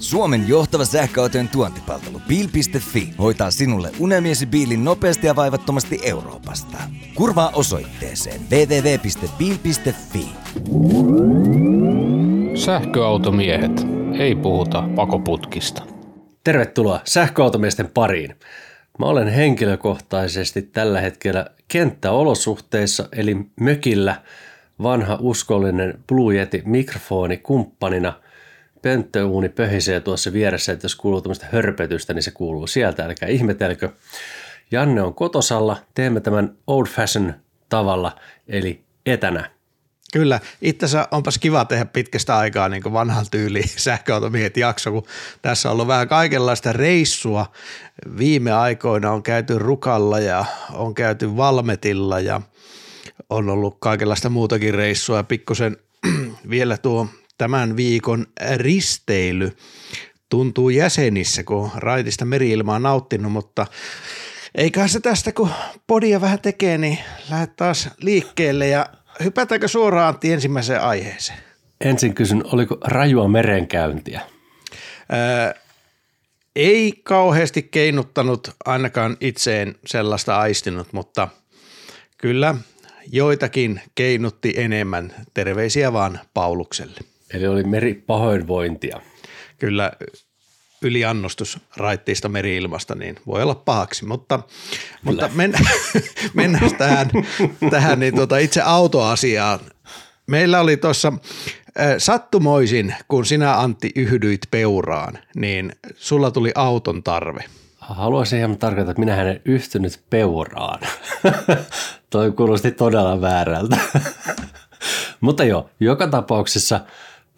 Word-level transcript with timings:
Suomen 0.00 0.48
johtava 0.48 0.84
sähköautojen 0.84 1.48
tuontipalvelu 1.48 2.20
Bil.fi 2.28 3.14
hoitaa 3.18 3.50
sinulle 3.50 3.90
unelmiesi 3.98 4.46
biilin 4.46 4.84
nopeasti 4.84 5.26
ja 5.26 5.36
vaivattomasti 5.36 6.00
Euroopasta. 6.02 6.78
Kurvaa 7.14 7.50
osoitteeseen 7.54 8.40
www.bil.fi. 8.50 10.28
Sähköautomiehet. 12.54 13.86
Ei 14.18 14.34
puhuta 14.34 14.88
pakoputkista. 14.96 15.82
Tervetuloa 16.44 17.00
sähköautomiesten 17.04 17.88
pariin. 17.94 18.34
Mä 18.98 19.06
olen 19.06 19.28
henkilökohtaisesti 19.28 20.62
tällä 20.62 21.00
hetkellä 21.00 21.46
kenttäolosuhteissa 21.68 23.08
eli 23.12 23.36
mökillä 23.60 24.22
vanha 24.82 25.18
uskollinen 25.20 25.98
Blue 26.06 26.34
Yeti 26.34 26.62
mikrofoni 26.64 27.36
kumppanina– 27.36 28.12
pönttöuuni 28.82 29.48
pöhisee 29.48 30.00
tuossa 30.00 30.32
vieressä, 30.32 30.72
että 30.72 30.84
jos 30.84 30.96
kuuluu 30.96 31.20
tämmöistä 31.20 31.46
hörpötystä, 31.52 32.14
niin 32.14 32.22
se 32.22 32.30
kuuluu 32.30 32.66
sieltä, 32.66 33.04
älkää 33.04 33.28
ihmetelkö. 33.28 33.88
Janne 34.70 35.02
on 35.02 35.14
kotosalla, 35.14 35.76
teemme 35.94 36.20
tämän 36.20 36.56
old 36.66 36.86
fashion 36.86 37.34
tavalla, 37.68 38.16
eli 38.48 38.84
etänä. 39.06 39.50
Kyllä, 40.12 40.40
itse 40.62 40.86
asiassa 40.86 41.08
onpas 41.10 41.38
kiva 41.38 41.64
tehdä 41.64 41.84
pitkästä 41.84 42.36
aikaa 42.36 42.68
niin 42.68 42.82
kuin 42.82 42.92
vanhan 42.92 43.26
tyyli 43.30 43.62
sähköautomiehet 43.76 44.56
jakso, 44.56 44.92
kun 44.92 45.06
tässä 45.42 45.68
on 45.68 45.72
ollut 45.72 45.86
vähän 45.86 46.08
kaikenlaista 46.08 46.72
reissua. 46.72 47.46
Viime 48.18 48.52
aikoina 48.52 49.12
on 49.12 49.22
käyty 49.22 49.58
Rukalla 49.58 50.18
ja 50.18 50.44
on 50.72 50.94
käyty 50.94 51.36
Valmetilla 51.36 52.20
ja 52.20 52.40
on 53.30 53.48
ollut 53.48 53.76
kaikenlaista 53.80 54.28
muutakin 54.28 54.74
reissua 54.74 55.16
ja 55.16 55.24
pikkusen 55.24 55.76
vielä 56.50 56.76
tuo 56.76 57.06
tämän 57.40 57.76
viikon 57.76 58.26
risteily 58.56 59.52
tuntuu 60.28 60.70
jäsenissä, 60.70 61.44
kun 61.44 61.70
raitista 61.76 62.24
meriilmaa 62.24 62.76
on 62.76 62.82
nauttinut, 62.82 63.32
mutta 63.32 63.66
eikä 64.54 64.88
se 64.88 65.00
tästä, 65.00 65.32
kun 65.32 65.50
podia 65.86 66.20
vähän 66.20 66.40
tekee, 66.40 66.78
niin 66.78 66.98
lähdet 67.30 67.56
taas 67.56 67.88
liikkeelle 68.00 68.68
ja 68.68 68.86
hypätäänkö 69.24 69.68
suoraan 69.68 70.18
ensimmäiseen 70.24 70.80
aiheeseen? 70.82 71.38
Ensin 71.80 72.14
kysyn, 72.14 72.42
oliko 72.52 72.78
rajua 72.84 73.28
merenkäyntiä? 73.28 74.20
Ää, 75.08 75.54
ei 76.56 77.00
kauheasti 77.02 77.62
keinuttanut 77.62 78.50
ainakaan 78.64 79.16
itseen 79.20 79.74
sellaista 79.86 80.38
aistinut, 80.38 80.92
mutta 80.92 81.28
kyllä 82.18 82.54
joitakin 83.12 83.80
keinutti 83.94 84.54
enemmän. 84.56 85.14
Terveisiä 85.34 85.92
vaan 85.92 86.20
Paulukselle. 86.34 87.00
Eli 87.34 87.46
oli 87.46 87.64
meri 87.64 87.94
pahoinvointia. 87.94 89.00
Kyllä 89.58 89.92
yliannostus 90.82 91.58
raittiista 91.76 92.28
meriilmasta, 92.28 92.94
niin 92.94 93.16
voi 93.26 93.42
olla 93.42 93.54
pahaksi, 93.54 94.04
mutta, 94.04 94.42
mutta 95.02 95.30
men, 95.34 95.54
mennään 96.34 96.76
tähän, 96.78 97.10
tähän 97.70 98.00
niin 98.00 98.14
tuota 98.14 98.38
itse 98.38 98.62
autoasiaan. 98.62 99.60
Meillä 100.26 100.60
oli 100.60 100.76
tuossa 100.76 101.12
sattumoisin, 101.98 102.94
kun 103.08 103.26
sinä 103.26 103.60
Antti 103.60 103.92
yhdyit 103.96 104.40
peuraan, 104.50 105.18
niin 105.36 105.72
sulla 105.96 106.30
tuli 106.30 106.52
auton 106.54 107.02
tarve. 107.02 107.44
Haluaisin 107.78 108.38
ihan 108.38 108.58
tarkoittaa, 108.58 108.90
että 108.90 109.00
minä 109.00 109.22
en 109.22 109.40
yhtynyt 109.44 110.00
peuraan. 110.10 110.80
Toi 112.10 112.32
kuulosti 112.32 112.70
todella 112.70 113.20
väärältä. 113.20 113.76
Mutta 115.20 115.44
joo, 115.44 115.70
joka 115.80 116.06
tapauksessa– 116.06 116.80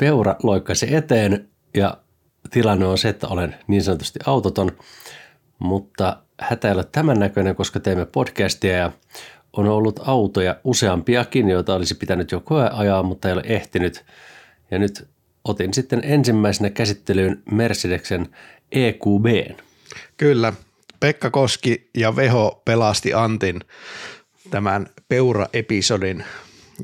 peura 0.03 0.37
loikkasi 0.43 0.95
eteen 0.95 1.49
ja 1.75 1.97
tilanne 2.51 2.87
on 2.87 2.99
se, 2.99 3.09
että 3.09 3.29
olen 3.29 3.55
niin 3.67 3.83
sanotusti 3.83 4.19
autoton, 4.27 4.71
mutta 5.59 6.17
hätä 6.41 6.69
ei 6.69 6.75
ole 6.75 6.85
tämän 6.93 7.19
näköinen, 7.19 7.57
koska 7.57 7.81
teemme 7.81 8.07
podcastia 8.07 8.77
ja 8.77 8.93
on 9.53 9.69
ollut 9.69 10.01
autoja 10.05 10.57
useampiakin, 10.65 11.49
joita 11.49 11.75
olisi 11.75 11.95
pitänyt 11.95 12.33
jo 12.33 12.41
koe 12.41 12.71
ajaa, 12.73 13.03
mutta 13.03 13.29
ei 13.29 13.35
ole 13.35 13.43
ehtinyt. 13.45 14.05
Ja 14.71 14.79
nyt 14.79 15.09
otin 15.45 15.75
sitten 15.75 16.01
ensimmäisenä 16.05 16.71
käsittelyyn 16.71 17.43
Mercedeksen 17.51 18.29
EQB. 18.73 19.57
Kyllä, 20.17 20.53
Pekka 21.01 21.31
Koski 21.31 21.91
ja 21.97 22.17
Veho 22.17 22.63
pelasti 22.65 23.15
Antin 23.15 23.61
tämän 24.51 24.87
Peura-episodin 25.09 26.25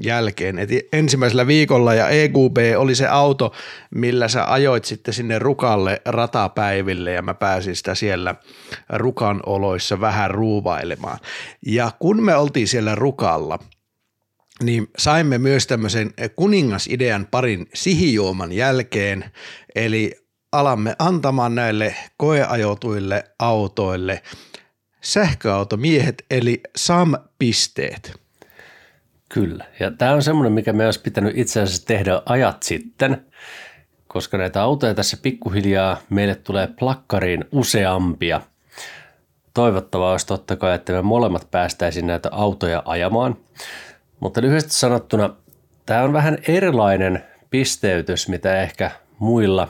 jälkeen. 0.00 0.59
Et 0.59 0.71
ensimmäisellä 0.93 1.47
viikolla 1.47 1.94
ja 1.94 2.09
EQB 2.09 2.56
oli 2.76 2.94
se 2.94 3.06
auto, 3.06 3.53
millä 3.94 4.28
sä 4.28 4.53
ajoit 4.53 4.84
sitten 4.84 5.15
sinne 5.15 5.38
Rukalle 5.38 6.03
ratapäiville 6.04 7.12
ja 7.12 7.22
mä 7.22 7.34
pääsin 7.34 7.76
sitä 7.76 7.94
siellä 7.94 8.34
Rukan 8.88 9.41
oloissa 9.47 10.00
vähän 10.00 10.31
ruuvailemaan. 10.31 11.19
Ja 11.66 11.91
kun 11.98 12.22
me 12.22 12.37
oltiin 12.37 12.69
siellä 12.69 12.94
Rukalla, 12.94 13.59
niin 14.62 14.87
saimme 14.98 15.38
myös 15.38 15.66
tämmöisen 15.66 16.15
kuningasidean 16.37 17.27
parin 17.31 17.66
sihijuoman 17.75 18.53
jälkeen, 18.53 19.25
eli 19.75 20.15
alamme 20.53 20.97
antamaan 20.98 21.54
näille 21.54 21.94
koeajotuille 22.16 23.25
autoille 23.38 24.22
sähköautomiehet 25.00 26.25
eli 26.31 26.60
SAM-pisteet– 26.77 28.12
Kyllä. 29.28 29.65
Ja 29.81 29.91
tämä 29.91 30.12
on 30.12 30.22
semmoinen, 30.22 30.53
mikä 30.53 30.72
me 30.72 30.84
olisi 30.84 31.00
pitänyt 31.00 31.39
itse 31.39 31.61
asiassa 31.61 31.87
tehdä 31.87 32.22
ajat 32.27 32.62
sitten, 32.62 33.27
koska 34.06 34.39
näitä 34.39 34.62
autoja 34.62 34.94
tässä 34.94 35.16
pikkuhiljaa 35.22 35.97
meille 36.11 36.34
tulee 36.34 36.69
plakkariin 36.78 37.44
useampia. 37.53 38.41
Toivottavaa 39.55 40.12
olisi 40.12 40.27
totta 40.27 40.56
kai, 40.56 40.75
että 40.75 40.93
me 40.93 41.03
molemmat 41.03 41.50
päästäisiin 41.50 42.06
näitä 42.06 42.28
autoja 42.33 42.83
ajamaan. 42.84 43.37
Mutta 44.21 44.41
lyhyesti 44.41 44.75
sanottuna, 44.75 45.34
tämä 45.87 46.03
on 46.03 46.12
vähän 46.12 46.39
erilainen 46.49 47.25
pisteytys, 47.50 48.28
mitä 48.28 48.62
ehkä 48.62 48.91
muilla 49.19 49.69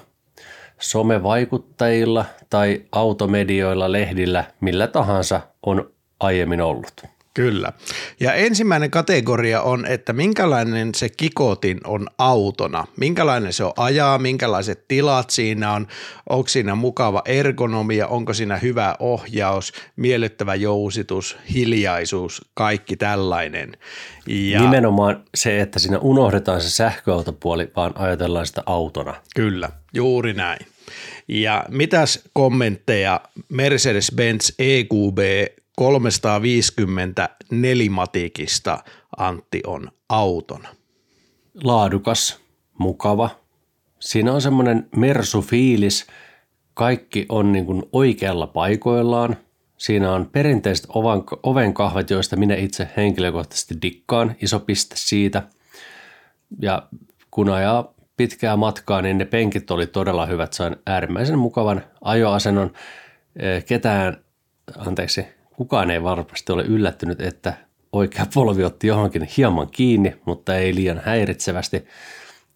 somevaikuttajilla 0.79 2.25
tai 2.51 2.83
automedioilla, 2.93 3.93
lehdillä, 3.93 4.45
millä 4.61 4.87
tahansa 4.87 5.41
on 5.63 5.91
aiemmin 6.21 6.61
ollut. 6.61 7.18
Kyllä. 7.39 7.73
Ja 8.21 8.35
ensimmäinen 8.35 8.91
kategoria 8.91 9.63
on, 9.63 9.87
että 9.87 10.13
minkälainen 10.13 10.95
se 10.95 11.09
kikotin 11.09 11.81
on 11.85 12.07
autona, 12.19 12.87
minkälainen 12.97 13.53
se 13.53 13.65
on 13.65 13.73
ajaa, 13.77 14.19
minkälaiset 14.19 14.89
tilat 14.89 15.31
siinä 15.31 15.73
on, 15.73 15.87
onko 16.29 16.49
siinä 16.49 16.75
mukava 16.75 17.23
ergonomia, 17.25 18.07
onko 18.07 18.35
siinä 18.35 18.57
hyvä 18.57 18.95
ohjaus, 18.99 19.73
miellyttävä 19.97 20.55
jousitus, 20.55 21.37
hiljaisuus, 21.55 22.45
kaikki 22.55 22.97
tällainen. 22.97 23.77
Ja 24.27 24.61
Nimenomaan 24.61 25.25
se, 25.35 25.61
että 25.61 25.79
siinä 25.79 25.99
unohdetaan 25.99 26.61
se 26.61 26.71
sähköautopuoli, 26.71 27.71
vaan 27.77 27.93
ajatellaan 27.95 28.47
sitä 28.47 28.63
autona. 28.67 29.15
Kyllä, 29.35 29.71
juuri 29.95 30.33
näin. 30.33 30.67
Ja 31.29 31.65
mitäs 31.69 32.25
kommentteja 32.33 33.21
Mercedes-Benz 33.53 34.55
EQB 34.59 35.19
350 35.79 37.29
nelimatikista 37.51 38.79
Antti 39.17 39.61
on 39.67 39.91
auton. 40.09 40.63
Laadukas, 41.65 42.41
mukava. 42.79 43.31
Siinä 44.01 44.33
on 44.33 44.41
semmoinen 44.41 44.89
mersu-fiilis. 44.97 46.07
Kaikki 46.75 47.27
on 47.29 47.53
niin 47.53 47.67
kuin 47.67 47.83
oikealla 47.93 48.47
paikoillaan. 48.47 49.37
Siinä 49.77 50.13
on 50.13 50.27
perinteiset 50.33 50.87
ovenkahvat, 51.43 52.11
joista 52.11 52.37
minä 52.37 52.55
itse 52.55 52.89
henkilökohtaisesti 52.97 53.75
dikkaan. 53.83 54.37
Iso 54.43 54.61
piste 54.61 54.95
siitä. 54.99 55.43
Ja 56.63 56.89
kun 57.31 57.49
ajaa 57.49 57.95
pitkää 58.17 58.57
matkaa, 58.57 59.03
niin 59.03 59.19
ne 59.19 59.25
penkit 59.25 59.71
oli 59.71 59.87
todella 59.87 60.27
hyvät. 60.27 60.53
Sain 60.53 60.77
äärimmäisen 60.87 61.39
mukavan 61.39 61.85
ajoasennon. 62.01 62.73
Ketään, 63.67 64.25
anteeksi, 64.77 65.38
Kukaan 65.59 65.91
ei 65.91 66.03
varmasti 66.03 66.53
ole 66.53 66.63
yllättynyt, 66.63 67.21
että 67.21 67.53
oikea 67.93 68.27
polvi 68.35 68.65
otti 68.65 68.87
johonkin 68.87 69.29
hieman 69.37 69.71
kiinni, 69.71 70.17
mutta 70.25 70.57
ei 70.57 70.75
liian 70.75 71.03
häiritsevästi. 71.05 71.85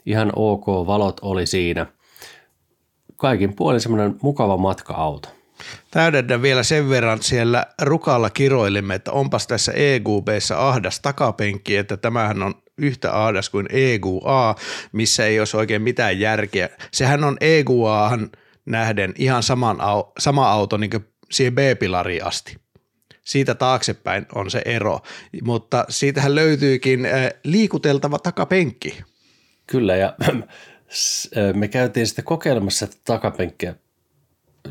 Ihan 0.06 0.32
ok 0.36 0.66
valot 0.66 1.20
oli 1.22 1.46
siinä. 1.46 1.86
Kaikin 3.16 3.56
puolin 3.56 3.80
semmoinen 3.80 4.16
mukava 4.22 4.56
matka-auto. 4.56 5.28
Täydennän 5.90 6.42
vielä 6.42 6.62
sen 6.62 6.88
verran 6.88 7.22
siellä 7.22 7.66
Rukalla 7.82 8.30
kiroilimme, 8.30 8.94
että 8.94 9.12
onpas 9.12 9.46
tässä 9.46 9.72
EQBssä 9.72 10.68
ahdas 10.68 11.00
takapenkki, 11.00 11.76
että 11.76 11.96
tämähän 11.96 12.42
on 12.42 12.54
yhtä 12.78 13.22
ahdas 13.22 13.50
kuin 13.50 13.66
EQA, 13.70 14.54
missä 14.92 15.26
ei 15.26 15.38
olisi 15.38 15.56
oikein 15.56 15.82
mitään 15.82 16.20
järkeä. 16.20 16.68
Sehän 16.92 17.24
on 17.24 17.36
EQAhan 17.40 18.30
nähden 18.66 19.14
ihan 19.18 19.42
saman, 19.42 19.78
sama 20.18 20.52
auto 20.52 20.76
niin 20.76 20.90
kuin 20.90 21.04
siihen 21.30 21.54
B-pilariin 21.54 22.24
asti 22.24 22.62
siitä 23.24 23.54
taaksepäin 23.54 24.26
on 24.34 24.50
se 24.50 24.62
ero, 24.64 25.00
mutta 25.42 25.84
siitähän 25.88 26.34
löytyykin 26.34 27.08
liikuteltava 27.44 28.18
takapenkki. 28.18 29.02
Kyllä 29.66 29.96
ja 29.96 30.14
ö, 31.36 31.52
Me 31.58 31.68
käytiin 31.68 32.06
sitten 32.06 32.24
kokeilemassa, 32.24 32.84
että 32.84 32.96
takapenkkiä 33.04 33.74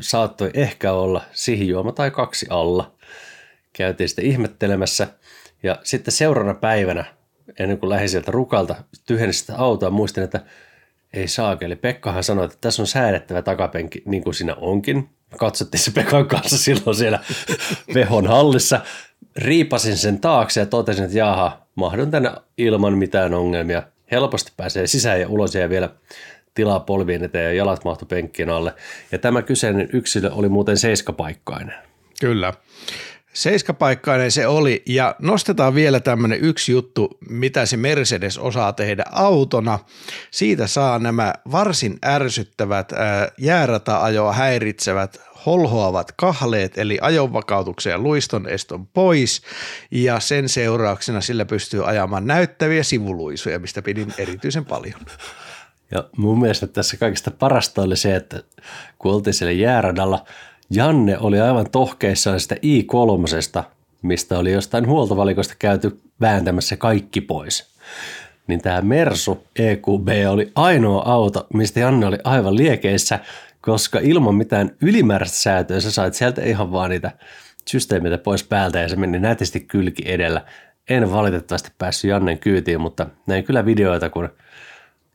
saattoi 0.00 0.50
ehkä 0.54 0.92
olla 0.92 1.22
sihijuoma 1.32 1.92
tai 1.92 2.10
kaksi 2.10 2.46
alla. 2.50 2.94
Käytiin 3.72 4.08
sitten 4.08 4.26
ihmettelemässä 4.26 5.08
ja 5.62 5.78
sitten 5.82 6.12
seuraavana 6.12 6.54
päivänä, 6.54 7.04
ennen 7.58 7.78
kuin 7.78 7.90
lähdin 7.90 8.08
sieltä 8.08 8.30
rukalta, 8.30 8.84
tyhjensin 9.06 9.40
sitä 9.40 9.56
autoa, 9.56 9.90
muistin, 9.90 10.24
että 10.24 10.40
ei 11.12 11.28
saakeli. 11.28 11.76
Pekkahan 11.76 12.24
sanoi, 12.24 12.44
että 12.44 12.56
tässä 12.60 12.82
on 12.82 12.86
säädettävä 12.86 13.42
takapenkki, 13.42 14.02
niin 14.06 14.24
kuin 14.24 14.34
siinä 14.34 14.54
onkin. 14.54 15.08
Katsottiin 15.36 15.80
se 15.80 15.90
Pekan 15.90 16.28
kanssa 16.28 16.58
silloin 16.58 16.96
siellä 16.96 17.18
vehon 17.94 18.26
hallissa. 18.26 18.80
Riipasin 19.36 19.96
sen 19.96 20.20
taakse 20.20 20.60
ja 20.60 20.66
totesin, 20.66 21.04
että 21.04 21.18
jaha, 21.18 21.66
mahdun 21.74 22.10
tänne 22.10 22.32
ilman 22.58 22.98
mitään 22.98 23.34
ongelmia. 23.34 23.82
Helposti 24.10 24.52
pääsee 24.56 24.86
sisään 24.86 25.20
ja 25.20 25.28
ulos 25.28 25.54
ja 25.54 25.68
vielä 25.68 25.90
tilaa 26.54 26.80
polvien 26.80 27.24
eteen 27.24 27.44
ja 27.44 27.52
jalat 27.52 27.84
mahtu 27.84 28.06
penkkien 28.06 28.50
alle. 28.50 28.74
Ja 29.12 29.18
tämä 29.18 29.42
kyseinen 29.42 29.88
yksilö 29.92 30.30
oli 30.30 30.48
muuten 30.48 30.76
seiskapaikkainen. 30.76 31.74
Kyllä. 32.20 32.52
Seiskapaikkainen 33.32 34.30
se 34.30 34.46
oli 34.46 34.82
ja 34.86 35.14
nostetaan 35.18 35.74
vielä 35.74 36.00
tämmöinen 36.00 36.40
yksi 36.40 36.72
juttu, 36.72 37.18
mitä 37.28 37.66
se 37.66 37.76
Mercedes 37.76 38.38
osaa 38.38 38.72
tehdä 38.72 39.04
autona. 39.10 39.78
Siitä 40.30 40.66
saa 40.66 40.98
nämä 40.98 41.34
varsin 41.52 41.98
ärsyttävät 42.04 42.92
ää, 42.92 43.28
jäärata-ajoa 43.38 44.32
häiritsevät 44.32 45.20
holhoavat 45.46 46.12
kahleet 46.16 46.78
eli 46.78 46.98
ajonvakautuksen 47.00 47.90
ja 47.90 47.98
luiston 47.98 48.48
eston 48.48 48.86
pois 48.86 49.42
ja 49.90 50.20
sen 50.20 50.48
seurauksena 50.48 51.20
sillä 51.20 51.44
pystyy 51.44 51.88
ajamaan 51.88 52.26
näyttäviä 52.26 52.82
sivuluisuja, 52.82 53.58
mistä 53.58 53.82
pidin 53.82 54.14
erityisen 54.18 54.64
paljon. 54.64 55.00
Ja 55.90 56.04
mun 56.16 56.40
mielestä 56.40 56.66
tässä 56.66 56.96
kaikista 56.96 57.30
parasta 57.30 57.82
oli 57.82 57.96
se, 57.96 58.16
että 58.16 58.42
kun 58.98 59.12
oltiin 59.14 59.34
siellä 59.34 59.52
jääradalla, 59.52 60.24
Janne 60.74 61.18
oli 61.18 61.40
aivan 61.40 61.70
tohkeissaan 61.70 62.40
sitä 62.40 62.54
i3, 62.54 63.62
mistä 64.02 64.38
oli 64.38 64.52
jostain 64.52 64.86
huoltovalikosta 64.86 65.54
käyty 65.58 66.00
vääntämässä 66.20 66.76
kaikki 66.76 67.20
pois. 67.20 67.76
Niin 68.46 68.60
tämä 68.60 68.80
Mersu 68.80 69.46
EQB 69.56 70.08
oli 70.30 70.52
ainoa 70.54 71.02
auto, 71.06 71.46
mistä 71.54 71.80
Janne 71.80 72.06
oli 72.06 72.18
aivan 72.24 72.56
liekeissä, 72.56 73.18
koska 73.60 73.98
ilman 74.02 74.34
mitään 74.34 74.70
ylimääräistä 74.80 75.38
säätöä 75.38 75.80
sä 75.80 75.90
sait 75.90 76.14
sieltä 76.14 76.42
ihan 76.42 76.72
vaan 76.72 76.90
niitä 76.90 77.10
systeemeitä 77.68 78.18
pois 78.18 78.44
päältä 78.44 78.78
ja 78.78 78.88
se 78.88 78.96
meni 78.96 79.18
nätisti 79.18 79.60
kylki 79.60 80.02
edellä. 80.06 80.44
En 80.90 81.12
valitettavasti 81.12 81.70
päässyt 81.78 82.08
Jannen 82.08 82.38
kyytiin, 82.38 82.80
mutta 82.80 83.06
näin 83.26 83.44
kyllä 83.44 83.64
videoita, 83.66 84.10
kun 84.10 84.28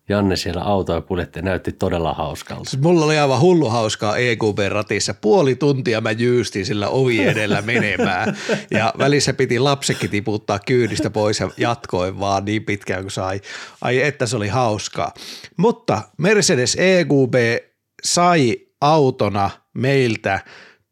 Janne 0.10 0.36
siellä 0.36 0.62
autoa 0.62 1.02
kuljetti 1.02 1.40
ja 1.40 1.44
näytti 1.44 1.72
todella 1.72 2.14
hauskalta. 2.14 2.70
Siis 2.70 2.84
mulla 2.84 3.06
oli 3.06 3.18
aivan 3.18 3.42
hullu 3.42 3.70
hauskaa 3.70 4.18
EQB-ratissa. 4.18 5.14
Puoli 5.14 5.56
tuntia 5.56 6.02
mä 6.02 6.12
jyystin 6.12 6.66
sillä 6.66 6.90
ovi 6.90 7.24
edellä 7.24 7.62
menemään 7.62 8.38
ja 8.72 8.94
välissä 8.98 9.34
piti 9.34 9.60
lapsekin 9.60 10.10
tiputtaa 10.10 10.60
kyydistä 10.60 11.10
pois 11.10 11.40
ja 11.40 11.50
jatkoin 11.58 12.20
vaan 12.20 12.46
niin 12.46 12.66
pitkään 12.66 13.02
kuin 13.02 13.12
sai. 13.12 13.42
Ai 13.82 14.02
että 14.02 14.26
se 14.26 14.36
oli 14.36 14.48
hauskaa. 14.48 15.14
Mutta 15.58 16.02
Mercedes 16.18 16.76
EQB 16.76 17.34
sai 18.04 18.58
autona 18.82 19.50
meiltä 19.74 20.40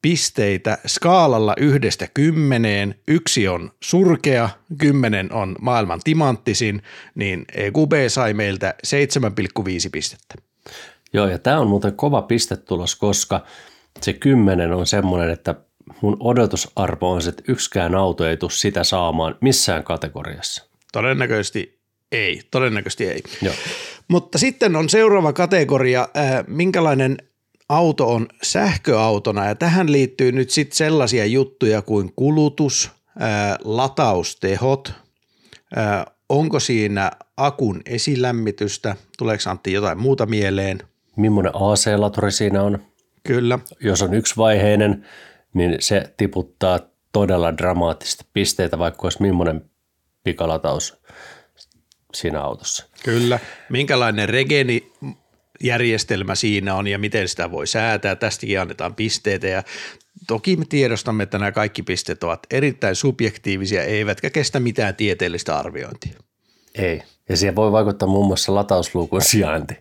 pisteitä 0.05 0.77
skaalalla 0.85 1.53
yhdestä 1.57 2.07
kymmeneen. 2.13 2.95
Yksi 3.07 3.47
on 3.47 3.71
surkea, 3.83 4.49
kymmenen 4.77 5.33
on 5.33 5.55
maailman 5.61 5.99
timanttisin, 6.03 6.81
niin 7.15 7.45
EQB 7.55 7.91
sai 8.07 8.33
meiltä 8.33 8.75
7,5 8.87 8.93
pistettä. 9.91 10.35
Joo, 11.13 11.27
ja 11.27 11.39
tämä 11.39 11.59
on 11.59 11.67
muuten 11.67 11.95
kova 11.95 12.21
pistetulos, 12.21 12.95
koska 12.95 13.43
se 14.01 14.13
kymmenen 14.13 14.73
on 14.73 14.87
semmoinen, 14.87 15.29
että 15.29 15.55
mun 16.01 16.17
odotusarvo 16.19 17.11
on 17.11 17.21
se, 17.21 17.29
että 17.29 17.43
yksikään 17.47 17.95
auto 17.95 18.27
ei 18.27 18.37
tule 18.37 18.51
sitä 18.51 18.83
saamaan 18.83 19.35
missään 19.41 19.83
kategoriassa. 19.83 20.69
Todennäköisesti 20.93 21.79
ei, 22.11 22.41
todennäköisesti 22.51 23.07
ei. 23.07 23.23
Joo. 23.41 23.55
Mutta 24.07 24.37
sitten 24.37 24.75
on 24.75 24.89
seuraava 24.89 25.33
kategoria, 25.33 26.01
äh, 26.17 26.43
minkälainen 26.47 27.17
auto 27.69 28.13
on 28.13 28.27
sähköautona 28.43 29.45
ja 29.45 29.55
tähän 29.55 29.91
liittyy 29.91 30.31
nyt 30.31 30.49
sitten 30.49 30.77
sellaisia 30.77 31.25
juttuja 31.25 31.81
kuin 31.81 32.13
kulutus, 32.15 32.91
äh, 33.21 33.57
lataustehot, 33.63 34.93
äh, 35.77 36.05
onko 36.29 36.59
siinä 36.59 37.11
akun 37.37 37.81
esilämmitystä, 37.85 38.95
tuleeko 39.17 39.49
Antti 39.49 39.73
jotain 39.73 39.97
muuta 39.97 40.25
mieleen? 40.25 40.79
Millainen 41.15 41.51
AC-laturi 41.55 42.31
siinä 42.31 42.63
on? 42.63 42.79
Kyllä, 43.23 43.59
Jos 43.79 44.01
on 44.01 44.13
yksivaiheinen, 44.13 45.05
niin 45.53 45.75
se 45.79 46.13
tiputtaa 46.17 46.79
todella 47.11 47.57
dramaattisesti 47.57 48.25
pisteitä, 48.33 48.79
vaikka 48.79 48.99
olisi 49.03 49.21
millainen 49.21 49.69
pikalataus 50.23 50.97
siinä 52.13 52.41
autossa. 52.41 52.85
kyllä. 53.03 53.39
Minkälainen 53.69 54.29
regeni 54.29 54.91
järjestelmä 55.63 56.35
siinä 56.35 56.75
on 56.75 56.87
ja 56.87 56.99
miten 56.99 57.27
sitä 57.27 57.51
voi 57.51 57.67
säätää. 57.67 58.15
Tästäkin 58.15 58.61
annetaan 58.61 58.95
pisteitä 58.95 59.47
ja 59.47 59.63
toki 60.27 60.55
me 60.55 60.65
tiedostamme, 60.69 61.23
että 61.23 61.37
nämä 61.37 61.51
kaikki 61.51 61.83
pisteet 61.83 62.23
ovat 62.23 62.39
erittäin 62.51 62.95
subjektiivisia, 62.95 63.83
eivätkä 63.83 64.29
kestä 64.29 64.59
mitään 64.59 64.95
tieteellistä 64.95 65.57
arviointia. 65.57 66.19
Ei. 66.75 67.01
Ja 67.29 67.37
siihen 67.37 67.55
voi 67.55 67.71
vaikuttaa 67.71 68.07
muun 68.07 68.27
muassa 68.27 68.55
latausluukun 68.55 69.21
sijainti. 69.21 69.77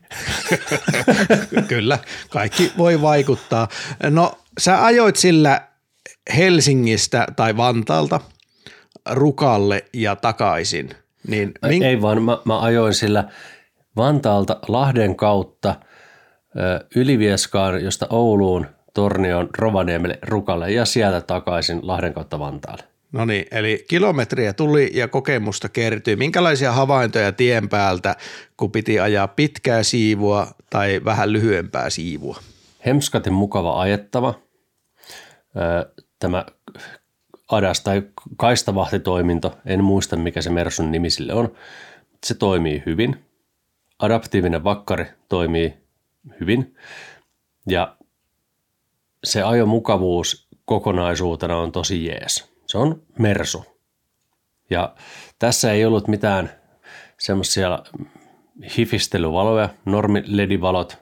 Kyllä, 1.69 1.99
kaikki 2.31 2.73
voi 2.79 3.03
vaikuttaa. 3.03 3.69
No 4.11 4.33
sä 4.59 4.85
ajoit 4.85 5.17
sillä 5.17 5.69
Helsingistä 6.37 7.27
tai 7.37 7.57
Vantaalta 7.57 8.21
Rukalle 9.11 9.85
ja 9.93 10.17
takaisin. 10.17 10.91
Niin 11.29 11.53
Min... 11.69 11.83
Ei 11.83 12.03
vaan, 12.03 12.23
mä, 12.23 12.39
mä 12.45 12.61
ajoin 12.61 12.95
sillä 12.95 13.25
Vantaalta 13.97 14.59
Lahden 14.69 15.17
kautta 15.17 15.75
Ylivieskaan, 16.97 17.85
josta 17.85 18.07
Ouluun, 18.11 18.67
Tornioon, 18.95 19.49
Rovaniemelle, 19.59 20.19
Rukalle 20.23 20.73
ja 20.73 20.85
sieltä 20.85 21.21
takaisin 21.21 21.81
Lahden 21.83 22.15
kautta 22.15 22.39
Vantaalle. 22.39 22.85
No 23.13 23.25
niin, 23.25 23.47
eli 23.51 23.85
kilometriä 23.89 24.53
tuli 24.53 24.91
ja 24.95 25.09
kokemusta 25.09 25.69
kertyi. 25.69 26.17
Minkälaisia 26.17 26.73
havaintoja 26.73 27.33
tien 27.33 27.69
päältä, 27.69 28.17
kun 28.57 28.73
piti 28.73 29.01
ajaa 29.01 29.29
pitkää 29.29 29.83
siivua 29.83 30.47
tai 30.71 31.01
vähän 31.05 31.33
lyhyempää 31.33 31.91
siivua? 31.91 32.39
Hemskatin 32.87 33.33
mukava 33.33 33.81
ajettava. 33.81 34.35
Tämä 36.19 36.47
ADAS 37.49 37.81
tai 37.81 38.03
kaistavahtitoiminto, 38.37 39.59
en 39.67 39.85
muista 39.85 40.17
mikä 40.17 40.43
se 40.43 40.51
Mersun 40.51 40.93
nimi 40.93 41.11
sille 41.11 41.35
on, 41.35 41.53
se 42.27 42.35
toimii 42.35 42.83
hyvin. 42.87 43.25
Adaptiivinen 43.99 44.65
vakkari 44.65 45.07
toimii 45.29 45.75
hyvin 46.41 46.77
ja 47.69 47.97
se 49.25 49.43
ajomukavuus 49.43 50.49
kokonaisuutena 50.65 51.57
on 51.57 51.73
tosi 51.73 52.07
jees. 52.07 52.53
Se 52.67 52.79
on 52.79 53.03
Mersu. 53.19 53.65
Ja 54.71 54.95
tässä 55.39 55.73
ei 55.73 55.85
ollut 55.85 56.09
mitään 56.09 56.51
semmoisia 57.19 57.79
hifistelyvaloja, 58.77 59.69
normi 59.85 60.23
LED-valot 60.27 60.99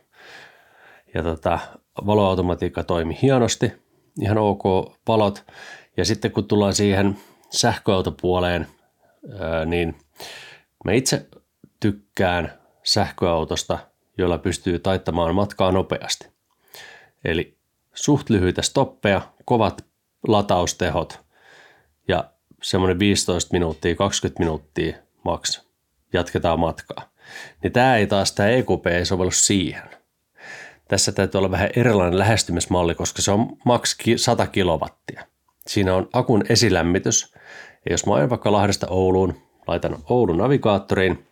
ja 1.14 1.22
tota, 1.22 1.58
valoautomatiikka 2.06 2.84
toimi 2.84 3.18
hienosti, 3.22 3.72
ihan 4.20 4.38
ok 4.38 4.62
valot. 5.08 5.44
Ja 5.96 6.04
sitten 6.04 6.30
kun 6.30 6.48
tullaan 6.48 6.74
siihen 6.74 7.18
sähköautopuoleen, 7.50 8.66
niin 9.66 9.94
mä 10.84 10.92
itse 10.92 11.28
tykkään 11.80 12.61
sähköautosta, 12.84 13.78
jolla 14.18 14.38
pystyy 14.38 14.78
taittamaan 14.78 15.34
matkaa 15.34 15.72
nopeasti. 15.72 16.28
Eli 17.24 17.56
suht 17.94 18.30
lyhyitä 18.30 18.62
stoppeja, 18.62 19.20
kovat 19.44 19.84
lataustehot 20.28 21.20
ja 22.08 22.24
semmoinen 22.62 22.98
15 22.98 23.52
minuuttia, 23.52 23.94
20 23.94 24.40
minuuttia 24.40 24.96
maks 25.24 25.62
jatketaan 26.12 26.60
matkaa. 26.60 27.12
Niin 27.62 27.72
tämä 27.72 27.96
ei 27.96 28.06
taas, 28.06 28.32
tämä 28.32 28.48
EQP 28.48 28.86
ei 28.86 29.04
sovellu 29.04 29.30
siihen. 29.30 29.82
Tässä 30.88 31.12
täytyy 31.12 31.38
olla 31.38 31.50
vähän 31.50 31.70
erilainen 31.76 32.18
lähestymismalli, 32.18 32.94
koska 32.94 33.22
se 33.22 33.30
on 33.30 33.56
maks 33.64 33.96
100 34.16 34.46
kilowattia. 34.46 35.24
Siinä 35.66 35.94
on 35.94 36.08
akun 36.12 36.44
esilämmitys. 36.48 37.34
Ja 37.84 37.92
jos 37.92 38.06
mä 38.06 38.14
ajan 38.14 38.30
vaikka 38.30 38.52
Lahdesta 38.52 38.86
Ouluun, 38.90 39.42
laitan 39.66 39.98
Oulun 40.08 40.38
navigaattoriin, 40.38 41.26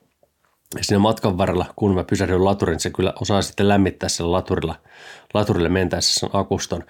siinä 0.80 0.98
matkan 0.98 1.38
varrella, 1.38 1.66
kun 1.76 1.94
mä 1.94 2.04
pysähdyn 2.04 2.44
laturin, 2.44 2.80
se 2.80 2.90
kyllä 2.90 3.12
osaa 3.20 3.42
sitten 3.42 3.68
lämmittää 3.68 4.08
sillä 4.08 4.32
laturilla, 4.32 4.74
laturille 5.34 5.68
mentäessä 5.68 6.20
sen 6.20 6.30
akuston. 6.32 6.84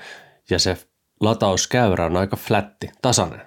Ja 0.50 0.58
se 0.58 0.76
latauskäyrä 1.20 2.06
on 2.06 2.16
aika 2.16 2.36
flätti, 2.36 2.90
tasainen. 3.02 3.42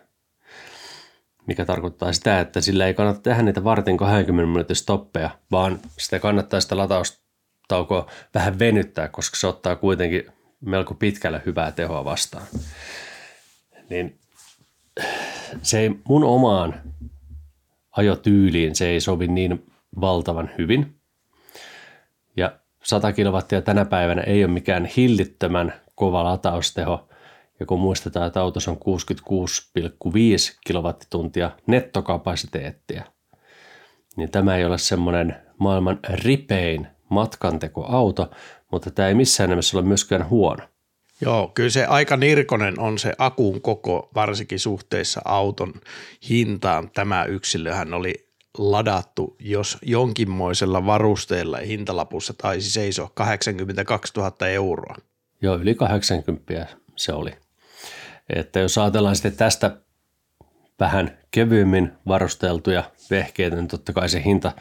Mikä 1.47 1.65
tarkoittaa 1.65 2.13
sitä, 2.13 2.39
että 2.39 2.61
sillä 2.61 2.87
ei 2.87 2.93
kannata 2.93 3.19
tehdä 3.19 3.41
niitä 3.41 3.63
vartin 3.63 3.97
20 3.97 4.51
minuutin 4.51 4.75
stoppeja, 4.75 5.29
vaan 5.51 5.79
sitä 5.97 6.19
kannattaa 6.19 6.61
sitä 6.61 6.77
latausta 6.77 7.23
kannattaako 7.67 8.11
vähän 8.33 8.59
venyttää, 8.59 9.07
koska 9.07 9.37
se 9.37 9.47
ottaa 9.47 9.75
kuitenkin 9.75 10.25
melko 10.61 10.93
pitkälle 10.93 11.41
hyvää 11.45 11.71
tehoa 11.71 12.05
vastaan. 12.05 12.47
Niin 13.89 14.19
se 15.61 15.79
ei 15.79 15.91
mun 16.03 16.23
omaan 16.23 16.81
ajotyyliin 17.91 18.75
se 18.75 18.87
ei 18.87 19.01
sovi 19.01 19.27
niin 19.27 19.65
valtavan 20.01 20.49
hyvin. 20.57 20.95
Ja 22.37 22.59
100 22.83 23.13
kilowattia 23.13 23.61
tänä 23.61 23.85
päivänä 23.85 24.21
ei 24.21 24.43
ole 24.43 24.53
mikään 24.53 24.85
hillittömän 24.85 25.73
kova 25.95 26.23
latausteho. 26.23 27.09
Ja 27.59 27.65
kun 27.65 27.79
muistetaan, 27.79 28.27
että 28.27 28.41
autossa 28.41 28.71
on 28.71 28.77
66,5 28.77 30.57
kilowattituntia 30.67 31.51
nettokapasiteettia, 31.67 33.03
niin 34.15 34.31
tämä 34.31 34.55
ei 34.55 34.65
ole 34.65 34.77
semmoinen 34.77 35.35
maailman 35.57 35.99
ripein 36.09 36.87
matkantekoauto, 37.09 38.31
mutta 38.71 38.91
tämä 38.91 39.07
ei 39.07 39.13
missään 39.13 39.49
nimessä 39.49 39.77
ole 39.77 39.85
myöskään 39.85 40.29
huono. 40.29 40.63
Joo, 41.21 41.51
kyllä 41.53 41.69
se 41.69 41.85
aika 41.85 42.17
nirkonen 42.17 42.79
on 42.79 42.99
se 42.99 43.13
akun 43.17 43.61
koko, 43.61 44.09
varsinkin 44.15 44.59
suhteessa 44.59 45.21
auton 45.25 45.73
hintaan. 46.29 46.89
Tämä 46.89 47.25
yksilöhän 47.25 47.93
oli 47.93 48.32
ladattu, 48.57 49.35
jos 49.39 49.77
jonkinmoisella 49.81 50.85
varusteella 50.85 51.57
hintalapussa 51.57 52.33
taisi 52.33 52.69
seisoa 52.71 53.11
82 53.13 54.13
000 54.17 54.47
euroa. 54.47 54.95
Joo, 55.41 55.55
yli 55.55 55.75
80 55.75 56.67
se 56.95 57.13
oli. 57.13 57.31
Että 58.29 58.59
jos 58.59 58.77
ajatellaan 58.77 59.15
sitten 59.15 59.35
tästä 59.35 59.77
vähän 60.79 61.17
kevyemmin 61.31 61.91
varusteltuja 62.07 62.83
vehkeitä, 63.09 63.55
niin 63.55 63.67
totta 63.67 63.93
kai 63.93 64.09
se 64.09 64.23
hinta 64.23 64.51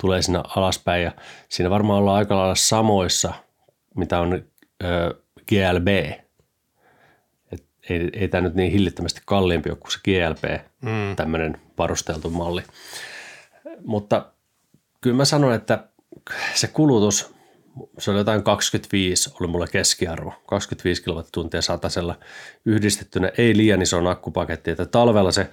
tulee 0.00 0.22
siinä 0.22 0.42
alaspäin 0.56 1.02
ja 1.02 1.12
siinä 1.48 1.70
varmaan 1.70 1.98
ollaan 1.98 2.16
aika 2.16 2.36
lailla 2.36 2.54
samoissa, 2.54 3.32
mitä 3.96 4.20
on 4.20 4.44
ö, 4.84 5.14
GLB. 5.48 5.88
Et 7.52 7.64
ei, 7.90 8.10
ei 8.12 8.28
tämä 8.28 8.40
nyt 8.40 8.54
niin 8.54 8.72
hillittömästi 8.72 9.20
kalliimpi 9.26 9.70
ole 9.70 9.78
kuin 9.78 9.92
se 9.92 9.98
GLB, 10.04 10.60
mm. 10.82 11.16
tämmöinen 11.16 11.60
varusteltu 11.78 12.30
malli. 12.30 12.62
Mutta 13.84 14.32
kyllä 15.00 15.16
mä 15.16 15.24
sanon, 15.24 15.54
että 15.54 15.84
se 16.54 16.66
kulutus, 16.66 17.34
se 17.98 18.10
oli 18.10 18.18
jotain 18.18 18.42
25, 18.42 19.30
oli 19.40 19.48
mulla 19.48 19.66
keskiarvo, 19.66 20.34
25 20.46 21.02
kilowattituntia 21.02 21.62
satasella 21.62 22.18
yhdistettynä, 22.64 23.30
ei 23.38 23.56
liian 23.56 23.82
iso 23.82 24.08
akkupaketti, 24.08 24.70
että 24.70 24.86
talvella 24.86 25.32
se 25.32 25.50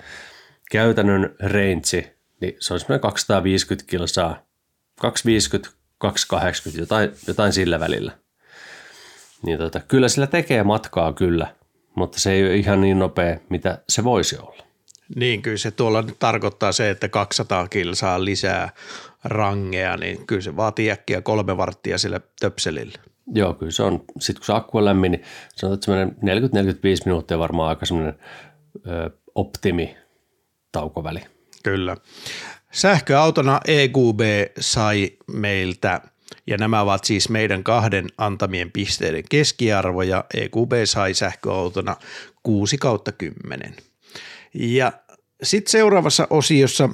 käytännön 0.71 1.35
range, 1.39 2.15
niin 2.41 2.55
se 2.59 2.73
olisi 2.73 2.85
semmoinen 2.85 3.01
250 3.01 3.89
kilsaa, 3.89 4.43
250, 5.01 5.69
280, 5.97 6.81
jotain, 6.81 7.11
jotain 7.27 7.53
sillä 7.53 7.79
välillä. 7.79 8.11
Niin 9.43 9.57
tota, 9.57 9.79
kyllä 9.79 10.09
sillä 10.09 10.27
tekee 10.27 10.63
matkaa 10.63 11.13
kyllä, 11.13 11.55
mutta 11.95 12.19
se 12.19 12.31
ei 12.31 12.43
ole 12.43 12.55
ihan 12.55 12.81
niin 12.81 12.99
nopea, 12.99 13.39
mitä 13.49 13.81
se 13.89 14.03
voisi 14.03 14.37
olla. 14.37 14.66
Niin, 15.15 15.41
kyllä 15.41 15.57
se 15.57 15.71
tuolla 15.71 16.01
nyt 16.01 16.19
tarkoittaa 16.19 16.71
se, 16.71 16.89
että 16.89 17.09
200 17.09 17.67
kilsaa 17.67 18.25
lisää 18.25 18.69
rangea, 19.23 19.97
niin 19.97 20.27
kyllä 20.27 20.41
se 20.41 20.55
vaatii 20.55 20.91
äkkiä 20.91 21.21
kolme 21.21 21.57
varttia 21.57 21.97
sille 21.97 22.21
töpselille. 22.39 22.99
Joo, 23.33 23.53
kyllä 23.53 23.71
se 23.71 23.83
on. 23.83 24.03
Sitten 24.19 24.39
kun 24.39 24.45
se 24.45 24.53
akku 24.53 24.77
on 24.77 24.85
lämmin, 24.85 25.11
niin 25.11 25.23
sanotaan, 25.55 26.01
että 26.01 26.21
40-45 26.25 27.05
minuuttia 27.05 27.39
varmaan 27.39 27.69
aika 27.69 27.85
semmoinen 27.85 28.19
ö, 28.87 29.09
optimi 29.35 29.97
taukoväli. 30.71 31.19
Kyllä. 31.63 31.97
Sähköautona 32.71 33.59
EQB 33.67 34.19
sai 34.59 35.11
meiltä, 35.27 36.01
ja 36.47 36.57
nämä 36.57 36.81
ovat 36.81 37.03
siis 37.03 37.29
meidän 37.29 37.63
kahden 37.63 38.07
antamien 38.17 38.71
pisteiden 38.71 39.23
keskiarvo, 39.29 40.01
ja 40.01 40.25
EQB 40.33 40.71
sai 40.85 41.13
sähköautona 41.13 41.95
6 42.43 42.77
kautta 42.77 43.11
10. 43.11 43.75
Ja 44.53 44.91
sitten 45.43 45.71
seuraavassa 45.71 46.27
osiossa 46.29 46.89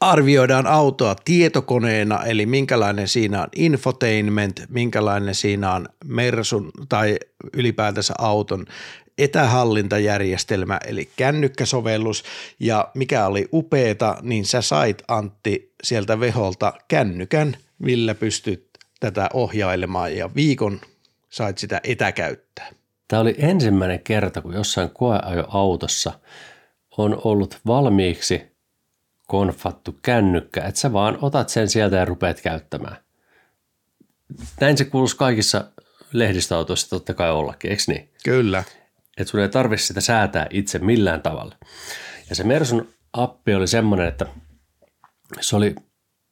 arvioidaan 0.00 0.66
autoa 0.66 1.14
tietokoneena, 1.14 2.24
eli 2.24 2.46
minkälainen 2.46 3.08
siinä 3.08 3.42
on 3.42 3.48
infotainment, 3.56 4.62
minkälainen 4.68 5.34
siinä 5.34 5.72
on 5.72 5.88
Mersun 6.04 6.70
tai 6.88 7.18
ylipäätänsä 7.52 8.14
auton 8.18 8.66
etähallintajärjestelmä, 9.18 10.80
eli 10.86 11.10
kännykkäsovellus, 11.16 12.24
ja 12.60 12.88
mikä 12.94 13.26
oli 13.26 13.48
upeeta, 13.52 14.16
niin 14.22 14.44
sä 14.44 14.62
sait 14.62 15.02
Antti 15.08 15.72
sieltä 15.82 16.20
veholta 16.20 16.72
kännykän, 16.88 17.56
millä 17.78 18.14
pystyt 18.14 18.68
tätä 19.00 19.28
ohjailemaan, 19.32 20.16
ja 20.16 20.30
viikon 20.34 20.80
sait 21.30 21.58
sitä 21.58 21.80
etäkäyttää. 21.84 22.70
Tämä 23.08 23.22
oli 23.22 23.34
ensimmäinen 23.38 24.00
kerta, 24.00 24.42
kun 24.42 24.54
jossain 24.54 24.90
koeajoautossa 24.90 26.12
on 26.98 27.20
ollut 27.24 27.60
valmiiksi 27.66 28.56
konfattu 29.26 29.98
kännykkä, 30.02 30.64
että 30.64 30.80
sä 30.80 30.92
vaan 30.92 31.18
otat 31.22 31.48
sen 31.48 31.68
sieltä 31.68 31.96
ja 31.96 32.04
rupeat 32.04 32.40
käyttämään. 32.40 32.96
Näin 34.60 34.78
se 34.78 34.84
kuuluisi 34.84 35.16
kaikissa 35.16 35.64
lehdistöautoissa 36.12 36.90
totta 36.90 37.14
kai 37.14 37.30
ollakin, 37.30 37.70
eikö 37.70 37.82
niin? 37.86 38.10
Kyllä. 38.24 38.64
Että 39.16 39.30
sun 39.30 39.40
ei 39.40 39.48
tarvitse 39.48 39.86
sitä 39.86 40.00
säätää 40.00 40.46
itse 40.50 40.78
millään 40.78 41.22
tavalla. 41.22 41.54
Ja 42.28 42.36
se 42.36 42.44
Mersun 42.44 42.88
appi 43.12 43.54
oli 43.54 43.68
semmoinen, 43.68 44.08
että 44.08 44.26
se 45.40 45.56
oli 45.56 45.74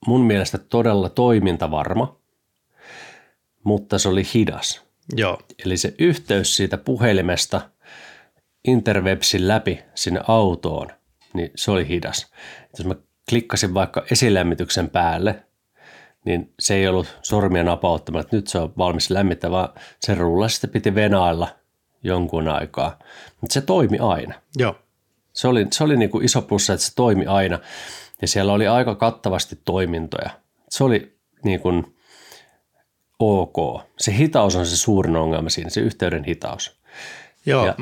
mun 0.06 0.20
mielestä 0.20 0.58
todella 0.58 1.08
toimintavarma, 1.08 2.16
mutta 3.64 3.98
se 3.98 4.08
oli 4.08 4.22
hidas. 4.34 4.83
Joo. 5.12 5.38
Eli 5.64 5.76
se 5.76 5.94
yhteys 5.98 6.56
siitä 6.56 6.78
puhelimesta 6.78 7.60
interwebsin 8.64 9.48
läpi 9.48 9.82
sinne 9.94 10.20
autoon, 10.28 10.88
niin 11.34 11.50
se 11.56 11.70
oli 11.70 11.88
hidas. 11.88 12.32
Jos 12.78 12.86
mä 12.86 12.94
klikkasin 13.28 13.74
vaikka 13.74 14.04
esilämmityksen 14.10 14.90
päälle, 14.90 15.44
niin 16.24 16.52
se 16.60 16.74
ei 16.74 16.88
ollut 16.88 17.18
sormia 17.22 17.64
napauttamalla, 17.64 18.20
että 18.20 18.36
nyt 18.36 18.48
se 18.48 18.58
on 18.58 18.72
valmis 18.78 19.10
lämmittää, 19.10 19.50
vaan 19.50 19.68
se 20.00 20.14
rulla 20.14 20.48
sitten 20.48 20.70
piti 20.70 20.94
venailla 20.94 21.48
jonkun 22.02 22.48
aikaa. 22.48 22.98
Mutta 23.40 23.54
se 23.54 23.60
toimi 23.60 23.98
aina. 23.98 24.34
Joo. 24.56 24.76
Se 25.32 25.48
oli, 25.48 25.66
se 25.72 25.84
oli 25.84 25.96
niin 25.96 26.10
kuin 26.10 26.24
iso 26.24 26.42
plussa, 26.42 26.72
että 26.72 26.86
se 26.86 26.94
toimi 26.94 27.26
aina. 27.26 27.58
Ja 28.22 28.28
siellä 28.28 28.52
oli 28.52 28.66
aika 28.66 28.94
kattavasti 28.94 29.58
toimintoja. 29.64 30.30
Se 30.68 30.84
oli 30.84 31.16
niin 31.44 31.60
kuin 31.60 31.93
ok. 33.18 33.80
Se 33.98 34.16
hitaus 34.16 34.56
on 34.56 34.66
se 34.66 34.76
suurin 34.76 35.16
ongelma 35.16 35.48
siinä, 35.48 35.70
se 35.70 35.80
yhteyden 35.80 36.24
hitaus. 36.24 36.76
Joo, 37.46 37.66
ja, 37.66 37.74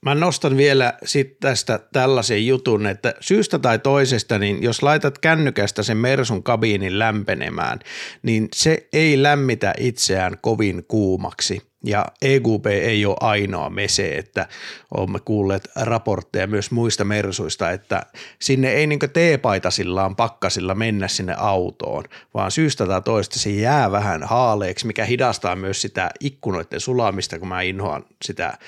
mä 0.00 0.14
nostan 0.14 0.56
vielä 0.56 0.94
sit 1.04 1.40
tästä 1.40 1.80
tällaisen 1.92 2.46
jutun, 2.46 2.86
että 2.86 3.14
syystä 3.20 3.58
tai 3.58 3.78
toisesta, 3.78 4.38
niin 4.38 4.62
jos 4.62 4.82
laitat 4.82 5.18
kännykästä 5.18 5.82
sen 5.82 5.96
Mersun 5.96 6.42
kabiinin 6.42 6.98
lämpenemään, 6.98 7.78
niin 8.22 8.48
se 8.54 8.88
ei 8.92 9.22
lämmitä 9.22 9.74
itseään 9.78 10.36
kovin 10.40 10.84
kuumaksi. 10.88 11.71
Ja 11.84 12.06
EQP 12.22 12.66
ei 12.66 13.06
ole 13.06 13.16
ainoa 13.20 13.70
mese, 13.70 14.16
että 14.16 14.48
olemme 14.94 15.18
kuulleet 15.24 15.68
raportteja 15.76 16.46
myös 16.46 16.70
muista 16.70 17.04
mersuista, 17.04 17.70
että 17.70 18.02
sinne 18.38 18.72
ei 18.72 18.86
niin 18.86 18.98
teepaitasillaan 19.12 20.16
pakkasilla 20.16 20.74
mennä 20.74 21.08
sinne 21.08 21.34
autoon, 21.38 22.04
vaan 22.34 22.50
syystä 22.50 22.86
tai 22.86 23.02
toista 23.02 23.38
se 23.38 23.50
jää 23.50 23.92
vähän 23.92 24.22
haaleeksi, 24.22 24.86
mikä 24.86 25.04
hidastaa 25.04 25.56
myös 25.56 25.82
sitä 25.82 26.10
ikkunoiden 26.20 26.80
sulamista, 26.80 27.38
kun 27.38 27.48
mä 27.48 27.62
inhoan 27.62 28.04
sitä, 28.24 28.58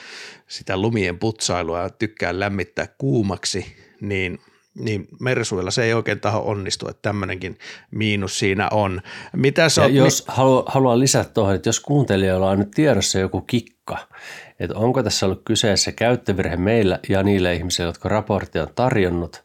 sitä 0.48 0.76
lumien 0.76 1.18
putsailua 1.18 1.80
ja 1.80 1.90
tykkään 1.90 2.40
lämmittää 2.40 2.86
kuumaksi, 2.98 3.76
niin– 4.00 4.38
niin 4.78 5.08
Mersuilla 5.20 5.70
se 5.70 5.84
ei 5.84 5.94
oikein 5.94 6.20
taho 6.20 6.42
onnistu, 6.50 6.88
että 6.88 7.02
tämmöinenkin 7.02 7.58
miinus 7.90 8.38
siinä 8.38 8.68
on. 8.70 9.00
Mitä 9.36 9.62
ja 9.76 9.88
jos 9.88 10.26
mi- 10.26 10.34
halu, 10.34 10.64
haluan 10.66 11.00
lisätä 11.00 11.30
tuohon, 11.30 11.54
että 11.54 11.68
jos 11.68 11.80
kuuntelijoilla 11.80 12.50
on 12.50 12.58
nyt 12.58 12.70
tiedossa 12.70 13.18
joku 13.18 13.40
kikka, 13.40 13.98
että 14.60 14.78
onko 14.78 15.02
tässä 15.02 15.26
ollut 15.26 15.42
kyseessä 15.44 15.92
käyttövirhe 15.92 16.56
meillä 16.56 16.98
ja 17.08 17.22
niille 17.22 17.54
ihmisille, 17.54 17.88
jotka 17.88 18.08
raporttia 18.08 18.62
on 18.62 18.68
tarjonnut, 18.74 19.44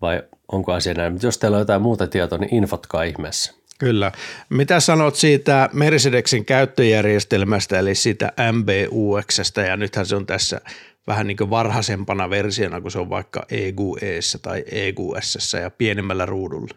vai 0.00 0.22
onko 0.52 0.72
asia 0.72 0.94
näin. 0.94 1.12
Mutta 1.12 1.26
jos 1.26 1.38
teillä 1.38 1.54
on 1.54 1.60
jotain 1.60 1.82
muuta 1.82 2.06
tietoa, 2.06 2.38
niin 2.38 2.54
infotkaa 2.54 3.02
ihmeessä. 3.02 3.54
Kyllä. 3.78 4.12
Mitä 4.48 4.80
sanot 4.80 5.14
siitä 5.14 5.70
Mercedeksin 5.72 6.44
käyttöjärjestelmästä, 6.44 7.78
eli 7.78 7.94
siitä 7.94 8.32
MBUXstä, 8.52 9.60
ja 9.60 9.76
nythän 9.76 10.06
se 10.06 10.16
on 10.16 10.26
tässä 10.26 10.60
vähän 11.06 11.26
niin 11.26 11.36
kuin 11.36 11.50
varhaisempana 11.50 12.30
versiona, 12.30 12.80
kun 12.80 12.90
se 12.90 12.98
on 12.98 13.10
vaikka 13.10 13.46
EQEssä 13.50 14.38
tai 14.38 14.64
EQSssä 14.70 15.58
ja 15.58 15.70
pienemmällä 15.70 16.26
ruudulla. 16.26 16.74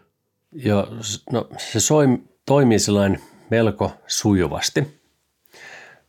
Joo, 0.52 0.86
no 1.32 1.48
se 1.58 1.80
soi, 1.80 2.06
toimii 2.46 2.78
sellainen 2.78 3.20
melko 3.50 3.92
sujuvasti, 4.06 5.00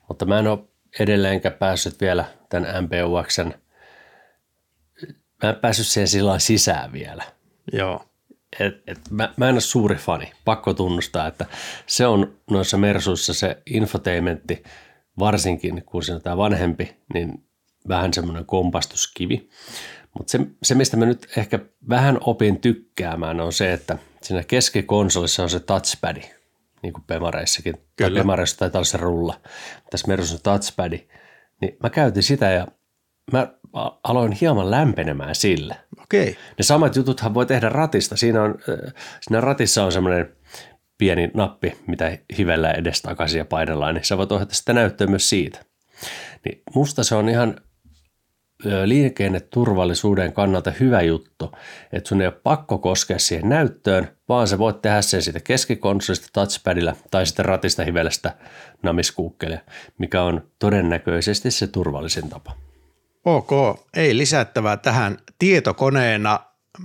mutta 0.08 0.26
mä 0.26 0.40
en 0.40 0.48
ole 0.48 0.60
edelleenkään 1.00 1.56
päässyt 1.56 2.02
vielä 2.02 2.26
tämän 2.50 2.84
MPUXn, 2.84 3.54
mä 5.44 5.50
en 5.50 5.56
päässyt 5.56 5.88
siihen 5.88 6.08
sillä 6.08 6.40
sisään 6.40 6.92
vielä. 6.94 7.24
Joo. 7.74 8.06
et, 8.60 8.74
et 8.88 9.00
mä, 9.10 9.34
mä 9.38 9.50
en 9.50 9.56
ole 9.56 9.62
suuri 9.62 9.96
fani, 9.96 10.32
pakko 10.46 10.74
tunnustaa, 10.74 11.28
että 11.28 11.46
se 11.88 12.08
on 12.08 12.34
noissa 12.52 12.78
Mersuissa 12.78 13.34
se 13.34 13.58
infotainmentti, 13.66 14.64
varsinkin 15.20 15.84
kun 15.86 16.04
se 16.04 16.14
on 16.14 16.22
tämä 16.22 16.38
vanhempi, 16.38 16.96
niin 17.14 17.49
vähän 17.88 18.14
semmoinen 18.14 18.46
kompastuskivi. 18.46 19.50
Mutta 20.18 20.32
se, 20.32 20.40
se, 20.64 20.76
mistä 20.76 20.98
mä 20.98 21.06
nyt 21.06 21.28
ehkä 21.38 21.60
vähän 21.90 22.18
opin 22.22 22.62
tykkäämään, 22.62 23.42
on 23.42 23.54
se, 23.54 23.74
että 23.74 23.98
siinä 24.22 24.44
keskikonsolissa 24.44 25.44
on 25.44 25.50
se 25.50 25.60
touchpad, 25.60 26.18
niin 26.84 26.94
kuin 26.94 27.04
Pemareissakin. 27.08 27.74
Kyllä. 27.74 28.10
Tai 28.10 28.12
Pemareissa 28.12 28.58
taitaa 28.58 28.80
olla 28.80 28.86
se 28.86 28.98
rulla. 28.98 29.42
Tässä 29.92 30.08
Mersussa 30.08 30.36
on 30.36 30.42
touchpad. 30.42 31.00
Niin 31.62 31.78
mä 31.84 31.90
käytin 31.90 32.24
sitä 32.24 32.52
ja 32.52 32.68
mä 33.32 33.48
aloin 34.04 34.32
hieman 34.32 34.72
lämpenemään 34.72 35.36
sille. 35.36 35.76
Okei. 36.02 36.38
Ne 36.58 36.64
samat 36.64 36.96
jututhan 36.96 37.34
voi 37.34 37.46
tehdä 37.46 37.70
ratista. 37.70 38.18
Siinä, 38.18 38.44
on, 38.44 38.56
siinä 39.22 39.42
ratissa 39.42 39.84
on 39.84 39.92
semmoinen 39.92 40.36
pieni 40.98 41.32
nappi, 41.34 41.78
mitä 41.88 42.18
hivellä 42.38 42.72
edestakaisin 42.72 43.38
ja 43.38 43.46
painellaan, 43.46 43.96
niin 43.96 44.06
sä 44.06 44.18
voit 44.18 44.32
ohjata 44.32 44.56
sitä 44.56 44.74
näyttöä 44.74 45.08
myös 45.08 45.30
siitä. 45.30 45.60
Niin 46.46 46.62
musta 46.76 47.04
se 47.04 47.16
on 47.16 47.30
ihan 47.30 47.62
liikenneturvallisuuden 48.86 50.34
kannalta 50.34 50.72
hyvä 50.80 51.02
juttu, 51.02 51.52
että 51.94 52.08
sun 52.10 52.22
ei 52.22 52.28
ole 52.28 52.36
pakko 52.44 52.78
koskea 52.78 53.20
siihen 53.20 53.50
näyttöön, 53.50 54.08
vaan 54.30 54.48
sä 54.48 54.58
voit 54.58 54.82
tehdä 54.82 55.02
sen 55.02 55.22
siitä 55.22 55.40
keskikonsolista 55.40 56.28
touchpadilla 56.34 56.96
tai 57.12 57.26
sitten 57.26 57.46
ratista 57.46 57.84
hivelestä 57.84 58.36
namiskuukkelia, 58.84 59.60
mikä 59.98 60.24
on 60.24 60.48
todennäköisesti 60.60 61.52
se 61.52 61.68
turvallisin 61.68 62.30
tapa. 62.30 62.56
Ok, 63.26 63.52
ei 63.94 64.18
lisättävää 64.18 64.78
tähän. 64.78 65.18
Tietokoneena 65.40 66.40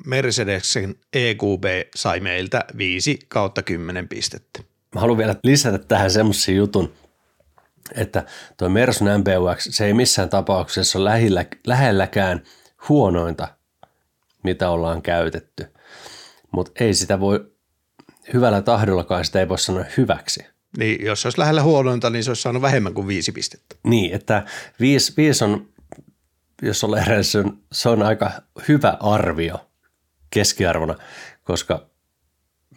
Mercedesen 0.06 0.94
EQB 1.12 1.64
sai 1.96 2.20
meiltä 2.20 2.64
5 2.78 3.18
kautta 3.28 3.62
10 3.62 4.08
pistettä. 4.08 4.60
Mä 4.94 5.00
haluan 5.00 5.18
vielä 5.18 5.36
lisätä 5.42 5.78
tähän 5.78 6.10
semmoisen 6.10 6.56
jutun, 6.56 6.92
että 7.96 8.24
tuo 8.56 8.68
Mersun 8.68 9.08
MBUX, 9.18 9.68
se 9.70 9.86
ei 9.86 9.94
missään 9.94 10.28
tapauksessa 10.28 10.98
ole 10.98 11.04
lähellä, 11.04 11.44
lähelläkään 11.66 12.42
huonointa, 12.88 13.48
mitä 14.42 14.70
ollaan 14.70 15.02
käytetty. 15.02 15.66
Mutta 16.50 16.84
ei 16.84 16.94
sitä 16.94 17.20
voi 17.20 17.52
hyvällä 18.32 18.62
tahdollakaan, 18.62 19.24
sitä 19.24 19.40
ei 19.40 19.48
voi 19.48 19.58
sanoa 19.58 19.84
hyväksi. 19.96 20.46
Niin, 20.78 21.04
jos 21.06 21.22
se 21.22 21.28
olisi 21.28 21.38
lähellä 21.38 21.62
huonointa, 21.62 22.10
niin 22.10 22.24
se 22.24 22.30
olisi 22.30 22.42
saanut 22.42 22.62
vähemmän 22.62 22.94
kuin 22.94 23.06
viisi 23.06 23.32
pistettä. 23.32 23.76
Niin, 23.82 24.14
että 24.14 24.44
viisi, 24.80 25.12
viisi 25.16 25.44
on, 25.44 25.68
jos 26.62 26.84
on 26.84 26.96
se 27.72 27.88
on 27.88 28.02
aika 28.02 28.30
hyvä 28.68 28.96
arvio 29.00 29.70
keskiarvona, 30.30 30.94
koska 31.44 31.86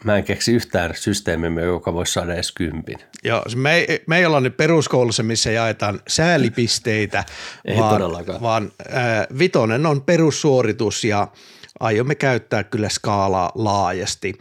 mä 0.04 0.18
en 0.18 0.24
keksi 0.24 0.54
yhtään 0.54 0.96
systeemiä, 0.96 1.62
joka 1.62 1.94
voisi 1.94 2.13
saada 2.13 2.34
edes 2.34 2.51
kympin. 2.51 2.98
Joo, 3.24 3.44
me 3.56 3.88
me 4.08 4.18
ei 4.18 4.25
olla 4.25 4.39
nyt 4.39 4.58
peruskoulussa, 4.58 5.24
missä 5.24 5.51
jaetaan 5.51 6.00
säälipisteitä, 6.08 7.24
ei 7.66 7.77
vaan, 7.77 7.94
todellakaan. 7.94 8.42
vaan 8.42 8.72
äh, 8.94 9.27
vitonen 9.39 9.86
on 9.86 10.01
perussuoritus 10.01 11.04
ja 11.04 11.27
aiomme 11.80 12.16
käyttää 12.16 12.63
kyllä 12.63 12.89
skaalaa 12.89 13.51
laajasti. 13.56 14.34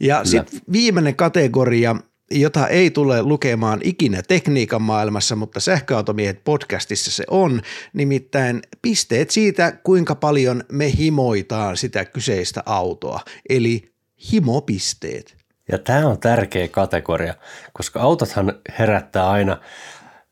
Ja 0.00 0.24
sitten 0.24 0.60
viimeinen 0.72 1.16
kategoria, 1.16 1.96
jota 2.30 2.68
ei 2.68 2.90
tule 2.90 3.22
lukemaan 3.22 3.80
ikinä 3.84 4.22
tekniikan 4.28 4.82
maailmassa, 4.82 5.36
mutta 5.36 5.60
sähköautomiehet 5.60 6.44
podcastissa 6.44 7.10
se 7.10 7.24
on, 7.30 7.62
nimittäin 7.92 8.62
pisteet 8.82 9.30
siitä, 9.30 9.72
kuinka 9.82 10.14
paljon 10.14 10.64
me 10.72 10.92
himoitaan 10.98 11.76
sitä 11.76 12.04
kyseistä 12.04 12.62
autoa, 12.66 13.20
eli 13.48 13.93
himopisteet. 14.32 15.36
Ja 15.72 15.78
tämä 15.78 16.06
on 16.06 16.20
tärkeä 16.20 16.68
kategoria, 16.68 17.34
koska 17.72 18.00
autothan 18.00 18.52
herättää 18.78 19.30
aina 19.30 19.56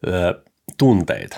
ö, 0.06 0.42
tunteita. 0.78 1.36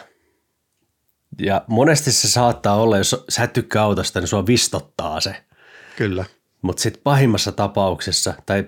Ja 1.41 1.65
monesti 1.67 2.13
se 2.13 2.29
saattaa 2.29 2.77
olla, 2.77 2.99
jos 2.99 3.25
sä 3.29 3.43
et 3.43 3.53
tykkää 3.53 3.83
autosta, 3.83 4.21
niin 4.21 4.29
sua 4.29 4.47
vistottaa 4.47 5.21
se. 5.21 5.45
Kyllä. 5.97 6.25
Mutta 6.63 6.83
sitten 6.83 7.03
pahimmassa 7.03 7.53
tapauksessa 7.53 8.35
tai 8.47 8.65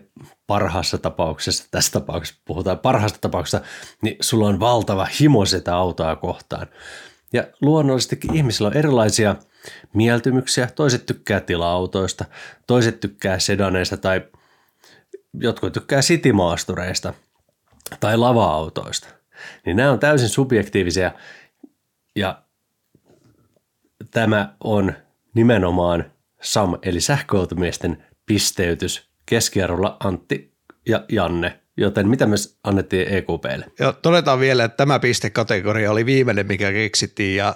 parhaassa 0.47 0.99
tapauksessa, 0.99 1.65
tässä 1.71 1.93
tapauksessa 1.93 2.41
puhutaan 2.45 2.79
parhaasta 2.79 3.19
tapauksessa, 3.21 3.61
niin 4.03 4.17
sulla 4.21 4.49
on 4.49 4.61
valtava 4.61 5.09
himo 5.21 5.47
sitä 5.47 5.77
autoa 5.77 6.17
kohtaan. 6.17 6.67
Ja 7.33 7.45
luonnollisestikin 7.63 8.35
ihmisillä 8.35 8.69
on 8.69 8.77
erilaisia 8.77 9.37
mieltymyksiä. 9.93 10.69
Toiset 10.75 11.07
tykkää 11.07 11.41
tila-autoista, 11.41 12.25
toiset 12.67 13.01
tykkää 13.01 13.39
sedaneista 13.39 13.97
tai 13.97 14.23
jotkut 15.35 15.73
tykkää 15.73 16.03
sitimaastureista 16.03 17.15
tai 18.01 18.17
lava-autoista. 18.17 19.09
Niin 19.67 19.77
nämä 19.77 19.93
on 19.93 19.99
täysin 19.99 20.29
subjektiivisia 20.29 21.13
ja 22.17 22.43
tämä 24.11 24.55
on 24.65 24.93
nimenomaan 25.35 26.13
SAM 26.43 26.75
eli 26.83 27.01
sähköautomiesten 27.01 28.05
pisteytys 28.27 29.11
keskiarvolla 29.27 29.97
Antti 30.01 30.57
ja 30.89 31.05
Janne 31.09 31.61
Joten 31.77 32.09
mitä 32.09 32.27
me 32.27 32.37
annettiin 32.65 33.09
EQPlle? 33.09 33.71
Joo, 33.81 33.93
todetaan 33.93 34.41
vielä, 34.41 34.65
että 34.65 34.77
tämä 34.77 34.99
pistekategoria 34.99 35.91
oli 35.91 36.07
viimeinen, 36.07 36.47
mikä 36.47 36.73
keksittiin 36.73 37.37
ja 37.37 37.55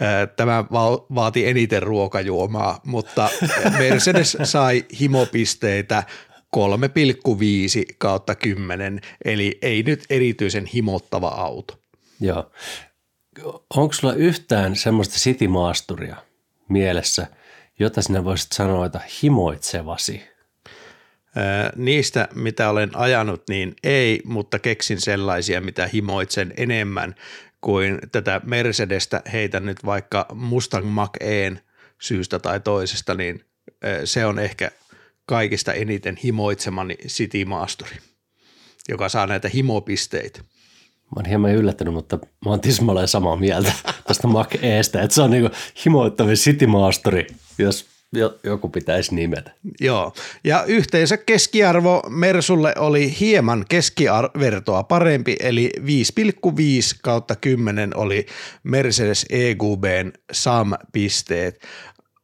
ää, 0.00 0.26
tämä 0.26 0.64
va- 0.72 1.06
vaati 1.14 1.46
eniten 1.46 1.82
ruokajuomaa, 1.82 2.80
mutta 2.84 3.28
Mercedes 3.78 4.36
sai 4.42 4.84
himopisteitä 5.00 6.02
3,5 6.56 7.94
kautta 7.98 8.34
10, 8.34 9.00
eli 9.24 9.58
ei 9.62 9.82
nyt 9.82 10.04
erityisen 10.10 10.66
himottava 10.66 11.28
auto. 11.28 11.78
Joo. 12.20 12.50
Onko 13.76 13.92
sulla 13.92 14.14
yhtään 14.14 14.76
semmoista 14.76 15.18
sitimaasturia 15.18 16.16
mielessä, 16.68 17.26
jota 17.78 18.02
sinä 18.02 18.24
voisit 18.24 18.52
sanoa, 18.52 18.86
että 18.86 19.00
himoitsevasi? 19.22 20.22
Niistä, 21.76 22.28
mitä 22.34 22.70
olen 22.70 22.90
ajanut, 22.96 23.42
niin 23.48 23.76
ei, 23.84 24.20
mutta 24.24 24.58
keksin 24.58 25.00
sellaisia, 25.00 25.60
mitä 25.60 25.86
himoitsen 25.94 26.54
enemmän 26.56 27.14
kuin 27.60 27.98
tätä 28.12 28.40
Mercedestä. 28.44 29.22
Heitän 29.32 29.66
nyt 29.66 29.84
vaikka 29.84 30.26
Mustang 30.34 30.86
Mach-Een 30.86 31.60
syystä 32.00 32.38
tai 32.38 32.60
toisesta, 32.60 33.14
niin 33.14 33.44
se 34.04 34.26
on 34.26 34.38
ehkä 34.38 34.70
kaikista 35.26 35.72
eniten 35.72 36.16
himoitsemani 36.16 36.94
City 36.94 37.44
Maasturi, 37.44 37.96
joka 38.88 39.08
saa 39.08 39.26
näitä 39.26 39.48
himopisteitä. 39.48 40.40
Mä 40.40 41.12
oon 41.16 41.26
hieman 41.26 41.54
yllättynyt, 41.54 41.94
mutta 41.94 42.18
mä 42.44 42.50
oon 42.50 42.60
tismalleen 42.60 43.08
samaa 43.08 43.36
mieltä 43.36 43.72
tästä 44.06 44.26
Mac 44.26 44.54
Eestä, 44.62 45.02
että 45.02 45.14
se 45.14 45.22
on 45.22 45.30
niinku 45.30 45.50
himoittavin 45.84 46.36
City 46.36 46.66
Maasturi, 46.66 47.26
jos 47.58 47.86
joku 48.44 48.68
pitäisi 48.68 49.14
nimetä. 49.14 49.50
Joo, 49.80 50.12
ja 50.44 50.64
yhteensä 50.64 51.16
keskiarvo 51.16 52.02
Mersulle 52.08 52.74
oli 52.78 53.20
hieman 53.20 53.64
keskivertoa 53.68 54.82
parempi, 54.82 55.36
eli 55.40 55.70
5,5 55.78 55.82
kautta 57.02 57.36
10 57.36 57.96
oli 57.96 58.26
Mercedes 58.62 59.26
EQBn 59.30 60.12
SAM-pisteet. 60.32 61.62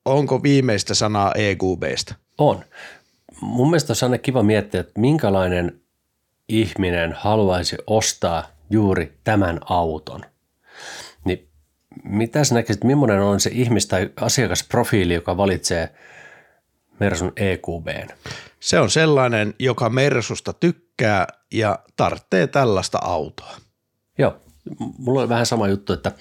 Onko 0.04 0.42
viimeistä 0.42 0.94
sanaa 0.94 1.32
EQBstä? 1.34 2.14
On. 2.38 2.64
Mun 3.40 3.70
mielestä 3.70 3.92
on 3.92 3.96
aina 4.02 4.18
kiva 4.18 4.42
miettiä, 4.42 4.80
että 4.80 5.00
minkälainen 5.00 5.80
ihminen 6.48 7.12
haluaisi 7.12 7.76
ostaa 7.86 8.46
juuri 8.70 9.12
tämän 9.24 9.60
auton. 9.64 10.20
Niin 11.24 11.48
mitä 12.04 12.44
sä 12.44 12.54
näkisit, 12.54 12.84
millainen 12.84 13.20
on 13.20 13.40
se 13.40 13.50
ihmis- 13.50 13.86
tai 13.86 14.10
asiakasprofiili, 14.20 15.14
joka 15.14 15.36
valitsee 15.36 15.94
Mersun 17.00 17.32
EQBn? 17.36 18.08
Se 18.60 18.80
on 18.80 18.90
sellainen, 18.90 19.54
joka 19.58 19.88
Mersusta 19.88 20.52
tykkää 20.52 21.26
ja 21.52 21.78
tarvitsee 21.96 22.46
tällaista 22.46 22.98
autoa. 23.02 23.56
Joo, 24.18 24.36
mulla 24.98 25.22
on 25.22 25.28
vähän 25.28 25.46
sama 25.46 25.68
juttu, 25.68 25.92
että 25.92 26.12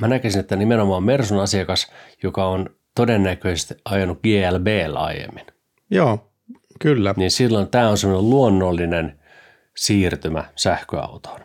mä 0.00 0.08
näkisin, 0.08 0.40
että 0.40 0.56
nimenomaan 0.56 1.04
Mersun 1.04 1.40
asiakas, 1.40 1.92
joka 2.22 2.46
on 2.46 2.70
todennäköisesti 2.94 3.74
ajanut 3.84 4.18
GLB 4.22 4.66
aiemmin. 4.96 5.46
Joo, 5.90 6.32
kyllä. 6.80 7.14
Niin 7.16 7.30
silloin 7.30 7.68
tämä 7.68 7.88
on 7.88 7.98
semmoinen 7.98 8.30
luonnollinen 8.30 9.20
siirtymä 9.76 10.44
sähköautoon. 10.56 11.40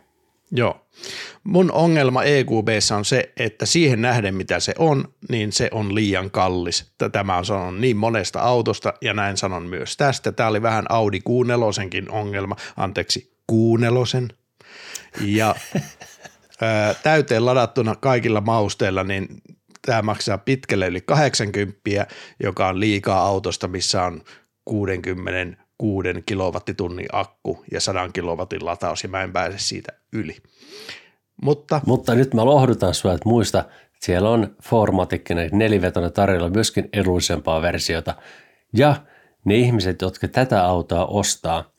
Joo. 0.51 0.85
Mun 1.43 1.71
ongelma 1.71 2.23
EQBssä 2.23 2.95
on 2.95 3.05
se, 3.05 3.33
että 3.37 3.65
siihen 3.65 4.01
nähden 4.01 4.35
mitä 4.35 4.59
se 4.59 4.73
on, 4.77 5.13
niin 5.29 5.51
se 5.51 5.69
on 5.71 5.95
liian 5.95 6.31
kallis. 6.31 6.91
Tämä 7.11 7.37
on 7.37 7.45
sanonut 7.45 7.79
niin 7.79 7.97
monesta 7.97 8.39
autosta 8.39 8.93
ja 9.01 9.13
näin 9.13 9.37
sanon 9.37 9.63
myös 9.63 9.97
tästä. 9.97 10.31
Tämä 10.31 10.49
oli 10.49 10.61
vähän 10.61 10.85
Audi 10.89 11.19
q 11.19 11.29
ongelma, 12.09 12.55
anteeksi 12.77 13.33
q 13.51 13.53
Ja 15.21 15.55
ää, 16.61 16.93
täyteen 16.93 17.45
ladattuna 17.45 17.95
kaikilla 17.95 18.41
mausteilla, 18.41 19.03
niin 19.03 19.27
tämä 19.85 20.01
maksaa 20.01 20.37
pitkälle 20.37 20.87
yli 20.87 21.01
80, 21.01 21.79
joka 22.43 22.67
on 22.67 22.79
liikaa 22.79 23.21
autosta, 23.21 23.67
missä 23.67 24.03
on 24.03 24.21
66 25.79 26.23
kilowattitunnin 26.25 27.07
akku 27.11 27.63
ja 27.71 27.81
100 27.81 28.09
kilowatin 28.13 28.65
lataus 28.65 29.03
ja 29.03 29.09
mä 29.09 29.23
en 29.23 29.33
pääse 29.33 29.57
siitä 29.57 29.91
yli. 30.13 30.37
Mutta, 31.41 31.81
Mutta 31.85 32.15
nyt 32.15 32.33
mä 32.33 32.45
lohdutan 32.45 32.93
sinua, 32.93 33.13
että 33.13 33.29
muista, 33.29 33.59
että 33.59 34.05
siellä 34.05 34.29
on 34.29 34.55
formatikkinen 34.63 35.49
nelivetoinen 35.53 36.13
tarjolla 36.13 36.49
myöskin 36.49 36.89
edullisempaa 36.93 37.61
versiota. 37.61 38.15
Ja 38.73 38.95
ne 39.45 39.55
ihmiset, 39.55 40.01
jotka 40.01 40.27
tätä 40.27 40.65
autoa 40.65 41.05
ostaa, 41.05 41.71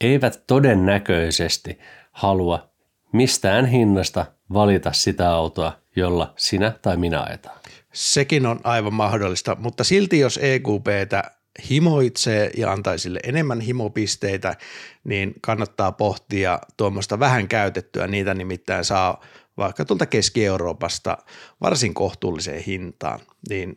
eivät 0.00 0.42
todennäköisesti 0.46 1.78
halua 2.12 2.70
mistään 3.12 3.66
hinnasta 3.66 4.26
valita 4.52 4.92
sitä 4.92 5.30
autoa, 5.30 5.72
jolla 5.96 6.32
sinä 6.36 6.72
tai 6.82 6.96
minä 6.96 7.22
ajetaan. 7.22 7.58
sekin 7.92 8.46
on 8.46 8.60
aivan 8.64 8.94
mahdollista, 8.94 9.56
mutta 9.60 9.84
silti 9.84 10.18
jos 10.18 10.40
EQPtä 10.42 11.30
himoitsee 11.70 12.50
ja 12.56 12.72
antaa 12.72 12.98
sille 12.98 13.20
enemmän 13.22 13.60
himopisteitä, 13.60 14.56
niin 15.04 15.34
kannattaa 15.40 15.92
pohtia 15.92 16.58
tuommoista 16.76 17.18
vähän 17.18 17.48
käytettyä. 17.48 18.06
Niitä 18.06 18.34
nimittäin 18.34 18.84
saa 18.84 19.20
vaikka 19.56 19.84
tuolta 19.84 20.06
Keski-Euroopasta 20.06 21.18
varsin 21.60 21.94
kohtuulliseen 21.94 22.62
hintaan, 22.62 23.20
niin 23.48 23.74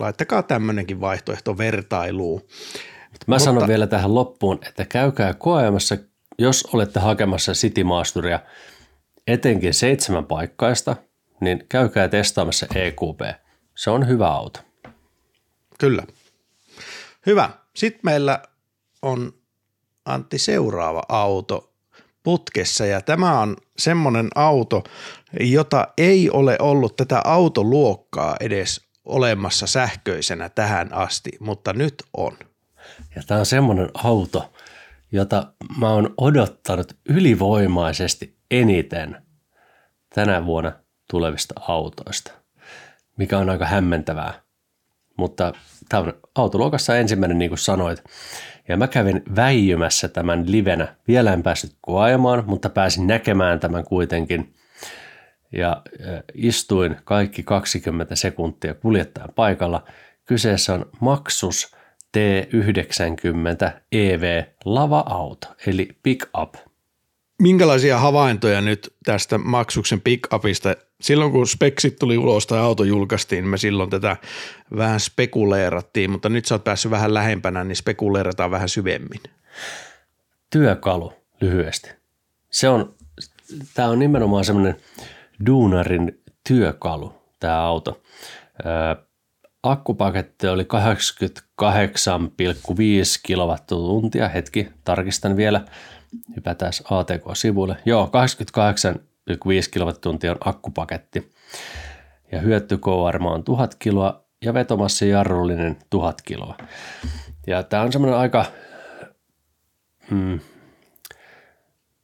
laittakaa 0.00 0.42
tämmöinenkin 0.42 1.00
vaihtoehto 1.00 1.58
vertailuun. 1.58 2.40
Mä 2.40 3.16
Mutta- 3.26 3.44
sanon 3.44 3.68
vielä 3.68 3.86
tähän 3.86 4.14
loppuun, 4.14 4.58
että 4.68 4.84
käykää 4.84 5.34
koeajamassa, 5.34 5.96
jos 6.38 6.68
olette 6.72 7.00
hakemassa 7.00 7.52
City 7.52 7.84
Masteria, 7.84 8.40
etenkin 9.26 9.74
seitsemän 9.74 10.26
paikkaista, 10.26 10.96
niin 11.40 11.66
käykää 11.68 12.08
testaamassa 12.08 12.66
EQP. 12.74 13.20
Se 13.74 13.90
on 13.90 14.08
hyvä 14.08 14.28
auto. 14.28 14.60
Kyllä. 15.78 16.02
Hyvä. 17.26 17.50
Sitten 17.76 18.00
meillä 18.02 18.42
on 19.02 19.32
Antti 20.04 20.38
seuraava 20.38 21.02
auto 21.08 21.74
putkessa 22.22 22.86
ja 22.86 23.00
tämä 23.00 23.40
on 23.40 23.56
semmoinen 23.78 24.28
auto, 24.34 24.84
jota 25.40 25.88
ei 25.98 26.30
ole 26.30 26.56
ollut 26.60 26.96
tätä 26.96 27.20
autoluokkaa 27.24 28.36
edes 28.40 28.88
olemassa 29.04 29.66
sähköisenä 29.66 30.48
tähän 30.48 30.92
asti, 30.92 31.30
mutta 31.40 31.72
nyt 31.72 31.94
on. 32.16 32.36
Ja 33.16 33.22
tämä 33.26 33.40
on 33.40 33.46
semmoinen 33.46 33.90
auto, 33.94 34.52
jota 35.12 35.52
mä 35.78 35.90
oon 35.90 36.14
odottanut 36.18 36.96
ylivoimaisesti 37.08 38.38
eniten 38.50 39.22
tänä 40.14 40.46
vuonna 40.46 40.72
tulevista 41.10 41.54
autoista, 41.68 42.32
mikä 43.16 43.38
on 43.38 43.50
aika 43.50 43.66
hämmentävää. 43.66 44.43
Mutta 45.16 45.52
tämä 45.88 46.02
on 46.02 46.12
autoluokassa 46.34 46.96
ensimmäinen, 46.96 47.38
niin 47.38 47.50
kuin 47.50 47.58
sanoit. 47.58 48.04
Ja 48.68 48.76
mä 48.76 48.88
kävin 48.88 49.22
väijymässä 49.36 50.08
tämän 50.08 50.52
livenä. 50.52 50.96
Vielä 51.08 51.32
en 51.32 51.42
päässyt 51.42 51.76
koeajamaan, 51.80 52.44
mutta 52.46 52.68
pääsin 52.68 53.06
näkemään 53.06 53.60
tämän 53.60 53.84
kuitenkin. 53.84 54.54
Ja 55.52 55.82
istuin 56.34 56.96
kaikki 57.04 57.42
20 57.42 58.16
sekuntia 58.16 58.74
kuljettajan 58.74 59.32
paikalla. 59.34 59.84
Kyseessä 60.24 60.74
on 60.74 60.90
Maxus 61.00 61.76
T90 62.16 63.70
EV 63.92 64.42
lava-auto, 64.64 65.54
eli 65.66 65.88
pick-up. 66.02 66.54
Minkälaisia 67.44 67.98
havaintoja 67.98 68.60
nyt 68.60 68.94
tästä 69.04 69.38
maksuksen 69.38 70.00
pick-upista? 70.00 70.84
Silloin 71.00 71.32
kun 71.32 71.46
speksit 71.46 71.98
tuli 71.98 72.18
ulos 72.18 72.46
tai 72.46 72.58
auto 72.58 72.84
julkaistiin, 72.84 73.48
me 73.48 73.58
silloin 73.58 73.90
tätä 73.90 74.16
vähän 74.76 75.00
spekuleerattiin, 75.00 76.10
mutta 76.10 76.28
nyt 76.28 76.44
sä 76.44 76.54
oot 76.54 76.64
päässyt 76.64 76.90
vähän 76.90 77.14
lähempänä, 77.14 77.64
niin 77.64 77.76
spekuleerataan 77.76 78.50
vähän 78.50 78.68
syvemmin. 78.68 79.20
työkalu 80.50 81.12
lyhyesti. 81.40 81.90
Se 82.50 82.68
on, 82.68 82.94
tämä 83.74 83.88
on 83.88 83.98
nimenomaan 83.98 84.44
semmoinen 84.44 84.76
duunarin 85.46 86.20
työkalu, 86.48 87.14
tämä 87.40 87.62
auto. 87.62 88.02
Akkupaketti 89.62 90.46
oli 90.46 90.62
88,5 90.62 90.68
kilowattituntia. 93.22 94.28
Hetki, 94.28 94.68
tarkistan 94.84 95.36
vielä. 95.36 95.64
Hypätään 96.36 96.72
ATK-sivuille. 96.90 97.76
Joo, 97.84 98.10
88,5 98.96 99.00
kilowattituntia 99.70 100.32
on 100.32 100.38
akkupaketti. 100.44 101.32
Ja 102.32 102.40
hyötykoarma 102.40 103.30
on 103.30 103.44
1000 103.44 103.74
kiloa 103.74 104.24
ja 104.44 104.54
vetomassa 104.54 105.04
jarrullinen 105.04 105.76
1000 105.90 106.22
kiloa. 106.22 106.56
Ja 107.46 107.62
tämä 107.62 107.82
on 107.82 107.92
semmoinen 107.92 108.18
aika 108.18 108.46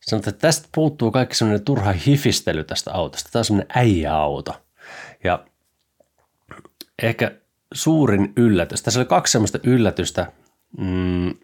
sanotaan, 0.01 0.35
että 0.35 0.47
tästä 0.47 0.69
puuttuu 0.75 1.11
kaikki 1.11 1.35
semmoinen 1.35 1.65
turha 1.65 1.93
hifistely 1.93 2.65
tästä 2.65 2.93
autosta. 2.93 3.31
Tämä 3.33 3.41
on 3.41 3.45
semmoinen 3.45 3.73
äijäauto. 3.75 4.63
Ja 5.25 5.45
ehkä 7.03 7.33
suurin 7.75 8.33
yllätys, 8.37 8.83
tässä 8.83 9.01
oli 9.01 9.07
kaksi 9.07 9.33
semmoista 9.33 9.59
yllätystä, 9.63 10.33
mm, 10.79 11.35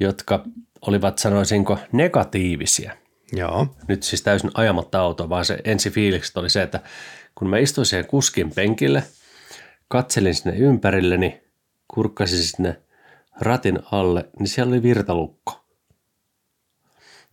jotka 0.00 0.44
olivat 0.86 1.18
sanoisinko 1.18 1.78
negatiivisia. 1.92 2.92
Joo. 3.32 3.66
Nyt 3.88 4.02
siis 4.02 4.22
täysin 4.22 4.50
ajamatta 4.54 5.00
autoa, 5.00 5.28
vaan 5.28 5.44
se 5.44 5.58
ensi 5.64 5.90
fiilikset 5.90 6.36
oli 6.36 6.50
se, 6.50 6.62
että 6.62 6.80
kun 7.34 7.48
mä 7.48 7.58
istuin 7.58 7.86
siihen 7.86 8.06
kuskin 8.06 8.50
penkille, 8.50 9.02
katselin 9.88 10.34
sinne 10.34 10.56
ympärilleni, 10.58 11.40
kurkkasin 11.88 12.38
sinne 12.38 12.80
ratin 13.40 13.78
alle, 13.92 14.28
niin 14.38 14.48
siellä 14.48 14.70
oli 14.70 14.82
virtalukko 14.82 15.66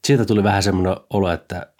siitä 0.06 0.26
tuli 0.26 0.44
vähän 0.44 0.63
semmoinen 0.63 0.96
olo, 1.10 1.32
että 1.32 1.74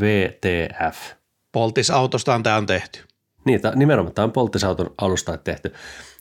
VTF. 0.00 1.12
Poltisautostahan 1.52 2.42
tämä 2.42 2.56
on 2.56 2.66
tehty. 2.66 3.00
Niin, 3.44 3.60
tää- 3.60 3.74
nimenomaan 3.74 4.14
tämä 4.14 4.24
on 4.24 4.32
polttisauton 4.32 4.94
alusta 5.00 5.36
tehty. 5.36 5.74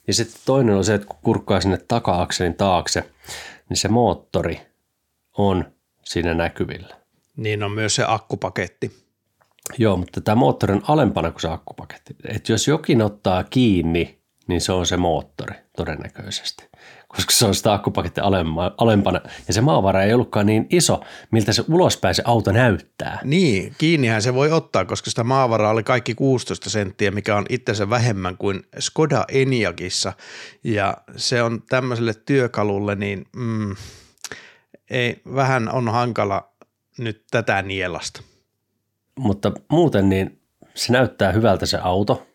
Ja 0.08 0.14
sitten 0.14 0.42
toinen 0.46 0.76
on 0.76 0.86
se, 0.86 0.94
että 0.94 1.08
kun 1.08 1.20
kurkkaa 1.24 1.62
sinne 1.62 1.78
taka-akselin 1.88 2.56
taakse, 2.56 3.10
niin 3.70 3.78
se 3.78 3.88
moottori 3.88 4.62
on 5.50 5.66
siinä 6.06 6.34
näkyvillä. 6.34 6.96
Niin 7.38 7.64
on 7.64 7.72
myös 7.72 7.96
se 7.96 8.04
akkupaketti. 8.08 8.92
Joo, 9.78 9.98
mutta 9.98 10.22
tämä 10.22 10.36
moottori 10.36 10.74
on 10.74 10.84
alempana 10.88 11.32
kuin 11.32 11.42
se 11.42 11.48
akkupaketti. 11.48 12.16
Et 12.28 12.50
jos 12.50 12.68
jokin 12.68 13.02
ottaa 13.02 13.44
kiinni, 13.44 14.22
niin 14.48 14.62
se 14.62 14.72
on 14.72 14.86
se 14.86 14.98
moottori 14.98 15.56
todennäköisesti. 15.78 16.72
Koska 17.08 17.32
se 17.32 17.46
on 17.46 17.56
sitä 17.56 17.74
akkupaketti 17.74 18.22
alemma- 18.22 18.74
alempana. 18.78 19.22
Ja 19.48 19.54
se 19.54 19.62
maavara 19.62 20.04
ei 20.04 20.14
ollutkaan 20.14 20.46
niin 20.46 20.68
iso, 20.70 21.02
miltä 21.32 21.54
se 21.54 21.64
ulospäin 21.70 22.16
se 22.16 22.24
auto 22.26 22.52
näyttää. 22.52 23.20
Niin, 23.24 23.76
kiinnihän 23.78 24.22
se 24.22 24.34
voi 24.34 24.52
ottaa, 24.52 24.86
koska 24.86 25.10
sitä 25.10 25.24
maavaraa 25.24 25.72
oli 25.72 25.84
kaikki 25.84 26.16
16 26.16 26.70
senttiä, 26.70 27.12
mikä 27.12 27.36
on 27.36 27.46
itsensä 27.50 27.90
vähemmän 27.90 28.38
kuin 28.38 28.64
Skoda 28.80 29.26
Eniakissa. 29.28 30.14
Ja 30.64 30.98
se 31.16 31.44
on 31.44 31.62
tämmöiselle 31.70 32.14
työkalulle, 32.14 32.96
niin 32.96 33.26
mm, 33.36 33.76
ei, 34.92 35.22
vähän 35.36 35.72
on 35.72 35.90
hankala 35.90 36.52
nyt 36.98 37.24
tätä 37.32 37.62
nielasta. 37.62 38.22
Mutta 39.20 39.52
muuten 39.72 40.10
niin 40.10 40.42
se 40.76 40.94
näyttää 40.94 41.32
hyvältä 41.32 41.66
se 41.66 41.78
auto. 41.82 42.28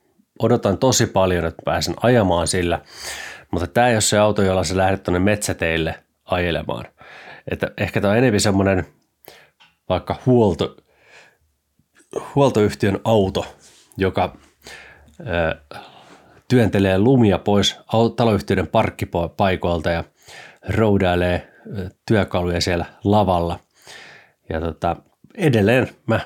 Odotan 0.42 0.78
tosi 0.78 1.06
paljon, 1.06 1.44
että 1.44 1.62
pääsen 1.64 1.94
ajamaan 2.02 2.48
sillä. 2.48 2.80
Mutta 3.50 3.66
tämä 3.66 3.88
ei 3.88 3.94
ole 3.94 4.00
se 4.00 4.18
auto, 4.18 4.42
jolla 4.42 4.64
sä 4.64 4.76
lähdet 4.76 5.02
tuonne 5.02 5.18
metsäteille 5.18 6.04
ajelemaan. 6.24 6.84
Että 7.50 7.70
ehkä 7.76 8.00
tämä 8.00 8.10
on 8.10 8.18
enemmän 8.18 8.40
semmoinen 8.40 8.86
vaikka 9.88 10.16
huolto, 10.26 10.76
huoltoyhtiön 12.34 13.00
auto, 13.04 13.46
joka 13.96 14.36
ö, 15.20 15.76
työntelee 16.48 16.98
lumia 16.98 17.38
pois 17.38 17.76
taloyhtiöiden 18.16 18.66
parkkipaikoilta 18.66 19.90
ja 19.90 20.04
roudailee 20.68 21.55
työkaluja 22.06 22.60
siellä 22.60 22.84
lavalla. 23.04 23.58
Ja 24.50 24.60
tota, 24.60 24.96
edelleen 25.34 25.88
mä 26.06 26.20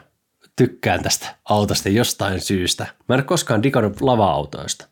tykkään 0.57 1.03
tästä 1.03 1.35
autosta 1.44 1.88
jostain 1.88 2.40
syystä. 2.40 2.87
Mä 3.09 3.14
en 3.14 3.18
ole 3.18 3.24
koskaan 3.24 3.62
digannut 3.62 4.00
lava-autoista. 4.00 4.87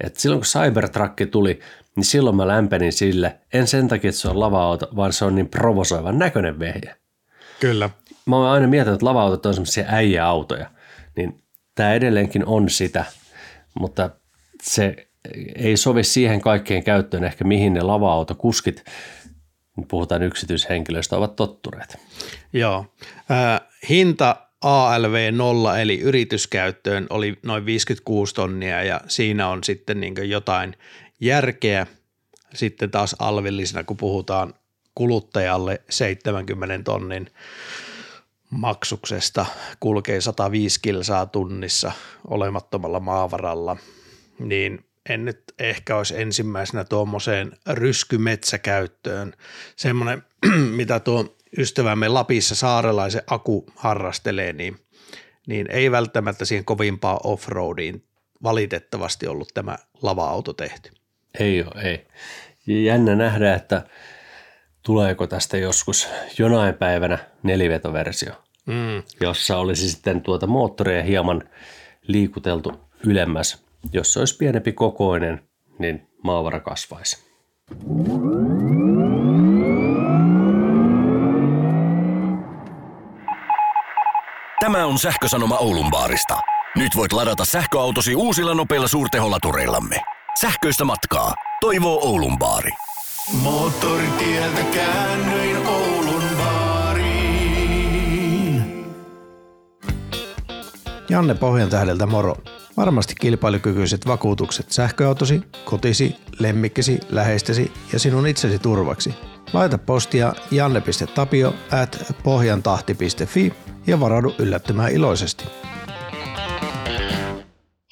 Et 0.00 0.16
silloin 0.16 0.40
kun 0.40 0.46
Cybertruck 0.46 1.30
tuli, 1.30 1.60
niin 1.96 2.04
silloin 2.04 2.36
mä 2.36 2.48
lämpenin 2.48 2.92
sille, 2.92 3.38
en 3.52 3.66
sen 3.66 3.88
takia, 3.88 4.08
että 4.08 4.20
se 4.20 4.28
on 4.28 4.40
lava-auto, 4.40 4.88
vaan 4.96 5.12
se 5.12 5.24
on 5.24 5.34
niin 5.34 5.48
provosoivan 5.48 6.18
näköinen 6.18 6.58
vehje. 6.58 6.94
Kyllä. 7.60 7.90
Mä 8.26 8.36
oon 8.36 8.48
aina 8.48 8.66
miettinyt, 8.66 8.94
että 8.94 9.06
lava-autot 9.06 9.46
on 9.46 9.54
semmoisia 9.54 9.84
äijäautoja, 9.88 10.70
niin 11.16 11.42
tämä 11.74 11.94
edelleenkin 11.94 12.46
on 12.46 12.70
sitä, 12.70 13.04
mutta 13.80 14.10
se 14.62 15.08
ei 15.56 15.76
sovi 15.76 16.04
siihen 16.04 16.40
kaikkeen 16.40 16.84
käyttöön 16.84 17.24
ehkä 17.24 17.44
mihin 17.44 17.74
ne 17.74 17.80
lava-autokuskit, 17.80 18.84
puhutaan 19.86 20.22
yksityishenkilöistä, 20.22 21.16
ovat 21.16 21.36
tottureet. 21.36 21.96
Joo. 22.52 22.86
Äh, 23.30 23.60
hinta 23.88 24.36
ALV0 24.64 25.78
eli 25.78 26.00
yrityskäyttöön 26.00 27.06
oli 27.10 27.38
noin 27.42 27.66
56 27.66 28.34
tonnia 28.34 28.82
ja 28.82 29.00
siinä 29.08 29.48
on 29.48 29.64
sitten 29.64 30.00
niin 30.00 30.14
jotain 30.30 30.76
järkeä. 31.20 31.86
Sitten 32.54 32.90
taas 32.90 33.16
alvillisena, 33.18 33.84
kun 33.84 33.96
puhutaan 33.96 34.54
kuluttajalle 34.94 35.82
70 35.90 36.84
tonnin 36.84 37.30
maksuksesta, 38.50 39.46
kulkee 39.80 40.20
105 40.20 40.80
kilsaa 40.82 41.26
tunnissa 41.26 41.92
olemattomalla 42.26 43.00
maavaralla, 43.00 43.76
niin 44.38 44.87
en 45.08 45.24
nyt 45.24 45.42
ehkä 45.58 45.96
olisi 45.96 46.20
ensimmäisenä 46.20 46.84
tuommoiseen 46.84 47.52
ryskymetsäkäyttöön. 47.66 49.32
Semmoinen, 49.76 50.22
mitä 50.76 51.00
tuo 51.00 51.36
ystävämme 51.58 52.08
Lapissa 52.08 52.54
saarelaisen 52.54 53.22
Aku 53.26 53.66
harrastelee, 53.76 54.52
niin, 54.52 54.78
niin 55.46 55.70
ei 55.70 55.90
välttämättä 55.90 56.44
siihen 56.44 56.64
kovimpaa 56.64 57.20
offroadiin 57.24 58.04
valitettavasti 58.42 59.26
ollut 59.26 59.48
tämä 59.54 59.76
lava-auto 60.02 60.52
tehty. 60.52 60.90
Ei 61.40 61.62
ole, 61.62 61.82
ei. 61.82 62.06
Jännä 62.66 63.14
nähdä, 63.14 63.54
että 63.54 63.82
tuleeko 64.82 65.26
tästä 65.26 65.56
joskus 65.56 66.08
jonain 66.38 66.74
päivänä 66.74 67.18
nelivetoversio, 67.42 68.32
mm. 68.66 69.02
jossa 69.20 69.58
olisi 69.58 69.90
sitten 69.90 70.20
tuota 70.20 70.46
moottoria 70.46 71.02
hieman 71.02 71.42
liikuteltu 72.02 72.80
ylemmäs. 73.06 73.67
Jos 73.92 74.12
se 74.12 74.18
olisi 74.18 74.36
pienempi 74.36 74.72
kokoinen, 74.72 75.48
niin 75.78 76.08
maavara 76.24 76.60
kasvaisi. 76.60 77.28
Tämä 84.60 84.86
on 84.86 84.98
sähkösanoma 84.98 85.56
Oulun 85.56 85.90
baarista. 85.90 86.40
Nyt 86.76 86.96
voit 86.96 87.12
ladata 87.12 87.44
sähköautosi 87.44 88.14
uusilla 88.14 88.54
nopeilla 88.54 88.88
suurtehollatureillamme. 88.88 89.96
Sähköistä 90.40 90.84
matkaa. 90.84 91.34
Toivoo 91.60 92.00
Oulun 92.08 92.38
baari. 92.38 92.70
Moottoritieltä 93.42 94.60
käännöin 94.74 95.66
Oulun 95.66 96.22
baariin. 96.38 97.28
Janne 101.08 101.34
Pohjantähdeltä 101.34 102.06
moro. 102.06 102.36
Varmasti 102.78 103.14
kilpailukykyiset 103.20 104.06
vakuutukset 104.06 104.72
sähköautosi, 104.72 105.40
kotisi, 105.64 106.16
lemmikkisi, 106.38 107.00
läheistesi 107.10 107.72
ja 107.92 107.98
sinun 107.98 108.26
itsesi 108.26 108.58
turvaksi. 108.58 109.14
Laita 109.52 109.78
postia 109.78 110.34
janne.tapio 110.50 111.54
at 111.82 112.14
pohjantahti.fi 112.22 113.52
ja 113.86 114.00
varaudu 114.00 114.34
yllättymään 114.38 114.92
iloisesti. 114.92 115.44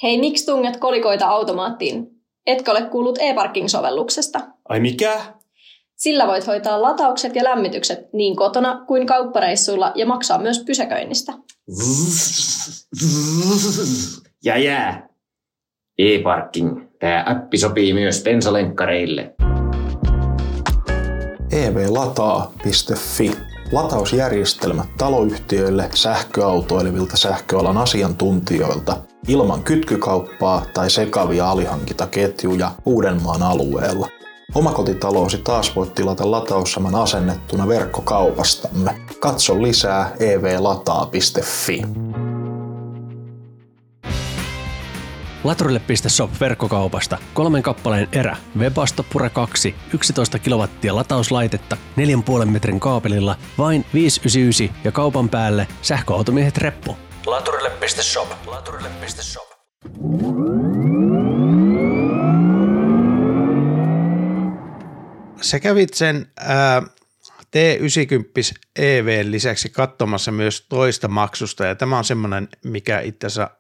Hei, 0.03 0.21
miksi 0.21 0.47
tunget 0.47 0.77
kolikoita 0.77 1.27
automaattiin? 1.27 2.07
Etkö 2.47 2.71
ole 2.71 2.83
kuullut 2.83 3.19
e-parking-sovelluksesta? 3.19 4.41
Ai 4.69 4.81
mikä? 4.81 5.35
Sillä 5.97 6.27
voit 6.27 6.47
hoitaa 6.47 6.83
lataukset 6.83 7.37
ja 7.37 7.45
lämmitykset 7.45 8.13
niin 8.13 8.37
kotona 8.37 8.85
kuin 8.87 9.07
kauppareissuilla 9.07 9.93
ja 9.95 10.07
maksaa 10.07 10.39
myös 10.39 10.65
pysäköinnistä. 10.67 11.33
Ja 14.45 14.59
jää. 14.59 15.09
E-parking. 15.99 16.87
Tämä 16.99 17.25
appi 17.27 17.59
sopii 17.59 17.93
myös 17.93 18.23
bensalenkkareille. 18.23 19.35
evlataa.fi 21.53 23.33
Latausjärjestelmät 23.73 24.87
taloyhtiöille 24.99 25.89
sähköautoilevilta 25.95 27.17
sähköalan 27.17 27.77
asiantuntijoilta 27.79 28.97
ilman 29.29 29.63
kytkykauppaa 29.63 30.67
tai 30.75 30.91
sekavia 30.91 31.51
alihankintaketjuja 31.51 32.71
Uudenmaan 32.85 33.43
alueella. 33.43 34.09
Omakotitalousi 34.55 35.39
taas 35.39 35.77
voit 35.77 35.95
tilata 35.95 36.31
lataussaman 36.31 36.95
asennettuna 36.95 37.69
verkkokaupastamme. 37.69 38.95
Katso 39.21 39.63
lisää 39.63 40.13
evlataa.fi. 40.21 41.83
Laturille.shop 45.47 46.31
verkkokaupasta. 46.41 47.19
Kolmen 47.35 47.63
kappaleen 47.63 48.09
erä. 48.13 48.37
Webasto 48.59 49.03
Pure 49.13 49.31
2. 49.31 49.75
11 49.95 50.39
kilowattia 50.39 50.95
latauslaitetta. 50.95 51.77
4,5 52.41 52.45
metrin 52.45 52.81
kaapelilla. 52.81 53.37
Vain 53.59 53.85
599 53.95 54.83
ja 54.85 54.93
kaupan 54.93 55.29
päälle 55.29 55.69
sähköautomiehet 55.83 56.59
reppu. 56.59 56.97
Laturille.shop. 57.27 58.29
Laturille.shop. 58.47 59.47
Sä 65.41 65.61
kävit 65.61 65.95
sen 65.95 66.33
ää, 66.41 66.83
T90 67.43 68.59
EV 68.77 69.25
lisäksi 69.25 69.69
katsomassa 69.69 70.33
myös 70.33 70.67
toista 70.69 71.09
maksusta 71.09 71.67
ja 71.67 71.75
tämä 71.75 71.99
on 71.99 72.05
semmoinen, 72.05 72.49
mikä 72.65 73.01
itse 73.01 73.27
asiassa 73.27 73.51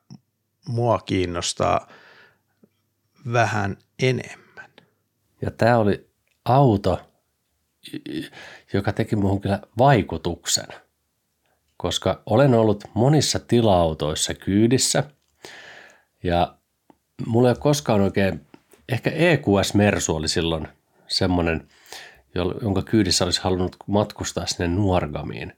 mua 0.68 0.98
kiinnostaa 0.98 1.88
vähän 3.32 3.76
enemmän. 3.98 4.70
Ja 5.42 5.50
tämä 5.50 5.78
oli 5.78 6.08
auto, 6.44 7.00
joka 8.72 8.92
teki 8.92 9.16
muuhun 9.16 9.40
kyllä 9.40 9.60
vaikutuksen, 9.78 10.68
koska 11.76 12.22
olen 12.26 12.54
ollut 12.54 12.84
monissa 12.94 13.38
tila-autoissa 13.38 14.34
kyydissä 14.34 15.04
ja 16.22 16.56
mulla 17.26 17.48
ei 17.48 17.52
ole 17.52 17.58
koskaan 17.60 18.00
oikein, 18.00 18.46
ehkä 18.88 19.10
EQS 19.10 19.74
Mersu 19.74 20.16
oli 20.16 20.28
silloin 20.28 20.68
semmoinen, 21.08 21.68
jonka 22.62 22.82
kyydissä 22.82 23.24
olisi 23.24 23.40
halunnut 23.42 23.76
matkustaa 23.86 24.46
sinne 24.46 24.68
Nuorgamiin. 24.68 25.52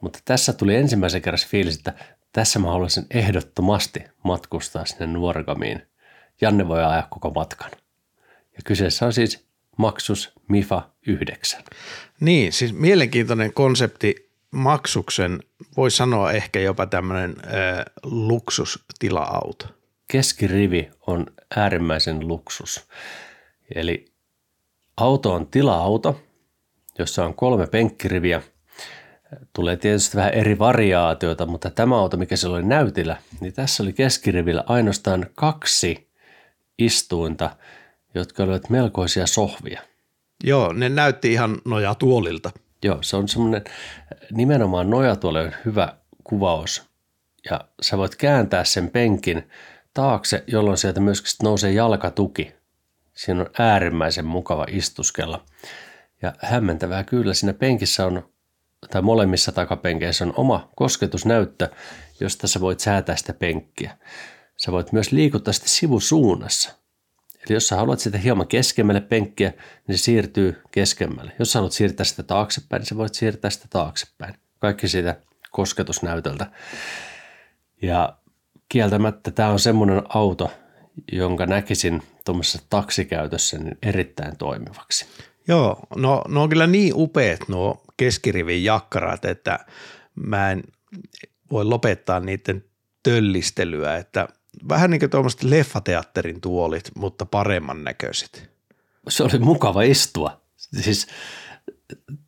Mutta 0.00 0.18
tässä 0.24 0.52
tuli 0.52 0.74
ensimmäisen 0.74 1.22
kerran 1.22 1.48
fiilis, 1.48 1.76
että 1.76 1.94
tässä 2.36 2.58
mä 2.58 2.70
haluaisin 2.70 3.06
ehdottomasti 3.10 4.00
matkustaa 4.24 4.86
sinne 4.86 5.06
Nuorgamiin. 5.06 5.82
Janne 6.40 6.68
voi 6.68 6.84
ajaa 6.84 7.06
koko 7.10 7.30
matkan. 7.30 7.70
Ja 8.56 8.60
kyseessä 8.64 9.06
on 9.06 9.12
siis 9.12 9.46
Maksus 9.76 10.32
MIFA 10.48 10.90
9. 11.06 11.62
Niin, 12.20 12.52
siis 12.52 12.72
mielenkiintoinen 12.72 13.52
konsepti 13.52 14.30
maksuksen, 14.50 15.40
voi 15.76 15.90
sanoa 15.90 16.32
ehkä 16.32 16.60
jopa 16.60 16.86
tämmöinen 16.86 17.36
äh, 17.40 17.84
luksustila-auto. 18.02 19.66
Keskirivi 20.08 20.90
on 21.06 21.26
äärimmäisen 21.56 22.28
luksus. 22.28 22.88
Eli 23.74 24.12
auto 24.96 25.32
on 25.32 25.46
tila-auto, 25.46 26.20
jossa 26.98 27.24
on 27.24 27.34
kolme 27.34 27.66
penkkiriviä– 27.66 28.42
Tulee 29.52 29.76
tietysti 29.76 30.16
vähän 30.16 30.34
eri 30.34 30.58
variaatioita, 30.58 31.46
mutta 31.46 31.70
tämä 31.70 31.98
auto, 31.98 32.16
mikä 32.16 32.36
siellä 32.36 32.56
oli 32.56 32.66
näytillä, 32.66 33.16
niin 33.40 33.52
tässä 33.52 33.82
oli 33.82 33.92
keskirivillä 33.92 34.64
ainoastaan 34.66 35.26
kaksi 35.34 36.10
istuinta, 36.78 37.56
jotka 38.14 38.42
olivat 38.42 38.70
melkoisia 38.70 39.26
sohvia. 39.26 39.82
Joo, 40.44 40.72
ne 40.72 40.88
näytti 40.88 41.32
ihan 41.32 41.58
nojatuolilta. 41.64 42.50
Joo, 42.84 42.98
se 43.00 43.16
on 43.16 43.28
semmoinen 43.28 43.64
nimenomaan 44.30 44.90
nojatuoli 44.90 45.38
on 45.38 45.52
hyvä 45.64 45.96
kuvaus. 46.24 46.82
Ja 47.50 47.60
sä 47.82 47.98
voit 47.98 48.16
kääntää 48.16 48.64
sen 48.64 48.90
penkin 48.90 49.50
taakse, 49.94 50.44
jolloin 50.46 50.78
sieltä 50.78 51.00
myöskin 51.00 51.30
nousee 51.42 51.72
jalkatuki. 51.72 52.54
Siinä 53.14 53.40
on 53.40 53.50
äärimmäisen 53.58 54.26
mukava 54.26 54.66
istuskella. 54.68 55.44
Ja 56.22 56.32
hämmentävää 56.38 57.04
kyllä, 57.04 57.34
siinä 57.34 57.54
penkissä 57.54 58.06
on 58.06 58.28
tai 58.90 59.02
molemmissa 59.02 59.52
takapenkeissä 59.52 60.24
on 60.24 60.32
oma 60.36 60.70
kosketusnäyttö, 60.76 61.68
josta 62.20 62.48
sä 62.48 62.60
voit 62.60 62.80
säätää 62.80 63.16
sitä 63.16 63.32
penkkiä. 63.32 63.96
Sä 64.56 64.72
voit 64.72 64.92
myös 64.92 65.12
liikuttaa 65.12 65.52
sitä 65.52 65.68
sivusuunnassa. 65.68 66.70
Eli 67.34 67.56
jos 67.56 67.68
sä 67.68 67.76
haluat 67.76 68.00
sitä 68.00 68.18
hieman 68.18 68.46
keskemmälle 68.46 69.00
penkkiä, 69.00 69.52
niin 69.88 69.98
se 69.98 70.02
siirtyy 70.02 70.62
keskemmälle. 70.70 71.32
Jos 71.38 71.52
sä 71.52 71.58
haluat 71.58 71.72
siirtää 71.72 72.04
sitä 72.04 72.22
taaksepäin, 72.22 72.80
niin 72.80 72.86
sä 72.86 72.96
voit 72.96 73.14
siirtää 73.14 73.50
sitä 73.50 73.66
taaksepäin. 73.70 74.34
Kaikki 74.58 74.88
siitä 74.88 75.16
kosketusnäytöltä. 75.50 76.46
Ja 77.82 78.16
kieltämättä 78.68 79.30
tämä 79.30 79.48
on 79.48 79.60
semmoinen 79.60 80.02
auto, 80.08 80.50
jonka 81.12 81.46
näkisin 81.46 82.02
tuommoisessa 82.24 82.62
taksikäytössä 82.70 83.58
niin 83.58 83.78
erittäin 83.82 84.36
toimivaksi. 84.36 85.06
Joo, 85.48 85.80
no, 85.96 86.22
no 86.28 86.42
on 86.42 86.48
kyllä 86.48 86.66
niin 86.66 86.92
upeat 86.96 87.40
nuo 87.48 87.82
keskirivin 87.96 88.64
jakkarat, 88.64 89.24
että 89.24 89.58
mä 90.14 90.50
en 90.50 90.62
voi 91.50 91.64
lopettaa 91.64 92.20
niiden 92.20 92.64
töllistelyä, 93.02 93.96
että 93.96 94.28
vähän 94.68 94.90
niin 94.90 95.00
kuin 95.00 95.10
tuommoiset 95.10 95.42
leffateatterin 95.42 96.40
tuolit, 96.40 96.90
mutta 96.96 97.26
paremman 97.26 97.84
näköiset. 97.84 98.50
Se 99.08 99.22
oli 99.22 99.38
mukava 99.38 99.82
istua. 99.82 100.40
Siis 100.56 101.06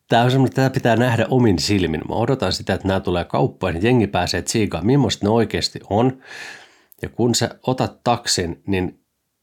Tämä 0.08 0.22
on 0.22 0.30
semmoinen, 0.30 0.54
tämä 0.54 0.70
pitää 0.70 0.96
nähdä 0.96 1.26
omin 1.30 1.58
silmin. 1.58 2.02
Mä 2.08 2.14
odotan 2.14 2.52
sitä, 2.52 2.74
että 2.74 2.88
nämä 2.88 3.00
tulee 3.00 3.24
kauppaan 3.24 3.74
ja 3.74 3.80
jengi 3.82 4.06
pääsee 4.06 4.42
tsiikaan, 4.42 4.86
millaista 4.86 5.26
ne 5.26 5.30
oikeasti 5.30 5.80
on. 5.90 6.22
Ja 7.02 7.08
kun 7.08 7.34
sä 7.34 7.50
otat 7.66 8.04
taksin, 8.04 8.62
niin 8.66 9.00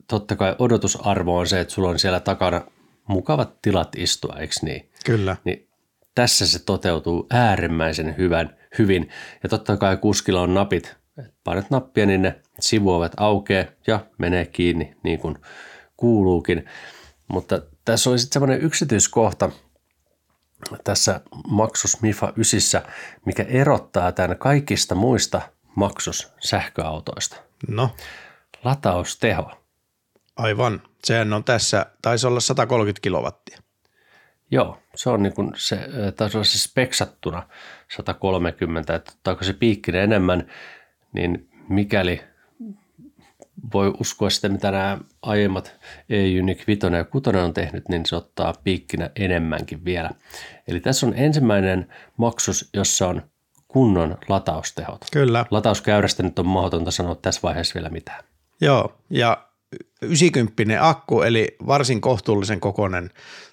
totta 0.08 0.36
kai 0.36 0.56
odotusarvo 0.60 1.38
on 1.38 1.48
se, 1.48 1.60
että 1.60 1.74
sulla 1.74 1.90
on 1.90 2.00
siellä 2.00 2.20
takana 2.20 2.62
mukavat 3.08 3.62
tilat 3.62 3.96
istua, 3.96 4.36
eikö 4.40 4.56
niin? 4.62 4.90
Kyllä. 5.06 5.38
Niin 5.44 5.68
tässä 6.16 6.48
se 6.48 6.66
toteutuu 6.66 7.28
äärimmäisen 7.32 8.18
hyvän, 8.18 8.58
hyvin. 8.78 9.10
Ja 9.44 9.50
totta 9.50 9.78
kai 9.78 9.98
kuskilla 9.98 10.42
on 10.42 10.54
napit. 10.54 10.96
Painat 11.44 11.70
nappia, 11.70 12.06
niin 12.06 12.22
ne 12.22 12.42
sivuovet 12.60 13.12
aukeaa 13.18 13.66
ja 13.88 14.06
menee 14.18 14.46
kiinni 14.46 14.96
niin 15.04 15.20
kuin 15.20 15.38
kuuluukin. 15.98 16.66
Mutta 17.28 17.62
tässä 17.86 18.10
oli 18.10 18.20
sitten 18.20 18.34
semmoinen 18.34 18.62
yksityiskohta 18.62 19.50
tässä 20.84 21.22
maksus 21.48 22.02
MIFA 22.02 22.34
9, 22.36 22.82
mikä 23.26 23.44
erottaa 23.44 24.12
tämän 24.12 24.38
kaikista 24.38 24.96
muista 24.96 25.42
maksus 25.76 26.32
sähköautoista. 26.40 27.36
No, 27.68 27.90
Latausteho. 28.64 29.52
aivan. 30.36 30.82
Sehän 31.04 31.34
on 31.34 31.44
tässä, 31.44 31.86
taisi 32.02 32.28
olla 32.28 32.40
130 32.40 33.02
kilowattia. 33.02 33.65
Joo, 34.56 34.78
se 34.96 35.10
on 35.10 35.24
niin 35.24 35.34
kuin 35.34 35.52
se, 35.56 35.80
taisi 36.16 36.38
olla 36.38 36.46
se 36.46 36.60
speksattuna 36.60 37.44
130, 37.96 38.96
että 38.96 39.12
ottaako 39.16 39.44
se 39.44 39.54
piikkinen 39.54 40.02
enemmän, 40.02 40.48
niin 41.14 41.50
mikäli 41.70 42.22
voi 43.74 43.94
uskoa 44.00 44.30
sitä, 44.30 44.50
mitä 44.50 44.72
nämä 44.72 44.98
aiemmat 45.22 45.76
E-Unique 46.10 46.64
5 46.68 46.82
ja 46.98 47.04
6 47.04 47.30
on 47.30 47.54
tehnyt, 47.54 47.90
niin 47.90 48.06
se 48.06 48.16
ottaa 48.16 48.54
piikkinä 48.64 49.10
enemmänkin 49.16 49.86
vielä. 49.86 50.10
Eli 50.68 50.80
tässä 50.80 51.06
on 51.06 51.14
ensimmäinen 51.16 51.94
maksus, 52.18 52.70
jossa 52.74 53.08
on 53.08 53.22
kunnon 53.68 54.18
lataustehot. 54.30 55.06
Kyllä. 55.12 55.46
Latauskäyrästä 55.52 56.24
nyt 56.24 56.40
on 56.40 56.48
mahdotonta 56.48 56.92
sanoa 56.92 57.16
tässä 57.16 57.42
vaiheessa 57.44 57.74
vielä 57.74 57.90
mitään. 57.90 58.24
Joo, 58.62 58.98
ja 59.10 59.45
90 60.02 60.90
akku, 60.90 61.22
eli 61.22 61.56
varsin 61.68 62.02
kohtuullisen 62.02 62.60
kokoinen 62.60 63.10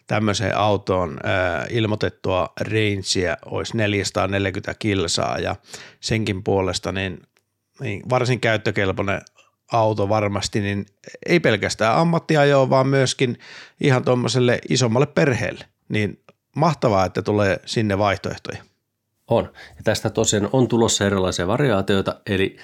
tämmöiseen 0.06 0.56
autoon 0.56 1.18
ää, 1.22 1.66
ilmoitettua 1.70 2.52
rangea 2.60 3.36
olisi 3.44 3.76
440 3.76 4.74
kilsaa 4.78 5.38
ja 5.38 5.56
senkin 6.00 6.42
puolesta 6.42 6.92
niin, 6.92 7.22
niin 7.80 8.02
varsin 8.10 8.40
käyttökelpoinen 8.40 9.20
auto 9.72 10.08
varmasti, 10.08 10.60
niin 10.60 10.86
ei 11.26 11.40
pelkästään 11.40 11.96
ammattiajoa, 11.96 12.70
vaan 12.70 12.86
myöskin 12.86 13.38
ihan 13.80 14.04
tuommoiselle 14.04 14.58
isommalle 14.68 15.06
perheelle. 15.06 15.64
Niin 15.88 16.22
mahtavaa, 16.56 17.04
että 17.04 17.22
tulee 17.22 17.60
sinne 17.66 17.98
vaihtoehtoja. 17.98 18.62
On. 19.28 19.52
Ja 19.76 19.82
tästä 19.84 20.10
tosiaan 20.10 20.48
on 20.52 20.68
tulossa 20.68 21.06
erilaisia 21.06 21.46
variaatioita, 21.46 22.20
eli 22.26 22.56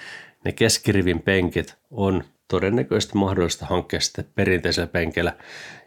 ne 0.44 0.52
keskirivin 0.52 1.22
penkit 1.22 1.76
on 1.90 2.24
todennäköisesti 2.48 3.18
mahdollista 3.18 3.66
hankkia 3.66 4.00
sitten 4.00 4.28
perinteisellä 4.34 4.86
penkillä, 4.86 5.36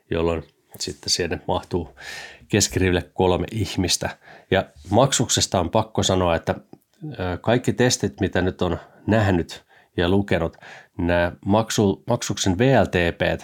jolloin 0.10 0.44
sitten 0.80 1.10
sinne 1.10 1.40
mahtuu 1.48 1.98
keskiriville 2.48 3.10
kolme 3.14 3.46
ihmistä. 3.52 4.10
Ja 4.52 4.66
maksuksesta 4.90 5.60
on 5.60 5.70
pakko 5.70 6.04
sanoa, 6.04 6.36
että 6.36 6.56
kaikki 7.42 7.74
testit, 7.74 8.20
mitä 8.20 8.42
nyt 8.42 8.62
on 8.62 8.78
nähnyt 9.08 9.64
ja 9.98 10.10
lukenut, 10.10 10.58
nämä 10.98 11.32
maksu, 11.46 12.04
maksuksen 12.08 12.58
VLTP, 12.58 13.42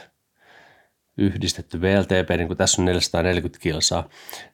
yhdistetty 1.17 1.81
VLTP, 1.81 2.29
niin 2.37 2.47
kuin 2.47 2.57
tässä 2.57 2.81
on 2.81 2.85
440 2.85 3.59
kilsaa, 3.63 4.09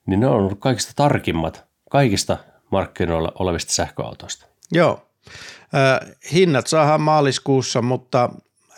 niin 0.05 0.19
ne 0.19 0.27
on 0.27 0.35
ollut 0.35 0.59
kaikista 0.59 0.91
tarkimmat 0.95 1.65
kaikista 1.89 2.37
markkinoilla 2.71 3.31
olevista 3.39 3.71
sähköautoista. 3.71 4.45
Joo. 4.71 5.09
Hinnat 6.33 6.67
saadaan 6.67 7.01
maaliskuussa, 7.01 7.81
mutta 7.81 8.29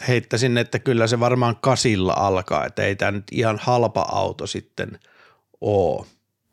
heittäisin, 0.08 0.58
että 0.58 0.80
kyllä 0.80 1.08
se 1.08 1.20
varmaan 1.20 1.56
kasilla 1.62 2.14
alkaa, 2.14 2.66
että 2.66 2.84
ei 2.84 2.96
tämä 2.96 3.12
nyt 3.12 3.24
ihan 3.32 3.60
halpa 3.62 4.02
auto 4.02 4.48
sitten 4.48 5.00
ole. 5.62 6.06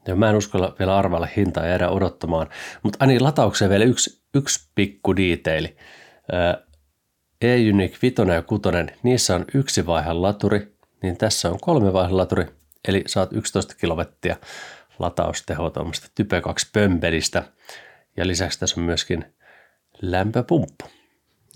Ja 0.06 0.16
mä 0.16 0.30
en 0.30 0.36
uskalla 0.36 0.76
vielä 0.78 0.96
arvailla 0.96 1.28
hintaa 1.36 1.64
ja 1.64 1.68
jäädä 1.68 1.88
odottamaan. 1.88 2.48
Mutta 2.82 3.04
Ani 3.04 3.20
lataukseen 3.20 3.70
vielä 3.70 3.84
yksi, 3.84 4.22
yksi 4.34 4.68
pikku 4.74 5.16
diiteili. 5.16 5.76
E-Unique 7.40 7.98
5 8.02 8.14
ja 8.34 8.42
6, 8.42 8.62
niissä 9.02 9.34
on 9.34 9.44
yksi 9.54 9.86
vaihe 9.86 10.12
laturi, 10.12 10.76
niin 11.02 11.16
tässä 11.16 11.50
on 11.50 11.58
kolme 11.60 11.92
vaihe 11.92 12.12
laturi, 12.12 12.46
eli 12.88 13.04
saat 13.06 13.32
11 13.32 13.74
kilowattia 13.74 14.36
lataustehoa 14.98 15.70
tuommoista 15.70 16.08
Type 16.14 16.40
2 16.40 16.70
pömpelistä. 16.72 17.42
Ja 18.16 18.26
lisäksi 18.26 18.60
tässä 18.60 18.80
on 18.80 18.86
myöskin 18.86 19.24
lämpöpumppu. 20.02 20.84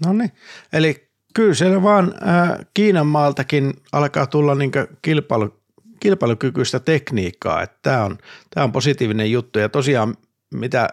No 0.07 0.13
niin, 0.13 0.33
eli 0.73 1.06
kyllä 1.37 1.55
siellä 1.55 1.83
vaan 1.83 2.15
äh, 2.29 2.67
Kiinan 2.75 3.07
maaltakin 3.07 3.75
alkaa 3.93 4.27
tulla 4.27 4.55
niin 4.55 4.73
kilpailu, 5.03 5.61
kilpailukykyistä 6.01 6.81
tekniikkaa, 6.81 7.63
että 7.63 7.79
tämä 7.83 8.05
on, 8.05 8.19
tämä 8.55 8.65
on 8.65 8.73
positiivinen 8.73 9.33
juttu 9.33 9.59
ja 9.59 9.69
tosiaan 9.69 10.17
mitä 10.55 10.89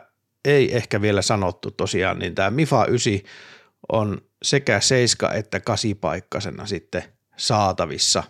ei 0.45 0.75
ehkä 0.75 1.01
vielä 1.01 1.21
sanottu 1.21 1.71
tosiaan, 1.71 2.19
niin 2.19 2.35
tämä 2.35 2.51
MIFA 2.51 2.85
9 2.85 3.13
on 3.91 4.21
sekä 4.43 4.79
7 4.79 5.35
että 5.35 5.59
8 5.59 5.91
paikkasena 6.01 6.65
sitten 6.65 7.03
saatavissa, 7.37 8.23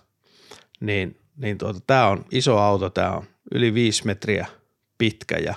niin, 0.80 1.20
niin 1.38 1.58
tuota, 1.58 1.80
tämä 1.88 2.08
on 2.08 2.26
iso 2.32 2.58
auto, 2.58 2.90
tämä 2.90 3.12
on 3.12 3.24
yli 3.52 3.74
5 3.74 4.06
metriä 4.06 4.48
pitkä 4.98 5.38
ja 5.38 5.56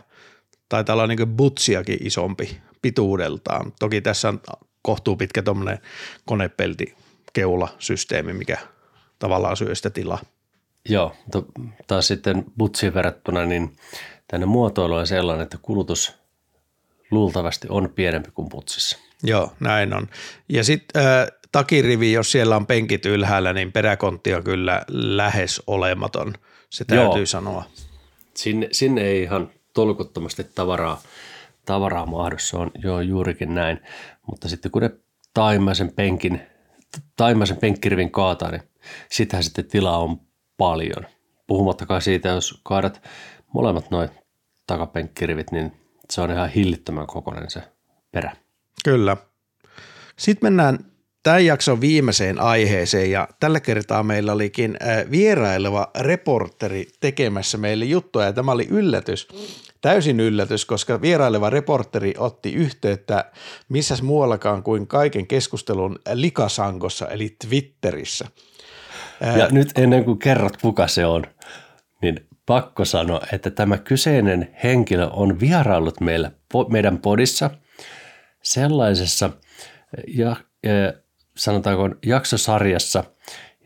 taitaa 0.69 0.95
olla 0.95 1.07
niin 1.07 1.37
butsiakin 1.37 1.99
isompi 2.01 2.61
pituudeltaan. 2.83 3.73
Toki 3.81 4.01
tässä 4.01 4.29
on 4.29 4.40
kohtuu 4.87 5.16
pitkä 5.16 5.42
tuommoinen 5.42 5.79
konepelti 6.25 6.94
keula-systeemi, 7.33 8.33
mikä 8.33 8.59
tavallaan 9.18 9.57
syö 9.57 9.75
sitä 9.75 9.90
tilaa. 9.90 10.18
Joo, 10.88 11.16
to, 11.33 11.46
taas 11.87 12.07
sitten 12.07 12.44
butsiin 12.59 12.94
verrattuna, 12.94 13.44
niin 13.44 13.77
tänne 14.29 14.46
muotoilu 14.46 14.94
on 14.94 15.07
sellainen, 15.07 15.42
että 15.42 15.59
kulutus 15.62 16.14
luultavasti 17.11 17.66
on 17.70 17.92
pienempi 17.94 18.31
kuin 18.31 18.49
butsissa. 18.49 18.99
Joo, 19.22 19.53
näin 19.61 19.94
on. 19.94 20.09
Ja 20.49 20.64
sitten 20.64 21.03
äh, 21.03 21.27
takirivi, 21.53 22.12
jos 22.12 22.33
siellä 22.33 22.57
on 22.57 22.66
penkit 22.66 23.07
ylhäällä, 23.07 23.53
niin 23.53 23.72
peräkontti 23.72 24.35
on 24.35 24.44
kyllä 24.44 24.83
lähes 24.88 25.62
olematon. 25.66 26.35
Se 26.70 26.85
täytyy 26.85 27.20
Joo. 27.20 27.27
sanoa. 27.27 27.64
Sinne, 28.35 28.68
sinne 28.72 29.03
ei 29.03 29.22
ihan 29.22 29.51
tolkuttomasti 29.75 30.44
tavaraa, 30.44 31.03
tavaraa 31.67 32.07
mahdu, 32.07 32.37
se 32.39 32.57
on 32.57 32.71
jo 32.79 33.01
juurikin 33.01 33.55
näin. 33.55 33.81
Mutta 34.27 34.49
sitten 34.49 34.71
kun 34.71 34.83
ne 34.83 34.91
taimaisen 35.35 35.93
penkin, 35.93 36.41
taimaisen 37.17 37.57
penkkirivin 37.57 38.11
kaataa, 38.11 38.51
niin 38.51 38.63
sitähän 39.11 39.45
sitten 39.45 39.69
tilaa 39.69 39.99
on 39.99 40.21
paljon. 40.57 41.07
Puhumattakaan 41.47 42.03
siitä, 42.03 42.29
jos 42.29 42.61
kaadat 42.63 43.03
molemmat 43.55 43.91
noin 43.91 44.09
takapenkkirivit, 44.67 45.53
niin 45.53 45.73
se 46.11 46.21
on 46.21 46.31
ihan 46.31 46.49
hillittömän 46.49 47.07
kokoinen 47.07 47.51
se 47.51 47.63
perä. 48.13 48.37
Kyllä. 48.85 49.17
Sitten 50.19 50.47
mennään 50.47 50.79
tämän 51.27 51.47
jakson 51.47 51.81
viimeiseen 51.81 52.41
aiheeseen 52.41 53.11
ja 53.11 53.29
tällä 53.41 53.61
kertaa 53.61 54.03
meillä 54.03 54.33
olikin 54.33 54.77
äh, 54.83 55.11
vieraileva 55.11 55.91
reporteri 55.99 56.87
tekemässä 57.01 57.59
meille 57.59 57.85
juttuja 57.85 58.27
ja 58.27 58.33
tämä 58.33 58.53
oli 58.53 58.67
yllätys, 58.71 59.29
täysin 59.81 60.21
yllätys, 60.21 60.65
koska 60.65 61.01
vieraileva 61.01 61.51
reporteri 61.51 62.15
otti 62.19 62.55
yhteyttä 62.55 63.25
missäs 63.69 64.03
muuallakaan 64.03 64.62
kuin 64.62 64.87
kaiken 64.87 65.27
keskustelun 65.27 65.99
likasangossa 66.12 67.09
eli 67.09 67.37
Twitterissä. 67.47 68.27
Ja 69.39 69.49
nyt 69.51 69.79
ennen 69.79 70.05
kuin 70.05 70.19
kerrot, 70.19 70.57
kuka 70.57 70.89
se 70.89 71.07
on, 71.07 71.25
niin 72.03 72.27
pakko 72.47 72.85
sanoa, 72.85 73.21
että 73.33 73.51
tämä 73.51 73.79
kyseinen 73.79 74.57
henkilö 74.65 75.07
on 75.07 75.41
vieraillut 75.41 76.01
meillä, 76.01 76.31
meidän 76.71 76.99
podissa 76.99 77.51
sellaisessa 78.43 79.31
ja, 80.09 80.37
ja 80.62 81.06
sanotaanko 81.37 81.90
jaksosarjassa, 82.07 83.05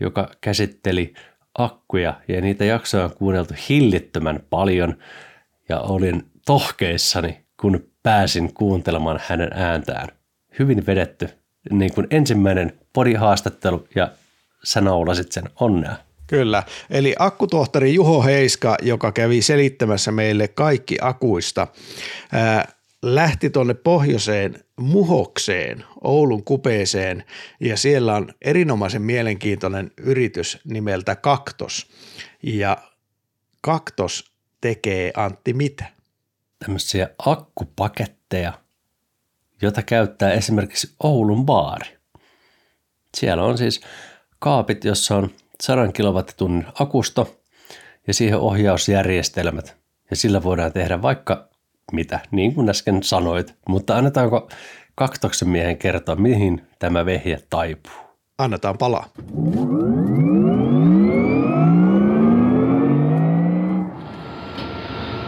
joka 0.00 0.30
käsitteli 0.40 1.14
akkuja 1.58 2.20
ja 2.28 2.40
niitä 2.40 2.64
jaksoja 2.64 3.04
on 3.04 3.16
kuunneltu 3.16 3.54
hillittömän 3.68 4.40
paljon 4.50 4.96
ja 5.68 5.80
olin 5.80 6.30
tohkeissani, 6.46 7.44
kun 7.60 7.90
pääsin 8.02 8.54
kuuntelemaan 8.54 9.20
hänen 9.26 9.50
ääntään. 9.52 10.08
Hyvin 10.58 10.86
vedetty, 10.86 11.28
niin 11.70 11.94
kuin 11.94 12.06
ensimmäinen 12.10 12.80
podihaastattelu 12.92 13.88
ja 13.94 14.10
sä 14.64 14.80
naulasit 14.80 15.32
sen 15.32 15.44
onnea. 15.60 15.96
Kyllä, 16.26 16.62
eli 16.90 17.14
akkutohtori 17.18 17.94
Juho 17.94 18.22
Heiska, 18.22 18.76
joka 18.82 19.12
kävi 19.12 19.42
selittämässä 19.42 20.12
meille 20.12 20.48
kaikki 20.48 20.98
akuista, 21.00 21.66
ää, 22.32 22.68
lähti 23.02 23.50
tuonne 23.50 23.74
pohjoiseen 23.74 24.64
Muhokseen, 24.80 25.84
Oulun 26.04 26.44
kupeeseen, 26.44 27.24
ja 27.60 27.76
siellä 27.76 28.14
on 28.14 28.34
erinomaisen 28.42 29.02
mielenkiintoinen 29.02 29.90
yritys 29.96 30.58
nimeltä 30.64 31.16
Kaktos. 31.16 31.86
Ja 32.42 32.78
Kaktos 33.60 34.32
tekee 34.60 35.12
Antti 35.16 35.52
mitä? 35.52 35.84
Tämmöisiä 36.58 37.08
akkupaketteja, 37.18 38.52
jota 39.62 39.82
käyttää 39.82 40.32
esimerkiksi 40.32 40.94
Oulun 41.02 41.46
baari. 41.46 41.96
Siellä 43.16 43.44
on 43.44 43.58
siis 43.58 43.80
kaapit, 44.38 44.84
jossa 44.84 45.16
on 45.16 45.30
100 45.62 45.92
kilowattitunnin 45.92 46.66
akusto 46.74 47.40
ja 48.06 48.14
siihen 48.14 48.38
ohjausjärjestelmät. 48.38 49.76
Ja 50.10 50.16
sillä 50.16 50.42
voidaan 50.42 50.72
tehdä 50.72 51.02
vaikka 51.02 51.49
mitä, 51.92 52.20
niin 52.30 52.54
kuin 52.54 52.70
äsken 52.70 53.02
sanoit. 53.02 53.54
Mutta 53.68 53.96
annetaanko 53.96 54.48
kaktoksen 54.94 55.48
miehen 55.48 55.78
kertoa, 55.78 56.16
mihin 56.16 56.62
tämä 56.78 57.06
vehje 57.06 57.38
taipuu? 57.50 57.92
Annetaan 58.38 58.78
palaa. 58.78 59.06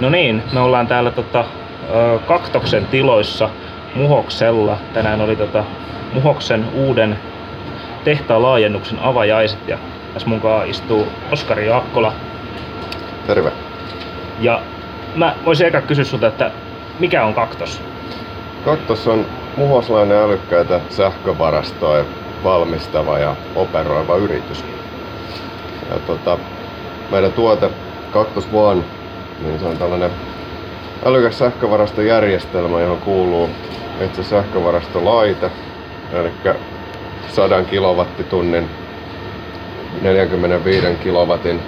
No 0.01 0.11
niin, 0.11 0.43
me 0.53 0.61
ollaan 0.61 0.87
täällä 0.87 1.11
tota, 1.11 1.45
Kaktoksen 2.27 2.87
tiloissa 2.87 3.51
Muhoksella. 3.95 4.79
Tänään 4.95 5.21
oli 5.21 5.37
tota, 5.37 5.65
Muhoksen 6.15 6.65
uuden 6.75 7.19
tehtaan 8.05 8.43
laajennuksen 8.43 8.99
avajaiset 8.99 9.69
ja 9.69 9.79
tässä 10.15 10.29
mukaan 10.29 10.69
istuu 10.69 11.07
Oskari 11.31 11.67
Jaakkola. 11.67 12.13
Terve. 13.27 13.53
Ja 14.41 14.63
mä 15.17 15.35
voisin 15.45 15.67
eka 15.67 15.81
kysyä 15.81 16.05
sulta, 16.05 16.27
että 16.27 16.51
mikä 16.99 17.25
on 17.25 17.35
Kaktos? 17.35 17.81
Kaktos 18.65 19.09
on 19.09 19.27
muhoslainen 19.57 20.19
älykkäitä 20.19 20.81
sähkövarastoja 20.89 22.05
valmistava 22.45 23.19
ja 23.19 23.37
operoiva 23.55 24.17
yritys. 24.17 24.65
Ja 25.91 25.99
tota, 26.07 26.39
meidän 27.11 27.33
tuote 27.33 27.71
Kaktos 28.13 28.49
One, 28.53 28.83
niin 29.41 29.59
se 29.59 29.67
on 29.67 29.79
tällainen 29.79 30.11
älykäs 31.05 31.39
sähkövarastojärjestelmä, 31.39 32.81
johon 32.81 32.99
kuuluu 32.99 33.51
itse 34.05 34.23
sähkövarastolaite, 34.23 35.51
eli 36.13 36.31
100 37.29 37.63
kilowattitunnin 37.63 38.71
45 40.03 40.87
kilowatin 41.03 41.61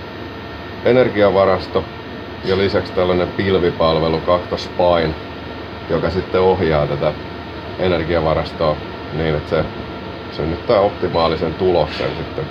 energiavarasto 0.84 1.84
ja 2.44 2.58
lisäksi 2.58 2.92
tällainen 2.92 3.28
pilvipalvelu 3.28 4.20
Kaktos 4.20 4.64
Spine, 4.64 5.14
joka 5.90 6.10
sitten 6.10 6.40
ohjaa 6.40 6.86
tätä 6.86 7.12
energiavarastoa 7.78 8.76
niin, 9.12 9.34
että 9.34 9.50
se 9.50 9.64
synnyttää 10.36 10.80
optimaalisen 10.80 11.54
tuloksen 11.54 12.10
sitten 12.16 12.44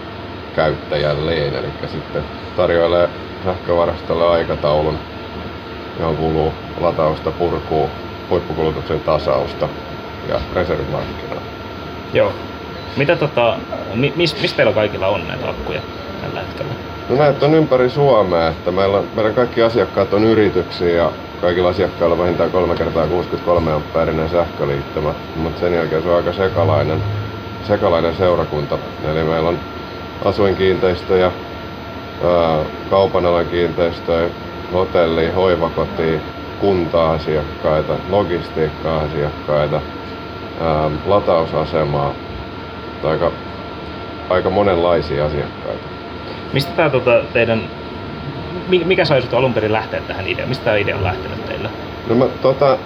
käyttäjälleen. 0.56 1.56
Eli 1.56 1.68
sitten 1.91 2.24
tarjoilee 2.58 3.10
sähkövarastolle 3.46 4.28
aikataulun, 4.28 4.98
johon 6.00 6.18
kuuluu 6.18 6.54
latausta, 6.82 7.32
purkua, 7.32 7.89
huippukulutuksen 8.30 9.00
tasausta 9.00 9.70
ja 10.30 10.39
reservimarkkinaa. 10.54 11.44
Joo. 12.14 12.34
Mitä 12.96 13.16
tota, 13.16 13.58
mi, 13.94 14.14
mis, 14.16 14.41
mistä 14.41 14.58
teillä 14.58 14.74
kaikilla 14.74 15.08
on 15.08 15.28
näitä 15.28 15.50
akkuja 15.50 15.82
tällä 16.24 16.39
hetkellä? 16.39 16.74
No 17.09 17.15
näitä 17.15 17.45
on 17.45 17.53
ympäri 17.55 17.89
Suomea, 17.89 18.47
että 18.47 18.71
meillä, 18.71 18.97
on- 18.97 19.07
meidän 19.15 19.34
kaikki 19.34 19.61
asiakkaat 19.61 20.13
on 20.13 20.24
yrityksiä 20.24 20.89
ja 20.95 21.11
kaikilla 21.41 21.69
asiakkailla 21.69 22.17
vähintään 22.17 22.51
3 22.51 22.76
kertaa 22.76 23.07
63 23.07 23.71
ampeerinen 23.71 24.30
sähköliittymä, 24.30 25.13
mutta 25.36 25.59
sen 25.59 25.74
jälkeen 25.74 26.03
se 26.03 26.09
on 26.09 26.15
aika 26.17 26.34
sekalainen, 26.34 27.03
sekalainen 27.67 28.15
seurakunta. 28.15 28.78
Eli 29.11 29.24
meillä 29.24 29.49
on 29.49 29.59
asuinkiinteistöjä, 30.26 31.32
kaupan 32.89 33.24
kiinteistöjä, 33.51 34.30
hotelli, 34.74 35.32
hoivakoti, 35.32 36.21
kunta-asiakkaita, 36.59 37.93
logistiikka-asiakkaita, 38.09 39.82
latausasemaa, 41.05 42.13
aika, 43.03 43.32
aika 44.30 44.49
monenlaisia 44.49 45.26
asiakkaita. 45.26 45.93
Mistä 46.54 46.72
tää 46.72 46.89
tota, 46.89 47.22
teidän, 47.34 47.62
mi- 48.70 48.84
mikä 48.84 49.06
sai 49.06 49.22
sut 49.22 49.34
alun 49.34 49.54
perin 49.54 49.72
lähteä 49.72 50.01
tähän 50.01 50.28
ideaan? 50.28 50.49
Mistä 50.49 50.66
tämä 50.66 50.78
idea 50.78 50.95
on 50.95 51.04
lähtenyt 51.04 51.45
teillä? 51.45 51.70
No 52.08 52.16
mä 52.16 52.26
tota, 52.41 52.78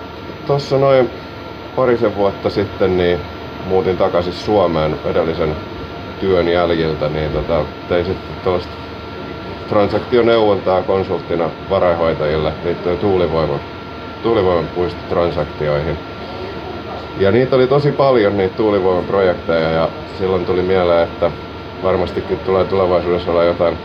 tossa 0.47 0.77
noin 0.77 1.09
parisen 1.75 2.15
vuotta 2.15 2.49
sitten 2.49 2.97
niin 2.97 3.19
muutin 3.67 3.97
takaisin 3.97 4.33
Suomeen 4.33 4.95
edellisen 5.05 5.55
työn 6.19 6.47
jäljiltä, 6.47 7.09
niin 7.09 7.31
tota, 7.31 7.65
tein 7.89 8.05
sitten 8.05 8.35
tällaista 8.43 8.71
transaktioneuvontaa 9.69 10.81
konsulttina 10.81 11.49
varainhoitajille 11.69 12.53
liittyen 12.63 12.97
tuulivoiman, 12.97 13.59
tuulivoiman 14.23 14.67
puistotransaktioihin. 14.67 15.97
Ja 17.19 17.31
niitä 17.31 17.55
oli 17.55 17.67
tosi 17.67 17.91
paljon, 17.91 18.37
niitä 18.37 18.57
tuulivoiman 18.57 19.03
projekteja, 19.05 19.71
ja 19.71 19.89
silloin 20.17 20.45
tuli 20.45 20.61
mieleen, 20.61 21.03
että 21.03 21.31
varmastikin 21.83 22.39
tulee 22.39 22.65
tulevaisuudessa 22.65 23.31
olla 23.31 23.43
jotain 23.43 23.77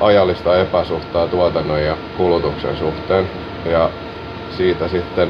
ajallista 0.00 0.58
epäsuhtaa 0.58 1.26
tuotannon 1.28 1.82
ja 1.82 1.96
kulutuksen 2.16 2.76
suhteen. 2.76 3.28
Ja 3.64 3.90
siitä 4.56 4.88
sitten 4.88 5.28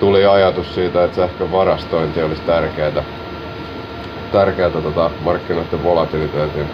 tuli 0.00 0.26
ajatus 0.26 0.74
siitä, 0.74 1.04
että 1.04 1.16
sähkön 1.16 1.52
varastointi 1.52 2.22
olisi 2.22 2.42
tärkeää, 2.42 3.04
tärkeää 4.32 4.70
tota, 4.70 5.10
markkinoiden 5.24 5.84
volatiliteetin, 5.84 6.66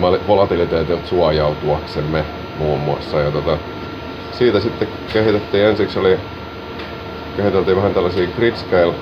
volatiliteetin 0.00 1.00
suojautuaksemme 1.04 2.24
muun 2.58 2.80
muassa. 2.80 3.20
Ja 3.20 3.30
tota, 3.30 3.58
siitä 4.32 4.60
sitten 4.60 4.88
kehitettiin 5.12 5.64
ensiksi 5.64 5.98
oli, 5.98 6.18
kehiteltiin 7.36 7.76
vähän 7.76 7.94
tällaisia 7.94 8.28
gridscale 8.36 8.94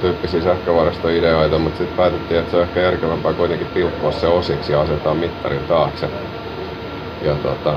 tyyppisiä 0.00 0.42
sähkövarastoideoita, 0.42 1.58
mutta 1.58 1.78
sitten 1.78 1.96
päätettiin, 1.96 2.40
että 2.40 2.50
se 2.50 2.56
on 2.56 2.62
ehkä 2.62 2.80
järkevämpää 2.80 3.32
kuitenkin 3.32 3.66
pilkkoa 3.66 4.12
se 4.12 4.26
osiksi 4.26 4.72
ja 4.72 4.80
asentaa 4.80 5.14
mittarin 5.14 5.64
taakse. 5.68 6.08
Ja 7.22 7.34
tota, 7.34 7.74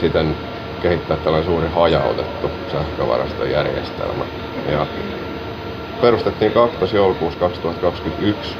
siten 0.00 0.36
kehittää 0.82 1.16
tällainen 1.16 1.50
suuri 1.50 1.68
hajautettu 1.74 2.50
sähkövarastojärjestelmä. 2.72 4.24
Ja 4.70 4.86
perustettiin 6.00 6.52
Kaktos 6.52 6.92
joulukuussa 6.92 7.40
2021 7.40 8.56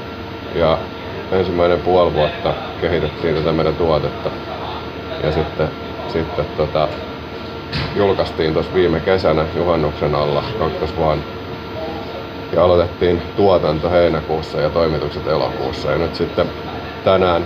ja 0.55 0.79
ensimmäinen 1.33 1.81
puoli 1.81 2.15
vuotta 2.15 2.55
kehitettiin 2.81 3.35
tätä 3.35 3.53
meidän 3.53 3.75
tuotetta. 3.75 4.31
Ja 5.25 5.33
sitten, 5.33 5.69
sitten 6.13 6.45
tota, 6.57 6.89
julkaistiin 7.97 8.53
tuossa 8.53 8.75
viime 8.75 9.01
kesänä 9.01 9.45
juhannuksen 9.57 10.15
alla 10.15 10.45
Kaktos 10.59 10.99
vaan 10.99 11.23
ja 12.53 12.65
aloitettiin 12.65 13.23
tuotanto 13.37 13.91
heinäkuussa 13.91 14.61
ja 14.61 14.71
toimitukset 14.71 15.27
elokuussa. 15.27 15.91
Ja 15.91 15.99
nyt 15.99 16.15
sitten 16.15 16.47
tänään, 17.05 17.45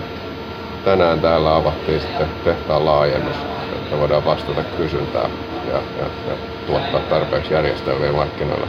tänään 0.84 1.20
täällä 1.20 1.56
avattiin 1.56 2.00
sitten 2.00 2.26
tehtaan 2.44 2.84
laajennus, 2.84 3.36
että 3.72 3.98
voidaan 3.98 4.24
vastata 4.24 4.64
kysyntään 4.76 5.30
ja, 5.72 5.74
ja, 5.98 6.04
ja 6.28 6.34
tuottaa 6.66 7.00
tarpeeksi 7.00 7.54
järjestelmiä 7.54 8.12
markkinoilla. 8.12 8.66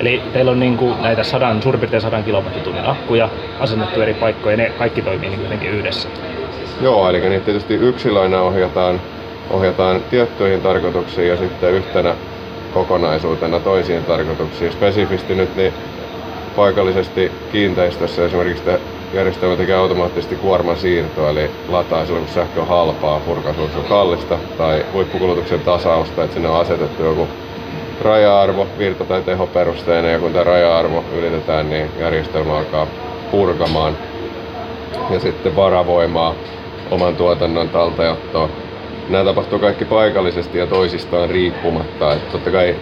Eli 0.00 0.22
teillä 0.32 0.50
on 0.50 0.60
niinku 0.60 0.94
näitä 1.00 1.24
sadan, 1.24 1.62
suurin 1.62 1.80
piirtein 1.80 2.02
100 2.02 2.22
kilowattitunnin 2.22 2.86
akkuja 2.86 3.28
asennettu 3.60 4.00
eri 4.00 4.14
paikkoja 4.14 4.52
ja 4.52 4.56
ne 4.56 4.70
kaikki 4.78 5.02
toimii 5.02 5.28
niinku 5.28 5.44
jotenkin 5.44 5.70
yhdessä. 5.70 6.08
Joo, 6.80 7.10
eli 7.10 7.20
niitä 7.20 7.44
tietysti 7.44 7.74
yksilöinä 7.74 8.40
ohjataan, 8.40 9.00
ohjataan 9.50 10.00
tiettyihin 10.10 10.60
tarkoituksiin 10.60 11.28
ja 11.28 11.36
sitten 11.36 11.70
yhtenä 11.70 12.14
kokonaisuutena 12.78 13.60
toisiin 13.60 14.04
tarkoituksiin. 14.04 14.72
Spesifisti 14.72 15.34
nyt 15.34 15.56
niin 15.56 15.72
paikallisesti 16.56 17.32
kiinteistössä 17.52 18.24
esimerkiksi 18.24 18.64
te 18.64 18.80
järjestelmä 19.14 19.56
tekee 19.56 19.74
automaattisesti 19.74 20.36
kuorman 20.36 20.76
siirtoa, 20.76 21.30
eli 21.30 21.50
lataa 21.68 22.04
silloin 22.04 22.24
kun 22.24 22.34
sähkö 22.34 22.60
on 22.60 22.68
halpaa, 22.68 23.20
purkaisuus 23.20 23.76
on 23.76 23.84
kallista, 23.84 24.38
tai 24.58 24.84
huippukulutuksen 24.92 25.60
tasausta, 25.60 26.24
että 26.24 26.34
sinne 26.34 26.48
on 26.48 26.60
asetettu 26.60 27.04
joku 27.04 27.28
raja-arvo, 28.02 28.66
virta- 28.78 29.04
tai 29.04 29.22
tehoperusteinen, 29.22 30.12
ja 30.12 30.18
kun 30.18 30.32
tämä 30.32 30.44
raja-arvo 30.44 31.04
ylitetään, 31.18 31.70
niin 31.70 31.90
järjestelmä 31.98 32.58
alkaa 32.58 32.86
purkamaan. 33.30 33.96
Ja 35.10 35.20
sitten 35.20 35.56
varavoimaa, 35.56 36.34
oman 36.90 37.16
tuotannon 37.16 37.68
talteenottoa. 37.68 38.48
Nämä 39.08 39.24
tapahtuu 39.24 39.58
kaikki 39.58 39.84
paikallisesti 39.84 40.58
ja 40.58 40.66
toisistaan 40.66 41.30
riippumatta. 41.30 42.12
Että 42.12 42.32
totta 42.32 42.50
kai 42.50 42.76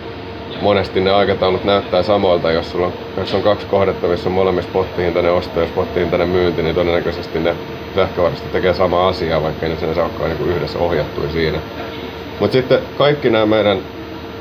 monesti 0.60 1.00
ne 1.00 1.10
aikataulut 1.10 1.64
näyttää 1.64 2.02
samoilta, 2.02 2.50
jos 2.50 2.70
sulla 2.70 2.86
on, 2.86 2.92
jos 3.16 3.34
on 3.34 3.42
kaksi 3.42 3.66
kohdetta, 3.66 4.06
missä 4.06 4.28
on 4.28 4.32
molemmissa 4.32 4.70
pottihintainen 4.72 5.32
osto 5.32 5.60
ja 5.60 5.68
pottihintainen 5.74 6.28
myynti, 6.28 6.62
niin 6.62 6.74
todennäköisesti 6.74 7.38
ne 7.38 7.54
sähkövarastot 7.94 8.52
tekee 8.52 8.74
sama 8.74 9.08
asiaa, 9.08 9.42
vaikka 9.42 9.66
ne 9.66 9.76
sinänsä 9.76 10.04
olekaan 10.04 10.30
niin 10.30 10.56
yhdessä 10.56 10.78
ohjattui 10.78 11.30
siinä. 11.32 11.58
Mutta 12.40 12.52
sitten 12.52 12.78
kaikki 12.98 13.30
nämä 13.30 13.46
meidän 13.46 13.78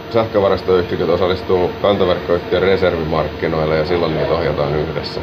sähkövarastoyksiköt 0.09 1.09
osallistuu 1.09 1.71
kantaverkkoyhtiön 1.81 2.61
reservimarkkinoille 2.61 3.77
ja 3.77 3.85
silloin 3.85 4.17
niitä 4.17 4.33
ohjataan 4.33 4.75
yhdessä. 4.75 5.21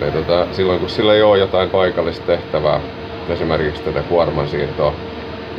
Eli 0.00 0.10
tota, 0.10 0.46
silloin 0.52 0.80
kun 0.80 0.88
sillä 0.88 1.14
ei 1.14 1.22
ole 1.22 1.38
jotain 1.38 1.70
paikallista 1.70 2.26
tehtävää, 2.26 2.80
esimerkiksi 3.28 3.82
tätä 3.82 4.02
kuormansiirtoa, 4.02 4.94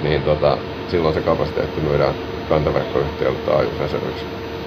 niin 0.04 0.22
tota, 0.24 0.58
silloin 0.88 1.14
se 1.14 1.22
kapasiteetti 1.22 1.82
myydään 1.82 2.14
kantaverkkoyhtiölle 2.50 3.38
taajuusreserviksi. 3.40 4.26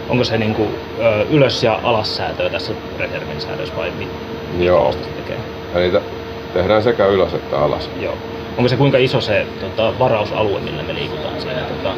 Onko 0.08 0.24
se 0.24 0.38
niinku, 0.38 0.66
ö, 0.98 1.24
ylös- 1.30 1.62
ja 1.62 1.80
alassäätöä 1.82 2.50
tässä 2.50 2.72
reservin 2.98 3.40
säädössä 3.40 3.76
vai 3.76 3.90
mi- 3.98 4.64
Joo. 4.64 4.92
se 4.92 4.98
tekee? 4.98 5.36
Eli 5.74 5.90
te- 5.90 6.00
tehdään 6.54 6.82
sekä 6.82 7.06
ylös 7.06 7.34
että 7.34 7.58
alas. 7.58 7.90
Joo. 8.00 8.14
Onko 8.58 8.68
se 8.68 8.76
kuinka 8.76 8.98
iso 8.98 9.20
se 9.20 9.46
tota, 9.60 9.98
varausalue, 9.98 10.60
millä 10.60 10.82
me 10.82 10.94
liikutaan 10.94 11.40
siinä 11.40 11.60
tota, 11.60 11.94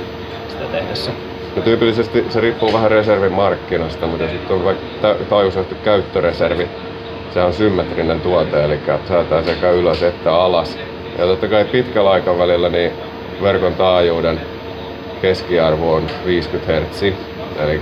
sitä 0.49 0.65
tehdessä? 0.73 1.11
No 1.57 1.63
tyypillisesti 1.63 2.25
se 2.31 2.41
riippuu 2.41 2.73
vähän 2.73 2.91
reservin 2.91 3.33
markkinasta, 3.33 4.07
mutta 4.07 4.29
sitten 4.29 4.57
on 4.57 4.65
vaikka 4.65 5.15
taajuusjohtu 5.29 5.75
käyttöreservi, 5.85 6.69
se 7.35 7.43
on 7.43 7.53
symmetrinen 7.53 8.21
tuote, 8.21 8.65
eli 8.65 8.79
säätää 9.09 9.43
sekä 9.43 9.71
ylös 9.71 10.03
että 10.03 10.35
alas. 10.35 10.79
Ja 11.19 11.25
totta 11.27 11.49
kai 11.49 11.65
pitkällä 11.65 12.11
aikavälillä 12.11 12.69
niin 12.69 12.93
verkon 13.43 13.75
taajuuden 13.75 14.41
keskiarvo 15.23 15.95
on 15.95 16.07
50 16.27 16.73
Hz, 16.73 17.03
eli 17.59 17.81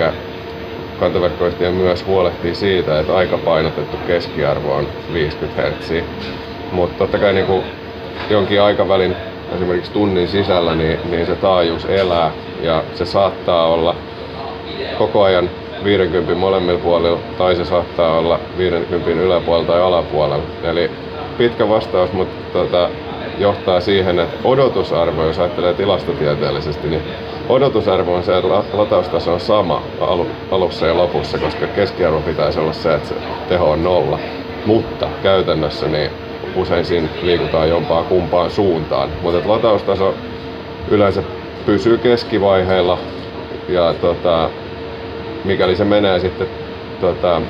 kantaverkkoyhtiö 1.01 1.71
myös 1.71 2.07
huolehtii 2.07 2.55
siitä, 2.55 3.01
että 3.01 3.17
aika 3.17 3.39
painotettu 3.39 3.97
keskiarvo 4.07 4.75
on 4.75 4.89
50 5.13 5.63
Hz. 5.63 5.93
Mutta 6.73 6.99
totta 6.99 7.19
kai 7.19 7.33
niin 7.33 7.63
jonkin 8.31 8.63
aikavälin, 8.63 9.17
esimerkiksi 9.55 9.93
tunnin 9.93 10.29
sisällä, 10.29 10.75
niin, 10.75 10.99
niin 11.11 11.27
se 11.27 11.37
taajuus 11.37 11.85
elää 11.85 12.31
ja 12.63 12.85
se 12.95 13.05
saattaa 13.05 13.67
olla 13.67 13.97
koko 14.99 15.23
ajan 15.23 15.51
50 15.85 16.35
molemmilla 16.35 16.81
puolilla 16.81 17.19
tai 17.39 17.57
se 17.57 17.65
saattaa 17.65 18.19
olla 18.19 18.41
50 18.59 19.11
yläpuolella 19.11 19.67
tai 19.67 19.83
alapuolella. 19.83 20.45
Eli 20.63 20.91
pitkä 21.39 21.69
vastaus, 21.69 22.13
mutta 22.13 22.53
tota, 22.53 22.89
johtaa 23.39 23.81
siihen, 23.81 24.19
että 24.19 24.37
odotusarvo, 24.45 25.25
jos 25.25 25.39
ajattelee 25.39 25.75
tilastotieteellisesti, 25.75 26.89
niin 26.89 27.03
odotusarvo 27.49 28.15
on 28.15 28.23
se, 28.23 28.37
että 28.37 28.49
la- 28.49 28.65
lataustaso 28.73 29.33
on 29.33 29.41
sama 29.41 29.83
alu, 30.01 30.27
alussa 30.51 30.87
ja 30.87 30.97
lopussa, 30.97 31.39
koska 31.39 31.67
keskiarvo 31.67 32.21
pitäisi 32.21 32.61
olla 32.61 32.73
se, 32.73 32.95
että 32.95 33.09
se 33.09 33.15
teho 33.49 33.71
on 33.71 33.85
nolla. 33.85 34.19
Mutta 34.67 35.09
käytännössä 35.23 35.87
niin 35.87 36.11
usein 36.57 36.85
siinä 36.85 37.09
liikutaan 37.23 37.69
jompaa 37.69 38.03
kumpaan 38.03 38.51
suuntaan. 38.51 39.09
Mutta 39.23 39.49
lataustaso 39.49 40.15
yleensä 40.91 41.23
pysyy 41.67 41.99
keskivaiheilla 41.99 42.99
ja 43.69 43.95
tota, 44.01 44.51
mikäli 45.45 45.77
se 45.77 45.85
menee 45.85 46.21
sitten 46.21 46.47
tota, 47.01 47.41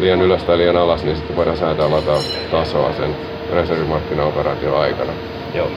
liian 0.00 0.22
ylös 0.22 0.44
tai 0.44 0.58
liian 0.58 0.76
alas, 0.76 1.04
niin 1.04 1.16
sitten 1.16 1.36
voidaan 1.36 1.56
säätää 1.56 1.90
lataustasoa 1.90 2.92
sen 2.92 3.16
reservimarkkinaoperaation 3.52 4.80
aikana. 4.80 5.12
Joo. 5.54 5.68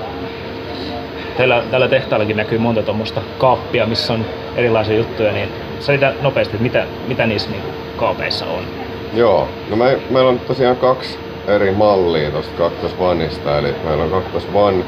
Teillä, 1.38 1.64
tällä 1.72 1.88
tehtaallakin 1.88 2.38
näkyy 2.38 2.58
monta 2.58 2.84
tuommoista 2.84 3.22
kaappia, 3.38 3.86
missä 3.86 4.14
on 4.14 4.26
erilaisia 4.56 4.98
juttuja, 4.98 5.32
niin 5.32 5.50
selitä 5.80 6.14
nopeasti, 6.22 6.56
että 6.56 6.64
mitä, 6.64 6.86
mitä 7.08 7.28
niissä 7.28 7.50
niinku 7.50 7.68
kaapeissa 7.98 8.46
on. 8.46 8.64
Joo, 9.14 9.48
no 9.70 9.76
me, 9.76 10.00
meillä 10.10 10.30
on 10.30 10.40
tosiaan 10.40 10.78
kaksi 10.78 11.20
eri 11.48 11.72
mallia 11.72 12.32
tuosta 12.32 12.72
Oneista, 13.00 13.58
eli 13.58 13.76
meillä 13.84 14.04
on 14.04 14.24
One, 14.54 14.84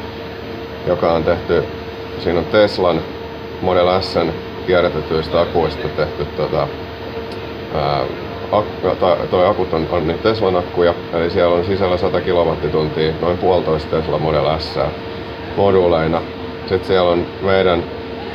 joka 0.88 1.14
on 1.14 1.24
tehty, 1.24 1.64
siinä 2.20 2.40
on 2.40 2.46
Teslan 2.46 3.02
Model 3.62 4.02
Sn 4.02 4.32
kierrätetyistä 4.68 5.42
akuista 5.42 5.88
tehty 5.88 6.26
tota, 6.26 6.68
ää, 7.76 8.04
ak, 8.58 9.00
tai, 9.00 9.18
toi 9.32 9.48
akut 9.48 9.74
on, 9.74 9.88
on 9.92 10.08
niin 10.08 10.20
Teslan 10.20 10.56
akkuja, 10.56 10.94
eli 11.14 11.30
siellä 11.30 11.56
on 11.56 11.66
sisällä 11.66 11.98
100 11.98 12.22
kilowattituntia, 12.22 13.14
noin 13.22 13.38
puolitoista 13.38 13.96
Tesla 13.96 14.18
Model 14.18 14.60
S 14.60 14.80
moduuleina. 15.58 16.22
Sitten 16.60 16.88
siellä 16.88 17.12
on 17.12 17.26
meidän 17.42 17.84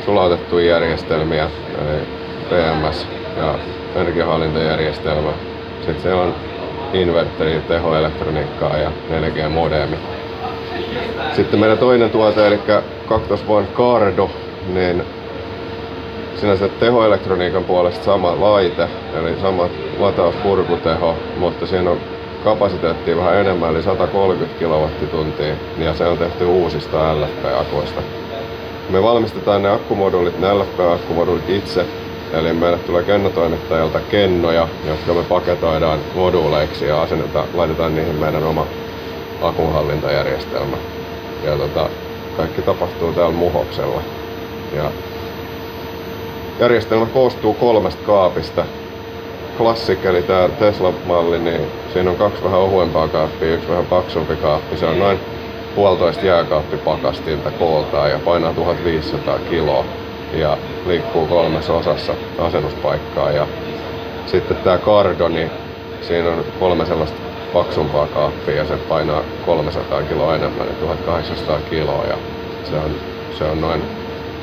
sulautettuja 0.05 0.65
järjestelmiä, 0.65 1.49
eli 1.81 1.99
PMS 2.49 3.07
ja 3.37 3.55
energiahallintajärjestelmä. 3.95 5.31
Sitten 5.77 6.01
siellä 6.01 6.21
on 6.21 6.35
inverteri, 6.93 7.61
tehoelektroniikkaa 7.67 8.77
ja 8.77 8.91
4G-modeemi. 9.09 9.95
Sitten 11.35 11.59
meidän 11.59 11.77
toinen 11.77 12.09
tuote, 12.09 12.47
eli 12.47 12.59
Cactus 13.09 13.43
One 13.47 13.67
Cardo, 13.75 14.29
niin 14.73 15.03
sinänsä 16.35 16.67
tehoelektroniikan 16.67 17.63
puolesta 17.63 18.05
sama 18.05 18.41
laite, 18.41 18.87
eli 19.19 19.39
sama 19.41 19.69
latauspurkuteho, 19.99 21.15
mutta 21.37 21.67
siinä 21.67 21.91
on 21.91 21.97
kapasiteettia 22.43 23.17
vähän 23.17 23.35
enemmän, 23.35 23.69
eli 23.69 23.83
130 23.83 24.59
kilowattituntia, 24.59 25.55
ja 25.77 25.93
se 25.93 26.05
on 26.05 26.17
tehty 26.17 26.45
uusista 26.45 27.15
LFP-akuista. 27.15 28.01
Me 28.89 29.03
valmistetaan 29.03 29.61
ne 29.61 29.69
akkumoduulit, 29.69 30.39
ne 30.39 30.53
LFP-akkumoduulit 30.53 31.49
itse, 31.49 31.85
eli 32.33 32.53
meille 32.53 32.77
tulee 32.77 33.03
kennotoimittajalta 33.03 33.99
kennoja, 33.99 34.67
jotka 34.87 35.13
me 35.13 35.23
paketoidaan 35.23 35.99
moduuleiksi 36.15 36.85
ja 36.85 37.01
asennetaan, 37.01 37.47
laitetaan 37.53 37.95
niihin 37.95 38.15
meidän 38.15 38.43
oma 38.43 38.65
akunhallintajärjestelmä. 39.41 40.77
Ja 41.43 41.57
tota, 41.57 41.89
kaikki 42.37 42.61
tapahtuu 42.61 43.13
täällä 43.13 43.31
muhoksella. 43.31 44.01
Ja 44.75 44.91
järjestelmä 46.59 47.05
koostuu 47.05 47.53
kolmesta 47.53 48.03
kaapista. 48.05 48.65
Classic 49.57 50.05
eli 50.05 50.21
tämä 50.21 50.49
Tesla-malli, 50.49 51.39
niin 51.39 51.61
siinä 51.93 52.09
on 52.09 52.15
kaksi 52.15 52.43
vähän 52.43 52.59
ohuempaa 52.59 53.07
kaappia, 53.07 53.53
yksi 53.53 53.69
vähän 53.69 53.85
paksumpi 53.85 54.35
kaappi. 54.35 54.77
Se 54.77 54.85
on 54.85 54.99
noin 54.99 55.19
puolitoista 55.75 56.25
jääkaappipakastinta 56.25 57.51
kooltaan 57.51 58.11
ja 58.11 58.19
painaa 58.19 58.53
1500 58.53 59.39
kiloa 59.49 59.85
ja 60.33 60.57
liikkuu 60.85 61.27
kolmessa 61.27 61.73
osassa 61.73 62.13
asennuspaikkaa. 62.39 63.31
Ja 63.31 63.47
sitten 64.25 64.57
tämä 64.57 64.77
Cardo, 64.77 65.27
niin 65.27 65.51
siinä 66.01 66.29
on 66.29 66.45
kolme 66.59 66.85
sellaista 66.85 67.17
paksumpaa 67.53 68.07
kaappia 68.07 68.55
ja 68.55 68.65
se 68.65 68.77
painaa 68.77 69.23
300 69.45 70.03
kiloa 70.03 70.35
enemmän, 70.35 70.67
eli 70.67 70.75
1800 70.75 71.59
kiloa 71.69 72.03
ja 72.05 72.17
se 72.63 72.75
on, 72.75 72.95
se 73.37 73.43
on 73.43 73.61
noin 73.61 73.81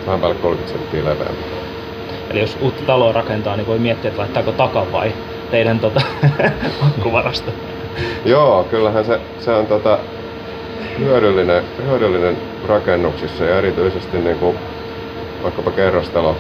vähän 0.07 0.21
päälle 0.21 0.37
30 0.37 0.79
senttiä 0.79 1.05
leveämpi. 1.05 1.68
Eli 2.31 2.41
jos 2.41 2.59
uutta 2.61 2.83
taloa 2.87 3.12
rakentaa, 3.12 3.57
niin 3.57 3.66
voi 3.66 3.79
miettiä, 3.79 4.09
että 4.09 4.20
laittaako 4.20 4.53
takan 4.53 4.93
vai 4.93 5.12
teidän 5.51 5.81
tota, 5.81 6.01
akkuvarasto. 6.87 7.51
Joo, 8.24 8.64
kyllähän 8.64 9.05
se, 9.05 9.20
se 9.41 9.51
on 9.51 9.66
tota, 9.66 9.99
hyödyllinen, 10.99 11.62
hyödyllinen 11.87 12.37
rakennuksissa 12.68 13.45
ja 13.45 13.59
erityisesti 13.59 14.18
niin 14.18 14.39
kuin 14.39 14.57
vaikkapa 15.43 15.70
kerrostalo, 15.70 16.37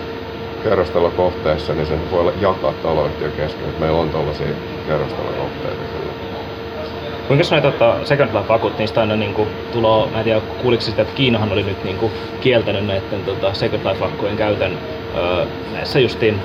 kerrostalokohteessa, 0.64 1.72
niin 1.72 1.86
sen 1.86 2.10
voi 2.10 2.20
olla 2.20 2.32
jakaa 2.40 2.72
taloyhtiön 2.72 3.32
kesken. 3.32 3.64
että 3.68 3.80
Meillä 3.80 3.98
on 3.98 4.10
tuollaisia 4.10 4.46
kerrostalokohteita. 4.86 5.97
Kuinka 7.28 7.44
noin 7.50 7.62
tota, 7.62 7.96
Second 8.04 8.30
Life-akut, 8.32 8.78
niistä 8.78 9.00
aina 9.00 9.16
niinku 9.16 9.46
tulo, 9.72 10.08
mä 10.12 10.18
en 10.18 10.24
tiedä 10.24 10.40
kuuliko 10.40 10.82
sitä, 10.82 11.02
että 11.02 11.14
Kiinahan 11.14 11.52
oli 11.52 11.62
nyt 11.62 11.84
niinku 11.84 12.10
kieltänyt 12.40 12.86
näiden 12.86 13.24
tota, 13.26 13.54
Second 13.54 13.84
Life-akkujen 13.84 14.36
käytön 14.36 14.78
öö, 15.16 15.46
näissä 15.72 15.98
justiin 15.98 16.40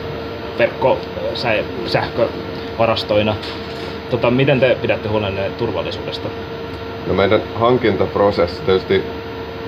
verkko, 0.57 0.97
sä, 1.33 1.53
sähkövarastoina. 1.85 3.35
Tota, 4.09 4.31
miten 4.31 4.59
te 4.59 4.77
pidätte 4.81 5.09
huolen 5.09 5.39
turvallisuudesta? 5.57 6.29
No 7.07 7.13
meidän 7.13 7.41
hankintaprosessi 7.55 8.61
tietysti 8.61 9.03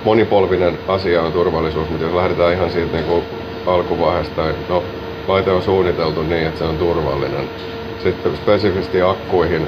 monipolvinen 0.03 0.79
asia 0.87 1.21
on 1.21 1.31
turvallisuus, 1.31 1.89
mutta 1.89 2.05
jos 2.05 2.13
lähdetään 2.13 2.53
ihan 2.53 2.71
siitä 2.71 2.97
niin 2.97 3.05
kuin 3.05 3.23
alkuvaiheesta, 3.65 4.43
niin 4.43 4.55
no, 4.69 4.83
laite 5.27 5.51
on 5.51 5.63
suunniteltu 5.63 6.21
niin, 6.21 6.47
että 6.47 6.57
se 6.59 6.63
on 6.63 6.77
turvallinen. 6.77 7.49
Sitten 8.03 8.37
spesifisti 8.37 9.01
akkuihin, 9.01 9.67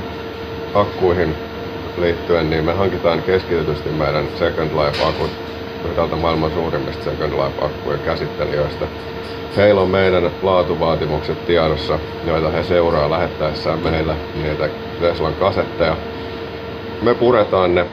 akkuihin 0.73 1.35
liittyen, 1.97 2.49
niin 2.49 2.65
me 2.65 2.73
hankitaan 2.73 3.21
keskitetysti 3.21 3.89
meidän 3.89 4.25
Second 4.39 4.71
Life-akut 4.71 5.31
yhdeltä 5.89 6.15
maailman 6.15 6.51
suurimmista 6.51 7.03
Second 7.03 7.33
Life-akkujen 7.33 7.99
käsittelijöistä. 7.99 8.85
Heillä 9.57 9.81
on 9.81 9.89
meidän 9.89 10.31
laatuvaatimukset 10.41 11.45
tiedossa, 11.45 11.99
joita 12.25 12.49
he 12.49 12.63
seuraa 12.63 13.09
lähettäessään 13.09 13.79
meille 13.79 14.15
niitä 14.43 14.69
Teslan 15.01 15.33
kasetteja. 15.33 15.95
Me 17.01 17.15
puretaan 17.15 17.75
ne 17.75 17.85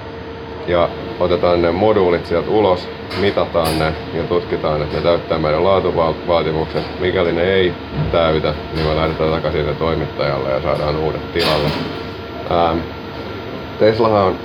ja 0.66 0.88
otetaan 1.20 1.62
ne 1.62 1.72
moduulit 1.72 2.26
sieltä 2.26 2.50
ulos, 2.50 2.88
mitataan 3.20 3.78
ne 3.78 3.92
ja 4.14 4.22
tutkitaan, 4.22 4.82
että 4.82 4.96
ne 4.96 5.02
täyttää 5.02 5.38
meidän 5.38 5.64
laatuvaatimukset. 5.64 7.00
Mikäli 7.00 7.32
ne 7.32 7.42
ei 7.42 7.72
täytä, 8.12 8.54
niin 8.74 8.86
me 8.86 8.96
lähdetään 8.96 9.30
takaisin 9.30 9.76
toimittajalle 9.78 10.50
ja 10.50 10.62
saadaan 10.62 10.96
uudet 10.96 11.32
tilalle. 11.32 11.68
Ähm, 12.50 12.78
Teslahan 13.78 14.24
on, 14.24 14.38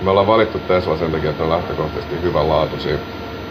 me 0.00 0.10
ollaan 0.10 0.26
valittu 0.26 0.58
Tesla 0.58 0.96
sen 0.96 1.12
takia, 1.12 1.30
että 1.30 1.42
on 1.44 1.50
lähtökohtaisesti 1.50 2.22
hyvän 2.22 2.48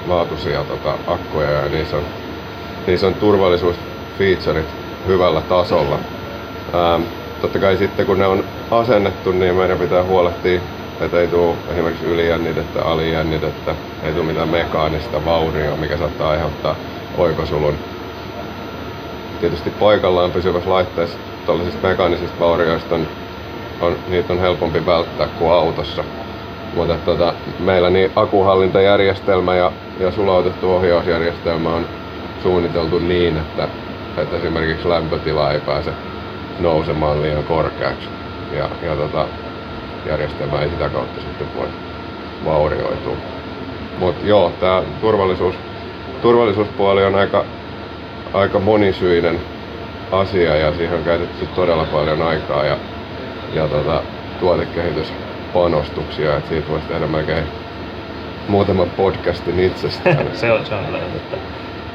laatuisia, 0.08 0.64
tota, 0.64 0.94
akkuja 1.08 1.52
ja 1.52 1.70
niissä 1.70 1.98
on, 1.98 2.04
niissä 2.88 3.08
on 3.08 3.14
turvallisuusfeaturet 3.14 4.66
hyvällä 5.08 5.42
tasolla. 5.42 6.00
Ähm, 6.76 7.02
totta 7.42 7.60
kai 7.60 7.78
sitten 7.78 8.06
kun 8.06 8.20
ne 8.20 8.28
on 8.28 8.44
asennettu, 8.72 9.32
niin 9.32 9.56
meidän 9.56 9.80
pitää 9.80 10.04
huolehtia 10.04 10.62
että 11.02 11.20
ei 11.20 11.28
tule 11.28 11.56
esimerkiksi 11.72 12.06
ylijännitettä, 12.06 12.82
alijännitettä, 12.86 13.76
ei 14.04 14.14
tule 14.14 14.26
mitään 14.26 14.50
mekaanista 14.50 15.26
vaurioa, 15.26 15.78
mikä 15.78 15.98
saattaa 15.98 16.30
aiheuttaa 16.30 16.76
oikosulun. 17.18 17.76
Tietysti 19.42 19.70
paikallaan 19.70 20.32
pysyvässä 20.32 20.70
laitteessa 20.70 21.18
tuollaisista 21.46 21.88
mekaanisista 21.88 22.40
vaurioista 22.40 22.96
on, 22.96 23.08
on, 23.82 23.96
niitä 24.08 24.34
on 24.34 24.40
helpompi 24.40 24.86
välttää 24.86 25.28
kuin 25.28 25.52
autossa. 25.52 26.04
Mutta 26.76 26.96
tota, 27.06 27.34
meillä 27.60 27.90
niin 27.90 28.12
akuhallintajärjestelmä 28.16 29.56
ja, 29.56 29.72
ja 30.00 30.12
sulautettu 30.12 30.72
ohjausjärjestelmä 30.72 31.70
on 31.70 31.86
suunniteltu 32.44 33.00
niin, 33.00 33.38
että, 33.38 33.68
että 34.18 34.38
esimerkiksi 34.38 34.90
lämpötila 34.90 35.52
ei 35.52 35.60
pääse 35.60 35.92
nousemaan 36.60 37.22
liian 37.22 37.44
korkeaksi. 37.44 38.10
Ja, 38.58 38.70
ja 38.82 38.96
tota, 38.96 39.26
järjestelmä 40.06 40.62
ei 40.62 40.70
sitä 40.70 40.90
kautta 40.90 41.22
sitten 41.22 41.48
voi 41.58 41.68
vaurioitua. 42.46 43.16
Mutta 44.00 44.28
joo, 44.28 44.52
tämä 44.60 44.84
turvallisuus, 45.02 45.56
turvallisuuspuoli 46.22 47.06
on 47.06 47.16
aika, 47.16 47.46
aika 48.34 48.60
monisyinen 48.60 49.40
asia 50.12 50.56
ja 50.56 50.74
siihen 50.74 50.98
on 50.98 51.04
käytetty 51.04 51.46
todella 51.46 51.86
paljon 51.86 52.22
aikaa 52.22 52.66
ja, 52.66 52.78
ja 53.56 53.68
tota, 53.68 54.04
tuotekehityspanostuksia, 54.40 56.38
että 56.38 56.50
siitä 56.50 56.70
voisi 56.70 56.88
tehdä 56.88 57.08
melkein 57.08 57.44
muutaman 58.48 58.90
podcastin 58.90 59.60
itsestään. 59.60 60.28
se 60.34 60.52
on, 60.52 60.66
se 60.66 60.76
on 60.76 60.86
kyllä 60.86 61.00
totta. 61.00 61.38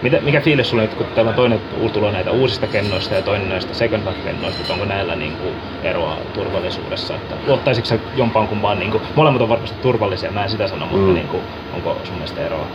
Mitä, 0.02 0.20
mikä 0.20 0.40
fiilis 0.40 0.70
sulla 0.70 0.82
nyt, 0.82 0.94
kun 0.94 1.06
täällä 1.14 1.28
on 1.30 1.34
toinen 1.36 1.60
tulo 1.92 2.10
näitä 2.10 2.30
uusista 2.30 2.66
kennoista 2.66 3.14
ja 3.14 3.22
toinen 3.22 3.48
näistä 3.48 3.74
second 3.74 4.02
kennoista, 4.24 4.60
että 4.60 4.72
onko 4.72 4.84
näillä 4.84 5.16
niin 5.16 5.36
kuin 5.36 5.54
eroa 5.82 6.16
turvallisuudessa? 6.34 7.14
Että 7.14 7.34
luottaisitko 7.46 7.88
sä 7.88 7.98
jompaan 8.16 8.48
kumpaan, 8.48 8.78
niin 8.78 8.90
kuin, 8.90 9.02
molemmat 9.14 9.42
on 9.42 9.48
varmasti 9.48 9.76
turvallisia, 9.82 10.30
mä 10.30 10.44
en 10.44 10.50
sitä 10.50 10.68
sano, 10.68 10.86
mutta 10.86 11.06
Mm. 11.06 11.14
niin 11.14 11.28
kuin, 11.28 11.42
onko 11.72 12.00
sun 12.04 12.14
mielestä 12.14 12.46
eroa? 12.46 12.66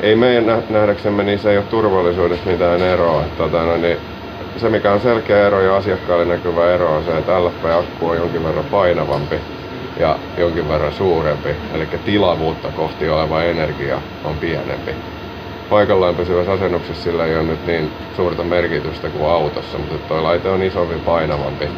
ei 0.00 0.16
meidän 0.16 0.46
nä- 0.46 0.62
nähdäksemme 0.70 1.22
niissä 1.22 1.50
ei 1.50 1.56
ole 1.58 1.64
turvallisuudessa 1.70 2.50
mitään 2.50 2.82
eroa. 2.82 3.24
Tota, 3.38 3.62
no, 3.62 3.76
niin 3.76 3.96
se 4.56 4.68
mikä 4.68 4.92
on 4.92 5.00
selkeä 5.00 5.46
ero 5.46 5.60
ja 5.60 5.76
asiakkaalle 5.76 6.24
näkyvä 6.24 6.74
ero 6.74 6.96
on 6.96 7.04
se, 7.04 7.18
että 7.18 7.44
LFP-akku 7.44 8.08
on 8.08 8.16
jonkin 8.16 8.44
verran 8.44 8.64
painavampi 8.64 9.36
ja 10.00 10.18
jonkin 10.38 10.68
verran 10.68 10.92
suurempi. 10.92 11.48
Eli 11.74 11.86
tilavuutta 12.04 12.68
kohti 12.68 13.08
oleva 13.08 13.42
energia 13.42 13.98
on 14.24 14.36
pienempi. 14.36 14.94
Paikallaan 15.70 16.14
pysyvässä 16.14 16.52
asennuksessa 16.52 17.02
sillä 17.02 17.26
ei 17.26 17.36
ole 17.36 17.42
nyt 17.42 17.66
niin 17.66 17.92
suurta 18.16 18.42
merkitystä 18.42 19.08
kuin 19.08 19.30
autossa, 19.30 19.78
mutta 19.78 20.08
tuo 20.08 20.22
laite 20.22 20.48
on 20.48 20.62
isompi 20.62 20.94
painavampi. 20.94 21.68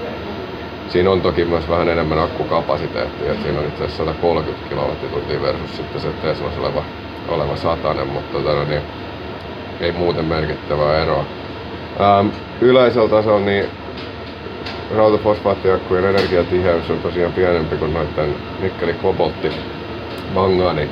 Siinä 0.89 1.11
on 1.11 1.20
toki 1.20 1.45
myös 1.45 1.68
vähän 1.68 1.89
enemmän 1.89 2.18
akkukapasiteettia, 2.18 3.33
että 3.33 3.43
siinä 3.43 3.61
on 3.61 3.66
itse 3.66 3.85
asiassa 3.85 4.05
130 4.05 4.68
kWh 4.68 5.43
versus 5.43 5.77
sitten 5.77 6.01
se 6.01 6.09
Teslas 6.09 6.59
oleva, 6.59 6.85
oleva 7.29 7.57
satanen, 7.57 8.07
mutta 8.07 8.33
tota, 8.39 8.55
no 8.55 8.64
niin, 8.64 8.83
ei 9.81 9.93
muuten 9.93 10.25
merkittävää 10.25 11.03
eroa. 11.03 11.25
Ähm, 12.01 12.28
yleisellä 12.61 13.09
tasolla 13.09 13.40
niin 13.40 13.66
rautafosfaattiakkujen 14.97 16.05
energiatiheys 16.05 16.90
on 16.90 16.99
tosiaan 16.99 17.32
pienempi 17.32 17.76
kuin 17.76 17.95
noiden 17.95 18.34
nikkeli, 18.61 18.92
koboltti, 18.92 19.51
mangaani 20.34 20.88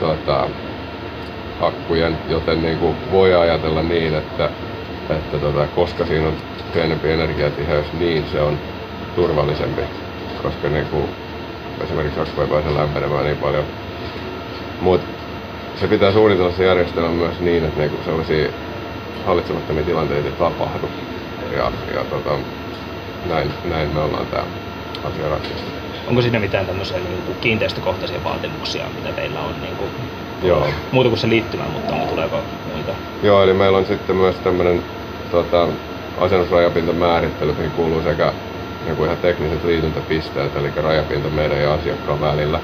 tota, 0.00 0.48
akkujen, 1.60 2.18
joten 2.28 2.62
niin 2.62 2.78
kuin 2.78 2.96
voi 3.12 3.34
ajatella 3.34 3.82
niin, 3.82 4.14
että, 4.14 4.50
että 5.10 5.38
tota, 5.38 5.66
koska 5.74 6.06
siinä 6.06 6.26
on 6.26 6.34
pienempi 6.72 7.10
energiatiheys, 7.10 7.86
niin 7.98 8.24
se 8.32 8.40
on 8.40 8.58
turvallisempi, 9.16 9.82
koska 10.42 10.68
niin 10.68 10.86
kuin, 10.86 11.04
esimerkiksi 11.84 12.20
akku 12.20 12.40
ei 12.40 12.46
pääse 12.46 12.74
lämpenemään 12.74 13.24
niin 13.24 13.36
paljon. 13.36 13.64
Mutta 14.80 15.06
se 15.80 15.88
pitää 15.88 16.12
suunnitella 16.12 16.52
se 16.52 16.64
järjestelmä 16.64 17.08
myös 17.08 17.40
niin, 17.40 17.64
että 17.64 17.80
niinku 17.80 17.96
sellaisia 18.04 18.48
hallitsemattomia 19.26 19.84
tilanteita 19.84 20.28
ei 20.28 20.34
tapahdu. 20.34 20.88
Ja, 21.52 21.72
ja 21.94 22.04
tota, 22.04 22.38
näin, 23.28 23.50
näin 23.64 23.94
me 23.94 24.00
ollaan 24.00 24.26
tämä 24.26 24.44
asia 25.04 25.28
ratkaistu. 25.28 25.70
Onko 26.06 26.22
siinä 26.22 26.38
mitään 26.38 26.66
tämmöisiä 26.66 26.98
niin 26.98 27.22
kuin 27.22 27.38
kiinteistökohtaisia 27.40 28.24
vaatimuksia, 28.24 28.86
mitä 28.96 29.12
teillä 29.12 29.40
on 29.40 29.60
niin 29.60 29.76
kuin, 29.76 29.90
Joo. 30.42 30.66
muuta 30.92 31.08
kuin 31.08 31.18
se 31.18 31.28
liittymä, 31.28 31.64
mutta 31.72 31.94
onko 31.94 32.06
tuleeko 32.06 32.42
muita? 32.74 32.92
Joo, 33.22 33.42
eli 33.42 33.54
meillä 33.54 33.78
on 33.78 33.86
sitten 33.86 34.16
myös 34.16 34.34
tämmöinen 34.36 34.82
tota, 35.30 35.68
asennusrajapintamäärittely, 36.20 37.52
mihin 37.52 37.70
kuuluu 37.70 38.02
sekä 38.02 38.32
niin 38.84 39.04
ihan 39.04 39.16
tekniset 39.16 39.64
liityntäpisteet, 39.64 40.56
eli 40.56 40.72
rajapinta 40.76 41.28
meidän 41.28 41.62
ja 41.62 41.74
asiakkaan 41.74 42.20
välillä. 42.20 42.60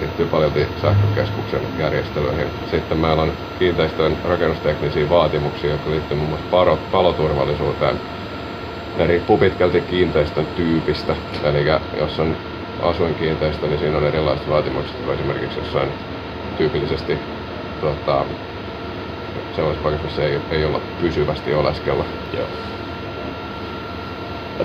Liittyy 0.00 0.26
paljon 0.26 0.52
sähkökeskuksen 0.82 1.60
järjestelyihin. 1.78 2.50
Sitten 2.70 2.98
meillä 2.98 3.22
on 3.22 3.32
kiinteistön 3.58 4.16
rakennusteknisiä 4.24 5.08
vaatimuksia, 5.08 5.70
jotka 5.70 5.90
liittyy 5.90 6.16
muun 6.16 6.28
muassa 6.28 6.46
paloturvallisuuteen. 6.92 7.98
Ne 8.96 9.06
riippuu 9.06 9.38
pitkälti 9.38 9.80
kiinteistön 9.80 10.46
tyypistä. 10.46 11.16
Eli 11.44 11.64
jos 11.98 12.20
on 12.20 12.36
asuinkiinteistö, 12.82 13.66
niin 13.66 13.78
siinä 13.78 13.96
on 13.96 14.06
erilaiset 14.06 14.48
vaatimukset 14.48 14.96
kuin 15.04 15.14
esimerkiksi 15.14 15.60
jossain 15.60 15.92
tyypillisesti 16.56 17.18
tota, 17.80 18.26
sellaisessa 19.52 19.82
paikassa, 19.82 20.04
missä 20.04 20.24
ei, 20.24 20.40
ei 20.50 20.64
olla 20.64 20.80
pysyvästi 21.00 21.54
oleskella. 21.54 22.04
Joo. 22.32 22.48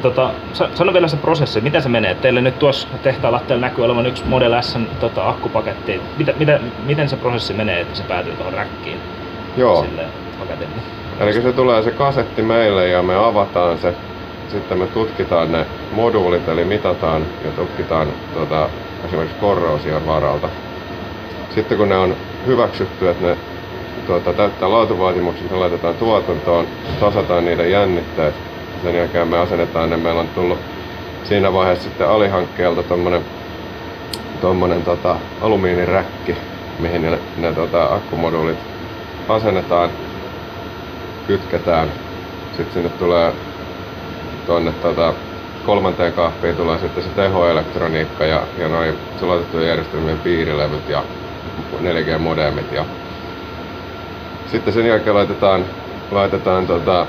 Tota, 0.02 0.30
sa- 0.54 0.70
sano 0.74 0.94
vielä 0.94 1.08
se 1.08 1.18
prosessi, 1.18 1.62
miten 1.62 1.82
se 1.82 1.90
menee? 1.90 2.16
Teille 2.16 2.42
nyt 2.42 2.60
tuossa 2.60 2.88
tehtaalla 3.04 3.40
teillä 3.40 3.68
näkyy 3.68 3.86
olevan 3.86 4.06
yksi 4.06 4.24
Model 4.26 4.62
S 4.62 4.78
tota, 5.00 5.30
akkupaketti. 5.30 6.02
Mitä, 6.18 6.34
mitä, 6.40 6.60
miten 6.86 7.10
se 7.10 7.16
prosessi 7.16 7.54
menee, 7.54 7.82
että 7.82 7.96
se 7.98 8.04
päätyy 8.04 8.34
tuohon 8.34 8.54
räkkiin? 8.54 9.00
Joo. 9.58 9.84
Sille 9.84 10.06
paketille. 10.40 10.76
Eli 11.20 11.34
se 11.34 11.54
tulee 11.54 11.84
se 11.84 11.92
kasetti 11.92 12.42
meille 12.42 12.88
ja 12.88 13.04
me 13.04 13.16
avataan 13.16 13.78
se. 13.78 13.94
Sitten 14.52 14.78
me 14.78 14.88
tutkitaan 14.88 15.52
ne 15.52 15.66
moduulit, 15.92 16.48
eli 16.48 16.66
mitataan 16.66 17.26
ja 17.46 17.52
tutkitaan 17.52 18.08
tota, 18.34 18.70
esimerkiksi 19.06 19.38
korroosion 19.40 20.08
varalta. 20.08 20.50
Sitten 21.56 21.78
kun 21.78 21.90
ne 21.90 21.98
on 21.98 22.16
hyväksytty, 22.48 23.10
että 23.10 23.28
ne 23.28 23.38
tuota, 24.08 24.34
täyttää 24.34 24.72
laatuvaatimukset, 24.72 25.52
ne 25.52 25.58
laitetaan 25.58 25.96
tuotantoon, 25.96 26.68
tasataan 27.00 27.46
niiden 27.46 27.72
jännitteet. 27.72 28.36
Sen 28.84 28.96
jälkeen 28.96 29.28
me 29.28 29.38
asennetaan 29.38 29.90
ne. 29.90 29.98
Meillä 29.98 30.22
on 30.22 30.28
tullut 30.28 30.60
siinä 31.24 31.54
vaiheessa 31.54 31.84
sitten 31.84 32.10
alihankkeelta 32.10 32.84
tommonen, 32.84 33.22
tommonen 34.42 34.84
tota, 34.84 35.16
alumiiniräkki, 35.42 36.36
mihin 36.80 37.02
ne, 37.02 37.20
ne 37.38 37.52
tota, 37.52 37.84
akkumoduulit 37.86 38.58
asennetaan, 39.30 39.90
kytketään. 41.28 41.92
Sitten 42.58 42.74
sinne 42.74 42.90
tulee 42.90 43.34
tuonne 44.46 44.72
tota, 44.72 45.14
kolmanteen 45.66 46.14
kahpiin 46.14 46.56
tulee 46.56 46.80
sitten 46.80 47.04
se 47.04 47.10
tehoelektroniikka 47.10 48.26
ja, 48.26 48.44
ja 48.58 48.68
noin 48.68 48.98
sulautettujen 49.20 49.68
järjestelmien 49.68 50.20
piirilevyt 50.20 50.90
ja 50.90 51.04
4G-modemit. 51.82 52.72
Ja 52.72 52.86
sitten 54.52 54.74
sen 54.74 54.86
jälkeen 54.86 55.16
laitetaan, 55.16 55.66
laitetaan 56.12 56.68
tota, 56.68 57.08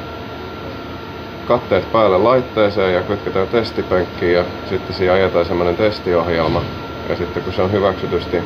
katteet 1.44 1.92
päälle 1.92 2.18
laitteeseen 2.18 2.94
ja 2.94 3.02
kytketään 3.02 3.48
testipenkkiin 3.48 4.34
ja 4.34 4.44
sitten 4.68 4.96
siihen 4.96 5.14
ajetaan 5.14 5.44
semmoinen 5.44 5.76
testiohjelma. 5.76 6.62
Ja 7.08 7.16
sitten 7.16 7.42
kun 7.42 7.52
se 7.52 7.62
on 7.62 7.72
hyväksytysti 7.72 8.36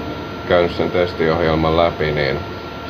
käynyt 0.49 0.73
sen 0.73 0.91
testiohjelman 0.91 1.77
läpi, 1.77 2.13
niin 2.13 2.39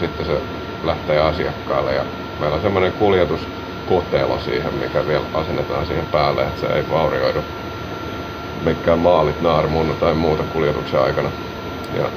sitten 0.00 0.26
se 0.26 0.40
lähtee 0.84 1.18
asiakkaalle 1.18 1.94
ja 1.94 2.04
meillä 2.40 2.56
on 2.56 2.62
semmoinen 2.62 2.92
kuljetuskotelo 2.92 4.38
siihen, 4.38 4.74
mikä 4.74 5.06
vielä 5.06 5.24
asennetaan 5.34 5.86
siihen 5.86 6.06
päälle, 6.06 6.42
että 6.42 6.60
se 6.60 6.66
ei 6.66 6.84
vaurioidu 6.90 7.40
mikään 8.64 8.98
maalit, 8.98 9.40
naarmunnu 9.40 9.94
tai 9.94 10.14
muuta 10.14 10.42
kuljetuksen 10.52 11.00
aikana. 11.00 11.30
Ja, 11.96 12.10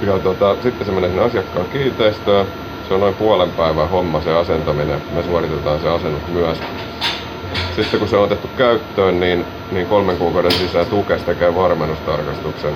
ja 0.00 0.18
tota, 0.18 0.56
sitten 0.62 0.86
se 0.86 0.92
menee 0.92 1.10
sinne 1.10 1.24
asiakkaan 1.24 1.66
kiinteistöön. 1.68 2.46
Se 2.88 2.94
on 2.94 3.00
noin 3.00 3.14
puolen 3.14 3.50
päivän 3.50 3.90
homma 3.90 4.20
se 4.20 4.32
asentaminen. 4.36 5.02
Me 5.14 5.22
suoritetaan 5.22 5.80
se 5.80 5.88
asennus 5.88 6.22
myös. 6.28 6.58
Sitten 7.76 8.00
kun 8.00 8.08
se 8.08 8.16
on 8.16 8.24
otettu 8.24 8.48
käyttöön, 8.56 9.20
niin, 9.20 9.44
niin 9.72 9.86
kolmen 9.86 10.16
kuukauden 10.16 10.52
sisään 10.52 10.86
Tukes 10.86 11.22
tekee 11.22 11.54
varmennustarkastuksen. 11.54 12.72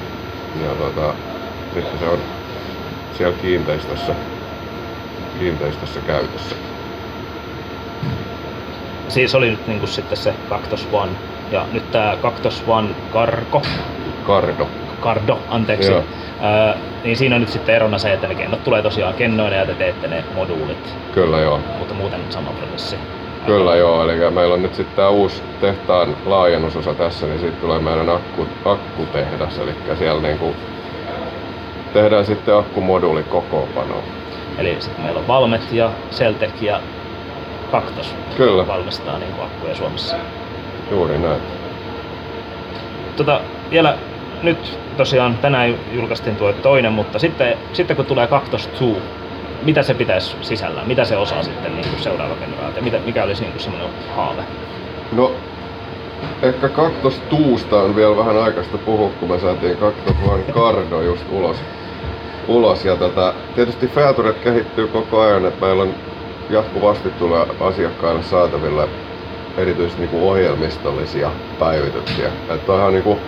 Ja 0.65 0.71
tota, 0.71 1.15
sitten 1.75 1.99
se 1.99 2.09
on 2.09 2.19
siellä 3.19 3.37
kiinteistössä, 3.43 4.15
kiinteistössä 5.39 6.01
käytössä. 6.01 6.55
Siis 9.09 9.35
oli 9.35 9.51
nyt 9.51 9.67
niin 9.67 9.79
kuin 9.79 9.91
sitten 9.91 10.17
se 10.17 10.35
Cactus 10.51 10.89
One 10.93 11.13
ja 11.51 11.67
nyt 11.73 11.91
tämä 11.91 12.17
Cactus 12.23 12.65
One 12.67 12.89
Cargo. 13.13 13.63
Cardo. 14.27 14.69
Cardo, 15.03 15.39
anteeksi. 15.49 15.91
Joo. 15.91 16.05
Ää, 16.41 16.75
niin 17.05 17.17
siinä 17.17 17.35
on 17.35 17.41
nyt 17.41 17.51
sitten 17.51 17.75
erona 17.75 17.99
se, 17.99 18.13
että 18.13 18.27
ne 18.27 18.35
kennot 18.35 18.65
tulee 18.65 18.83
tosiaan 18.83 19.15
kennoina 19.15 19.57
ja 19.57 19.67
te 19.67 19.75
teette 19.75 20.09
ne 20.09 20.25
moduulit, 20.35 20.95
Kyllä 21.15 21.41
joo. 21.41 21.61
mutta 21.79 21.95
muuten 21.95 22.21
sama 22.31 22.51
prosessi. 22.51 22.97
Kyllä 23.47 23.77
joo, 23.77 24.05
eli 24.05 24.31
meillä 24.31 24.55
on 24.55 24.63
nyt 24.63 24.75
sitten 24.75 24.97
tämä 24.97 25.09
uusi 25.09 25.43
tehtaan 25.61 26.17
laajennusosa 26.27 26.95
tässä, 26.95 27.27
niin 27.27 27.41
siitä 27.41 27.57
tulee 27.61 27.79
meidän 27.79 28.09
akku, 28.09 28.47
akkutehdas, 28.65 29.59
eli 29.59 29.75
siellä 29.99 30.23
niinku 30.23 30.55
tehdään 31.93 32.27
sitten 32.27 32.57
akkumoduuli 32.57 33.23
kokoonpano. 33.23 34.03
Eli 34.59 34.77
sitten 34.81 35.05
meillä 35.05 35.21
on 35.21 35.29
Valmet 35.29 35.73
ja 35.73 35.91
Celtec 36.11 36.63
ja 36.63 36.81
Kaktos 37.71 38.15
Kyllä. 38.37 38.67
valmistaa 38.67 39.19
niin 39.19 39.35
akkuja 39.43 39.75
Suomessa. 39.75 40.17
Juuri 40.91 41.19
näin. 41.19 41.41
Tota, 43.17 43.41
vielä 43.71 43.95
nyt 44.43 44.79
tosiaan 44.97 45.39
tänään 45.39 45.75
julkaistiin 45.93 46.37
tuo 46.37 46.53
toinen, 46.53 46.93
mutta 46.93 47.19
sitten, 47.19 47.59
sitten 47.73 47.97
kun 47.97 48.07
tulee 48.07 48.27
Kaktos 48.27 48.67
2, 48.67 48.85
mitä 49.63 49.83
se 49.83 49.95
pitäisi 49.95 50.37
sisällään? 50.41 50.89
Mitä 50.89 51.05
se 51.05 51.17
osaa 51.17 51.43
sitten 51.43 51.77
niin 51.77 51.89
kuin 51.89 52.03
seuraava 52.03 52.35
generaatio? 52.35 52.83
Mitä, 52.83 52.99
mikä 52.99 53.25
olisi 53.25 53.43
niin 53.43 53.53
kuin 53.53 53.63
semmoinen 53.63 53.91
haave? 54.17 54.43
No, 55.13 55.33
ehkä 56.43 56.69
Kaktos 56.69 57.23
Tuusta 57.29 57.77
on 57.77 57.97
vielä 57.97 58.17
vähän 58.17 58.43
aikaista 58.43 58.79
puhua, 58.79 59.11
kun 59.21 59.29
me 59.31 59.39
saatiin 59.39 59.77
Kaktos 59.77 60.15
One 60.29 60.43
Cardo 60.53 61.03
just 61.03 61.25
ulos. 61.31 61.57
ulos. 62.49 62.85
Ja 62.85 62.97
tota, 62.97 63.35
tietysti 63.55 63.87
featuret 63.87 64.39
kehittyy 64.39 64.89
koko 64.89 65.21
ajan, 65.21 65.47
että 65.47 65.67
meillä 65.67 65.83
on 65.83 65.95
jatkuvasti 66.51 67.11
tulee 67.11 67.47
asiakkaille 67.61 68.23
saataville 68.23 68.89
erityisesti 69.57 70.01
niin 70.01 70.11
kuin 70.11 70.23
ohjelmistollisia 70.23 71.31
päivityksiä. 71.59 72.29
Että 72.51 72.73
on 72.73 72.93
niin 72.93 73.05
kuin 73.05 73.19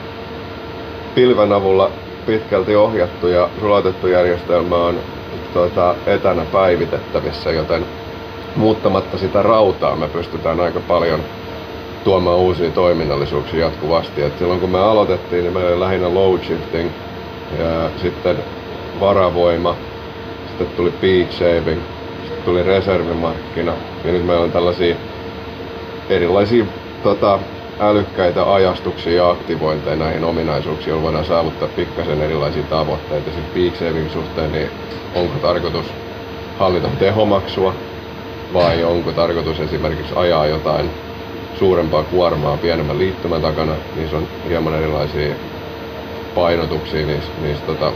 pilven 1.18 1.52
avulla 1.52 1.90
pitkälti 2.26 2.76
ohjattu 2.76 3.28
ja 3.28 3.48
sulatettu 3.60 4.06
järjestelmä 4.06 4.76
on 4.76 4.98
tuota, 5.52 5.94
etänä 6.06 6.44
päivitettävissä, 6.52 7.50
joten 7.50 7.86
muuttamatta 8.56 9.18
sitä 9.18 9.42
rautaa 9.42 9.96
me 9.96 10.08
pystytään 10.08 10.60
aika 10.60 10.80
paljon 10.80 11.20
tuomaan 12.04 12.38
uusia 12.38 12.70
toiminnallisuuksia 12.70 13.60
jatkuvasti. 13.60 14.22
Et 14.22 14.38
silloin 14.38 14.60
kun 14.60 14.70
me 14.70 14.78
aloitettiin, 14.78 15.42
niin 15.42 15.52
meillä 15.52 15.70
oli 15.70 15.80
lähinnä 15.80 16.14
load 16.14 16.40
shifting 16.44 16.90
ja 17.58 17.90
sitten 18.02 18.36
varavoima, 19.00 19.76
sitten 20.48 20.66
tuli 20.76 20.90
peak 20.90 21.32
shaving, 21.32 21.80
sitten 22.26 22.44
tuli 22.44 22.62
reservimarkkina 22.62 23.72
ja 24.04 24.12
nyt 24.12 24.26
meillä 24.26 24.44
on 24.44 24.52
tällaisia 24.52 24.96
erilaisia 26.10 26.64
tota, 27.02 27.38
älykkäitä 27.80 28.54
ajastuksia 28.54 29.12
ja 29.12 29.30
aktivointeja 29.30 29.96
näihin 29.96 30.24
ominaisuuksiin, 30.24 30.88
joilla 30.88 31.02
voidaan 31.02 31.24
saavuttaa 31.24 31.68
pikkasen 31.68 32.22
erilaisia 32.22 32.62
tavoitteita. 32.62 33.30
Sitten 33.30 33.62
peak 33.62 33.76
saving 33.76 34.12
suhteen, 34.12 34.52
niin 34.52 34.70
onko 35.14 35.38
tarkoitus 35.38 35.86
hallita 36.58 36.88
tehomaksua 36.98 37.74
vai 38.54 38.84
onko 38.84 39.12
tarkoitus 39.12 39.60
esimerkiksi 39.60 40.12
ajaa 40.16 40.46
jotain 40.46 40.90
suurempaa 41.58 42.02
kuormaa 42.02 42.56
pienemmän 42.56 42.98
liittymän 42.98 43.42
takana, 43.42 43.72
niin 43.96 44.10
se 44.10 44.16
on 44.16 44.28
hieman 44.48 44.74
erilaisia 44.74 45.34
painotuksia 46.34 47.06
niissä, 47.06 47.30
niissä 47.42 47.66
tota, 47.66 47.92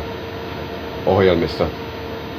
ohjelmissa. 1.06 1.66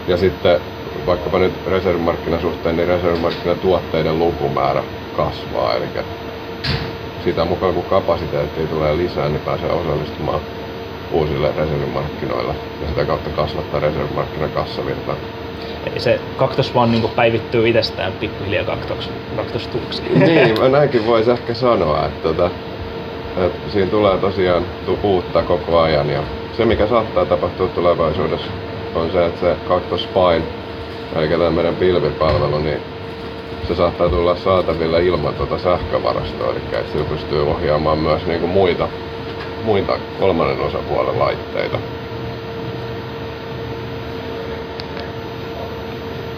Ja 0.08 0.18
sitten 0.18 0.60
vaikkapa 1.06 1.39
nyt 1.39 1.54
reservimarkkinasuhteen, 1.68 2.76
niin 2.76 2.88
reservimarkkinatuotteiden 2.88 4.20
lukumäärä 4.20 4.84
kasvaa. 5.18 5.74
Eli 5.76 5.86
sitä 7.24 7.45
mukaan 7.45 7.74
kun 7.74 7.84
kapasiteettia 7.84 8.67
tulee 8.67 8.97
lisää, 8.97 9.30
niin 9.30 9.41
pääsee 9.41 9.71
osallistumaan 9.71 10.39
uusille 11.11 11.47
reservimarkkinoille 11.57 12.53
ja 12.82 12.88
sitä 12.88 13.05
kautta 13.05 13.30
kasvattaa 13.30 13.80
reservimarkkinan 13.80 14.51
kassavirtaa. 14.51 15.15
Eli 15.91 15.99
se 15.99 16.19
kaktos 16.38 16.76
vaan 16.76 16.91
niin 16.91 17.09
päivittyy 17.15 17.69
itsestään 17.69 18.11
pikkuhiljaa 18.11 18.65
kaktos, 18.65 19.09
kaktostuuksi. 19.36 20.01
niin, 20.15 20.55
näinkin 20.71 21.05
voisi 21.07 21.32
ehkä 21.32 21.53
sanoa, 21.53 22.05
että, 22.05 22.30
että, 22.30 22.49
että 23.38 23.71
siinä 23.71 23.91
tulee 23.91 24.17
tosiaan 24.17 24.65
uutta 25.03 25.43
koko 25.43 25.80
ajan 25.80 26.09
ja 26.09 26.24
se 26.57 26.65
mikä 26.65 26.88
saattaa 26.88 27.26
tapahtua 27.26 27.67
tulevaisuudessa 27.67 28.51
on 28.95 29.11
se, 29.11 29.26
että 29.26 29.39
se 29.39 29.55
kaktos 29.67 30.03
Spine, 30.03 30.43
eli 31.15 31.28
tämä 31.28 31.51
meidän 31.51 31.76
pilvipalvelu, 31.76 32.59
niin 32.59 32.93
se 33.68 33.76
saattaa 33.76 34.09
tulla 34.09 34.36
saataville 34.36 35.03
ilman 35.03 35.34
tuota 35.34 35.57
sähkövarastoa, 35.57 36.51
eli 36.51 36.86
sillä 36.91 37.05
pystyy 37.05 37.49
ohjaamaan 37.49 37.97
myös 37.97 38.26
niin 38.26 38.39
kuin 38.39 38.51
muita, 38.51 38.88
muita 39.64 39.99
kolmannen 40.20 40.59
osapuolen 40.59 41.20
laitteita. 41.20 41.78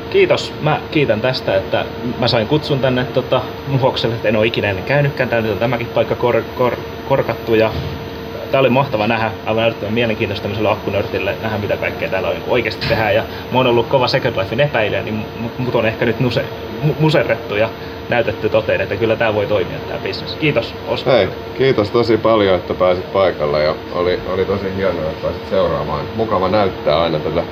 Kiitos. 0.10 0.54
Mä 0.62 0.80
kiitän 0.92 1.22
tästä, 1.22 1.56
että 1.56 1.86
mä 2.20 2.28
sain 2.28 2.48
kutsun 2.48 2.80
tänne 2.80 3.06
tota, 3.06 3.42
Muhokselle, 3.68 4.16
en 4.24 4.36
ole 4.36 4.46
ikinä 4.46 4.70
ennen 4.70 4.86
käynytkään. 4.86 5.30
Tämäkin 5.60 5.88
paikka 5.88 6.16
kor, 6.16 6.42
kor, 6.58 6.76
korkattu 7.08 7.56
ja 7.56 7.72
tää 8.56 8.60
oli 8.60 8.70
mahtava 8.70 9.08
nähdä, 9.08 9.32
aivan 9.46 9.64
älyttömän 9.64 9.94
mielenkiintoista 9.94 10.42
tämmöiselle 10.42 10.72
akkunörtille 10.72 11.36
nähdä 11.42 11.58
mitä 11.58 11.78
kaikkea 11.78 12.10
täällä 12.10 12.30
on, 12.30 12.36
oikeasti 12.48 12.88
tehdään. 12.88 13.16
Ja 13.16 13.24
mä 13.52 13.58
oon 13.58 13.68
ollut 13.68 13.88
kova 13.88 14.08
Second 14.08 14.38
Lifein 14.38 14.60
epäilijä, 14.60 15.02
niin 15.04 15.26
mut 15.58 15.76
on 15.76 15.86
ehkä 15.86 16.06
nyt 16.06 16.20
muse, 16.20 16.46
muserrettu 17.00 17.56
ja 17.56 17.70
näytetty 18.10 18.50
toteen, 18.50 18.82
että 18.82 18.96
kyllä 18.96 19.16
tämä 19.16 19.34
voi 19.34 19.46
toimia 19.46 19.78
tämä 19.88 20.00
bisnes. 20.00 20.36
Kiitos 20.36 20.76
Oskar. 20.88 21.14
Hei, 21.14 21.28
kiitos 21.58 21.92
tosi 21.92 22.18
paljon, 22.18 22.56
että 22.56 22.74
pääsit 22.74 23.14
paikalle 23.14 23.64
ja 23.64 23.76
oli, 23.92 24.20
oli 24.34 24.46
tosi 24.46 24.76
hienoa, 24.78 25.10
että 25.10 25.22
pääsit 25.28 25.50
seuraamaan. 25.50 26.06
Mukava 26.16 26.50
näyttää 26.50 27.02
aina 27.02 27.20
tätä. 27.20 27.44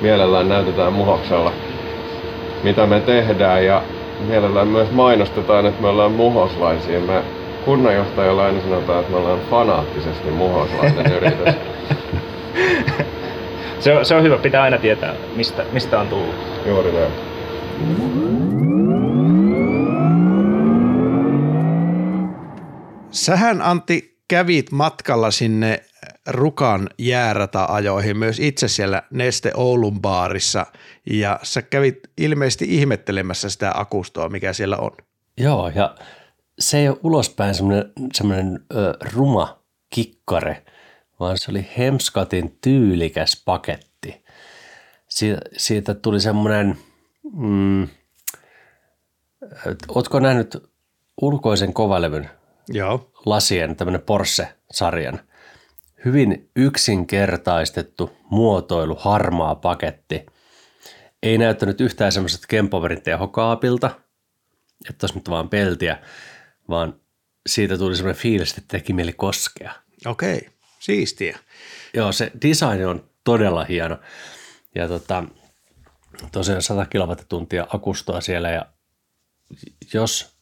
Mielellään 0.00 0.48
näytetään 0.48 0.92
muhoksella, 0.92 1.52
mitä 2.62 2.86
me 2.86 3.00
tehdään 3.00 3.64
ja 3.64 3.82
mielellään 4.28 4.68
myös 4.68 4.90
mainostetaan, 4.90 5.66
että 5.66 5.82
me 5.82 5.88
ollaan 5.88 6.12
muhoslaisia. 6.12 7.00
Me 7.00 7.22
kunnanjohtajalla 7.66 8.44
aina 8.44 8.62
sanotaan, 8.62 9.00
että 9.00 9.12
me 9.12 9.18
ollaan 9.18 9.40
fanaattisesti 9.50 10.30
muhoslainen 10.30 11.12
yritys. 11.16 11.54
se, 13.80 13.96
on, 13.96 14.04
se 14.04 14.14
on 14.14 14.22
hyvä, 14.22 14.38
pitää 14.38 14.62
aina 14.62 14.78
tietää, 14.78 15.14
mistä, 15.36 15.64
mistä 15.72 16.00
on 16.00 16.08
tullut. 16.08 16.34
Juuri 16.66 16.92
näin. 16.92 17.12
Sähän 23.10 23.62
Antti 23.62 24.18
kävit 24.28 24.72
matkalla 24.72 25.30
sinne 25.30 25.82
Rukan 26.28 26.88
jäärata-ajoihin 26.98 28.16
myös 28.16 28.40
itse 28.40 28.68
siellä 28.68 29.02
Neste 29.10 29.50
Oulun 29.54 30.00
baarissa 30.00 30.66
ja 31.10 31.40
sä 31.42 31.62
kävit 31.62 31.98
ilmeisesti 32.18 32.64
ihmettelemässä 32.68 33.50
sitä 33.50 33.72
akustoa, 33.74 34.28
mikä 34.28 34.52
siellä 34.52 34.76
on. 34.76 34.90
Joo, 35.38 35.72
ja 35.74 35.94
se 36.58 36.78
ei 36.78 36.88
ole 36.88 36.98
ulospäin 37.02 37.54
semmoinen, 37.54 37.92
semmoinen 38.14 38.60
ö, 38.74 38.94
ruma 39.12 39.62
kikkare, 39.90 40.64
vaan 41.20 41.38
se 41.38 41.50
oli 41.50 41.68
Hemskatin 41.78 42.58
tyylikäs 42.60 43.42
paketti. 43.44 44.24
Siitä, 45.08 45.40
siitä 45.56 45.94
tuli 45.94 46.20
semmoinen, 46.20 46.78
mm, 47.32 47.88
ootko 49.88 50.20
nähnyt 50.20 50.56
ulkoisen 51.20 51.72
kovalevyn 51.72 52.30
Joo. 52.68 53.10
lasien, 53.26 53.76
tämmöinen 53.76 54.02
Porsche-sarjan. 54.02 55.20
Hyvin 56.04 56.50
yksinkertaistettu 56.56 58.10
muotoilu, 58.30 58.96
harmaa 58.98 59.54
paketti. 59.54 60.26
Ei 61.22 61.38
näyttänyt 61.38 61.80
yhtään 61.80 62.12
semmoiset 62.12 62.40
Kempoverin 62.48 63.02
tehokaapilta, 63.02 63.90
että 64.90 65.04
olisi 65.06 65.18
nyt 65.18 65.30
vaan 65.30 65.48
peltiä, 65.48 65.98
vaan 66.68 67.00
siitä 67.46 67.78
tuli 67.78 67.96
semmoinen 67.96 68.22
fiilis, 68.22 68.50
että 68.50 68.62
teki 68.68 68.92
mieli 68.92 69.12
koskea. 69.12 69.72
Okei, 70.06 70.48
siistiä. 70.80 71.38
Joo, 71.94 72.12
se 72.12 72.30
design 72.42 72.86
on 72.86 73.04
todella 73.24 73.64
hieno. 73.64 73.98
Ja 74.74 74.88
tota, 74.88 75.24
tosiaan 76.32 76.62
100 76.62 76.86
kilowattituntia 76.86 77.66
akustoa 77.68 78.20
siellä 78.20 78.50
ja 78.50 78.66
jos 79.94 80.36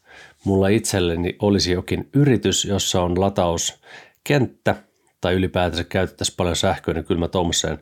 mulla 0.44 0.68
itselleni 0.68 1.36
olisi 1.38 1.72
jokin 1.72 2.08
yritys, 2.12 2.64
jossa 2.64 3.02
on 3.02 3.20
latauskenttä 3.20 4.74
tai 5.20 5.34
ylipäätänsä 5.34 5.84
käytettäisiin 5.84 6.36
paljon 6.36 6.56
sähköä, 6.56 6.94
niin 6.94 7.04
kyllä 7.04 7.20
mä 7.20 7.28
tuommoisen 7.28 7.78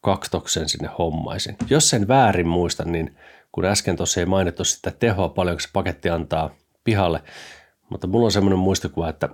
kaktoksen 0.00 0.68
sinne 0.68 0.90
hommaisin. 0.98 1.56
Jos 1.70 1.90
sen 1.90 2.08
väärin 2.08 2.48
muistan, 2.48 2.92
niin 2.92 3.16
kun 3.52 3.64
äsken 3.64 3.96
tuossa 3.96 4.20
ei 4.20 4.26
mainittu 4.26 4.64
sitä 4.64 4.90
tehoa 4.90 5.28
paljonko 5.28 5.60
se 5.60 5.68
paketti 5.72 6.10
antaa 6.10 6.54
pihalle, 6.84 7.22
mutta 7.92 8.06
mulla 8.06 8.24
on 8.24 8.32
semmoinen 8.32 8.58
muistikuva, 8.58 9.08
että 9.08 9.28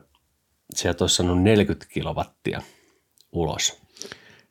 sieltä 0.74 1.04
olisi 1.04 1.16
sanonut 1.16 1.42
40 1.42 1.86
kilowattia 1.88 2.62
ulos. 3.32 3.80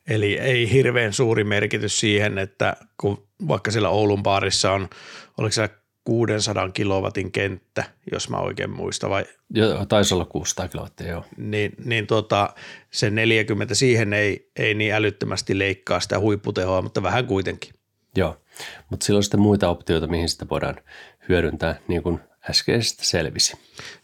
Eli 0.08 0.38
ei 0.38 0.72
hirveän 0.72 1.12
suuri 1.12 1.44
merkitys 1.44 2.00
siihen, 2.00 2.38
että 2.38 2.76
kun 3.00 3.28
vaikka 3.48 3.70
siellä 3.70 3.88
Oulun 3.88 4.22
baarissa 4.22 4.72
on, 4.72 4.88
oliko 5.38 5.52
se 5.52 5.70
600 6.04 6.70
kilowatin 6.70 7.32
kenttä, 7.32 7.84
jos 8.12 8.30
mä 8.30 8.36
oikein 8.36 8.70
muistan, 8.70 9.10
vai? 9.10 9.24
Joo, 9.50 9.86
taisi 9.86 10.14
olla 10.14 10.24
600 10.24 10.68
kilowattia, 10.68 11.08
joo. 11.08 11.24
Niin, 11.36 11.72
niin 11.84 12.06
tota, 12.06 12.54
se 12.90 13.10
40 13.10 13.74
siihen 13.74 14.12
ei, 14.12 14.50
ei 14.56 14.74
niin 14.74 14.94
älyttömästi 14.94 15.58
leikkaa 15.58 16.00
sitä 16.00 16.18
huipputehoa, 16.18 16.82
mutta 16.82 17.02
vähän 17.02 17.26
kuitenkin. 17.26 17.74
Joo, 18.16 18.36
mutta 18.90 19.06
sillä 19.06 19.16
on 19.16 19.22
sitten 19.22 19.40
muita 19.40 19.68
optioita, 19.68 20.06
mihin 20.06 20.28
sitä 20.28 20.46
voidaan 20.50 20.76
hyödyntää, 21.28 21.78
niin 21.88 22.02
kuin 22.02 22.20
äskeisestä 22.50 23.04
selvisi. 23.04 23.56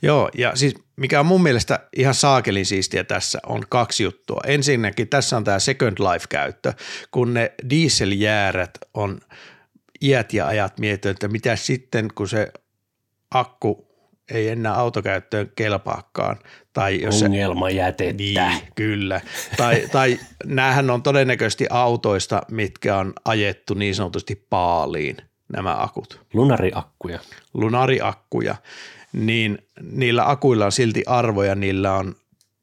Joo, 0.03 0.31
ja 0.35 0.57
siis 0.57 0.75
mikä 0.97 1.21
on 1.21 1.27
mun 1.27 1.43
mielestä 1.43 1.89
ihan 1.97 2.15
saakelin 2.15 2.67
siistiä 2.67 3.05
tässä 3.05 3.39
on 3.47 3.63
kaksi 3.69 4.03
juttua. 4.03 4.41
Ensinnäkin 4.47 5.09
tässä 5.09 5.37
on 5.37 5.45
tämä 5.45 5.59
Second 5.59 5.99
Life-käyttö, 5.99 6.73
kun 7.11 7.35
ne 7.35 7.53
dieseljäärät 7.71 8.71
on 8.95 9.21
iät 10.03 10.33
ja 10.33 10.47
ajat 10.47 10.79
miettinyt, 10.79 11.17
että 11.17 11.29
mitä 11.29 11.57
sitten, 11.57 12.09
kun 12.15 12.29
se 12.29 12.53
akku 13.31 13.95
ei 14.31 14.49
enää 14.49 14.75
autokäyttöön 14.75 15.53
kelpaakaan. 15.57 16.39
Tai 16.73 17.01
jos 17.03 17.19
se, 17.19 17.25
Ongelmajätettä. 17.25 18.23
niin, 18.23 18.61
kyllä. 18.75 19.21
Tai, 19.57 19.89
tai 19.93 20.19
näähän 20.45 20.91
on 20.91 21.03
todennäköisesti 21.03 21.67
autoista, 21.71 22.43
mitkä 22.51 22.97
on 22.97 23.13
ajettu 23.25 23.75
niin 23.75 23.95
sanotusti 23.95 24.47
paaliin, 24.51 25.17
nämä 25.53 25.83
akut. 25.83 26.21
Lunariakkuja. 26.33 27.19
Lunariakkuja, 27.55 28.57
niin 29.13 29.59
niillä 29.83 30.31
akuilla 30.31 30.67
on 30.67 30.73
silti 30.73 31.03
arvoja, 31.07 31.55
niillä 31.55 31.93
on 31.93 32.15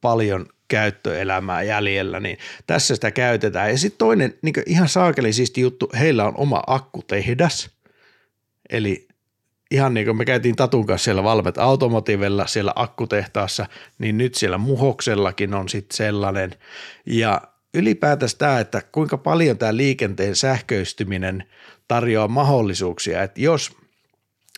paljon 0.02 0.46
käyttöelämää 0.68 1.64
jäljellä, 1.64 2.20
niin 2.20 2.38
tässä 2.68 2.96
sitä 2.96 3.12
käytetään. 3.12 3.70
Ja 3.70 3.78
sitten 3.78 3.98
toinen 3.98 4.34
niin 4.42 4.54
ihan 4.66 4.90
saakeli 4.90 5.34
siisti 5.34 5.62
juttu, 5.62 5.90
heillä 6.00 6.26
on 6.26 6.34
oma 6.38 6.64
akkutehdas, 6.68 7.70
eli 8.70 9.08
ihan 9.72 9.94
niin 9.94 10.06
kuin 10.06 10.18
me 10.18 10.26
käytiin 10.26 10.56
Tatun 10.56 10.86
kanssa 10.86 11.06
siellä 11.06 11.24
Valmet 11.24 11.58
Automotivella 11.58 12.48
siellä 12.48 12.72
akkutehtaassa, 12.76 13.66
niin 14.00 14.18
nyt 14.18 14.36
siellä 14.36 14.58
Muhoksellakin 14.58 15.54
on 15.54 15.70
sitten 15.70 15.98
sellainen. 15.98 16.56
Ja 17.06 17.42
ylipäätänsä 17.74 18.38
tämä, 18.38 18.60
että 18.60 18.82
kuinka 18.92 19.18
paljon 19.18 19.58
tämä 19.58 19.78
liikenteen 19.78 20.36
sähköistyminen 20.36 21.44
tarjoaa 21.92 22.28
mahdollisuuksia, 22.28 23.24
että 23.24 23.42
jos 23.42 23.72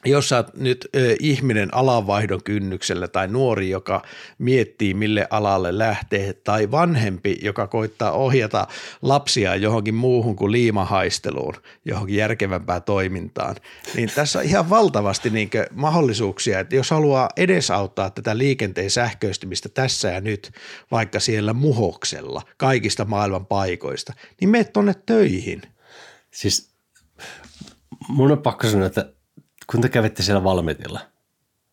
jos 0.06 0.30
sä 0.30 0.38
oot 0.38 0.54
nyt 0.58 0.88
ö, 0.96 1.16
ihminen 1.20 1.74
alanvaihdon 1.74 2.44
kynnyksellä 2.44 3.08
tai 3.08 3.28
nuori, 3.28 3.70
joka 3.70 4.02
miettii 4.38 4.94
mille 4.94 5.28
alalle 5.30 5.78
lähtee, 5.78 6.34
tai 6.34 6.72
vanhempi, 6.72 7.40
joka 7.42 7.68
koittaa 7.68 8.12
ohjata 8.12 8.68
lapsia 9.02 9.56
johonkin 9.56 9.96
muuhun 9.96 10.36
kuin 10.36 10.52
liimahaisteluun, 10.52 11.54
johonkin 11.86 12.16
järkevämpään 12.16 12.84
toimintaan, 12.84 13.56
niin 13.96 14.12
tässä 14.16 14.40
on 14.40 14.46
ihan 14.46 14.70
valtavasti 14.70 15.30
niin 15.30 15.50
mahdollisuuksia, 15.72 16.60
että 16.60 16.76
jos 16.76 16.92
haluaa 16.92 17.30
edesauttaa 17.38 18.10
tätä 18.10 18.38
liikenteen 18.38 18.90
sähköistymistä 18.90 19.70
tässä 19.70 20.08
ja 20.08 20.22
nyt, 20.22 20.52
vaikka 20.92 21.20
siellä 21.20 21.54
muhoksella 21.54 22.42
kaikista 22.58 23.06
maailman 23.06 23.46
paikoista, 23.46 24.14
niin 24.42 24.50
mene 24.50 24.64
tuonne 24.64 24.94
töihin. 25.06 25.62
Siis 26.32 26.73
mun 28.08 28.32
on 28.32 28.42
pakko 28.42 28.68
sanoa, 28.68 28.88
että 28.88 29.14
kun 29.68 29.82
te 29.82 29.90
kävitte 29.90 30.24
siellä 30.24 30.44
Valmetilla, 30.44 31.00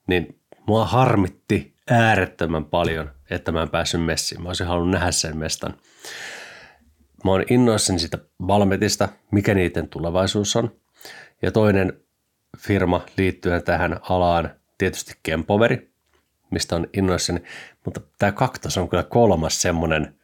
niin 0.06 0.40
mua 0.66 0.84
harmitti 0.84 1.74
äärettömän 1.90 2.64
paljon, 2.64 3.10
että 3.30 3.52
mä 3.52 3.62
en 3.62 3.70
päässyt 3.70 4.04
messiin. 4.04 4.42
Mä 4.42 4.48
olisin 4.48 4.66
halunnut 4.66 4.90
nähdä 4.90 5.10
sen 5.10 5.36
mestan. 5.36 5.74
Mä 7.24 7.30
oon 7.30 7.44
innoissani 7.50 7.98
siitä 7.98 8.18
Valmetista, 8.46 9.08
mikä 9.30 9.54
niiden 9.54 9.88
tulevaisuus 9.88 10.56
on. 10.56 10.72
Ja 11.42 11.52
toinen 11.52 12.00
firma 12.58 13.00
liittyen 13.16 13.62
tähän 13.62 14.00
alaan, 14.02 14.50
tietysti 14.78 15.14
Kempoveri, 15.22 15.90
mistä 16.50 16.76
on 16.76 16.86
innoissani. 16.92 17.42
Mutta 17.84 18.00
tämä 18.18 18.32
Kaktos 18.32 18.78
on 18.78 18.88
kyllä 18.88 19.02
kolmas 19.02 19.62
semmoinen 19.62 20.14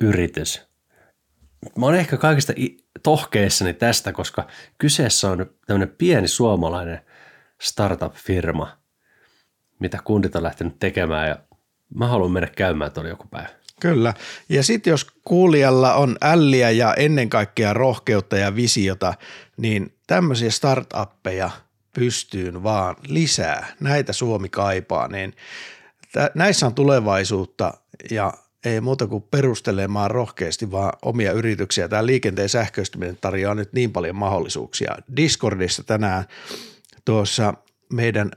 yritys. 0.00 0.69
Mä 1.78 1.86
oon 1.86 1.94
ehkä 1.94 2.16
kaikista 2.16 2.52
tohkeissani 3.02 3.74
tästä, 3.74 4.12
koska 4.12 4.46
kyseessä 4.78 5.30
on 5.30 5.46
tämmöinen 5.66 5.94
pieni 5.98 6.28
suomalainen 6.28 7.00
startup-firma, 7.60 8.78
mitä 9.78 9.98
kundit 10.04 10.36
on 10.36 10.42
lähtenyt 10.42 10.78
tekemään 10.78 11.28
ja 11.28 11.38
mä 11.94 12.06
haluan 12.06 12.30
mennä 12.30 12.48
käymään 12.56 12.92
tuolla 12.92 13.10
joku 13.10 13.24
päivä. 13.30 13.48
Kyllä. 13.80 14.14
Ja 14.48 14.62
sitten 14.62 14.90
jos 14.90 15.06
kuulijalla 15.24 15.94
on 15.94 16.16
älliä 16.22 16.70
ja 16.70 16.94
ennen 16.94 17.30
kaikkea 17.30 17.72
rohkeutta 17.72 18.36
ja 18.36 18.56
visiota, 18.56 19.14
niin 19.56 19.94
tämmöisiä 20.06 20.50
startuppeja 20.50 21.50
pystyyn 21.94 22.62
vaan 22.62 22.96
lisää. 23.08 23.66
Näitä 23.80 24.12
Suomi 24.12 24.48
kaipaa, 24.48 25.08
niin 25.08 25.36
näissä 26.34 26.66
on 26.66 26.74
tulevaisuutta 26.74 27.74
ja 28.10 28.34
ei 28.64 28.80
muuta 28.80 29.06
kuin 29.06 29.24
perustelemaan 29.30 30.10
rohkeasti 30.10 30.70
vaan 30.70 30.92
omia 31.02 31.32
yrityksiä. 31.32 31.88
Tämä 31.88 32.06
liikenteen 32.06 32.48
sähköistyminen 32.48 33.18
tarjoaa 33.20 33.54
nyt 33.54 33.72
niin 33.72 33.92
paljon 33.92 34.16
mahdollisuuksia. 34.16 34.96
Discordissa 35.16 35.84
tänään 35.84 36.24
tuossa 37.04 37.54
meidän 37.92 38.30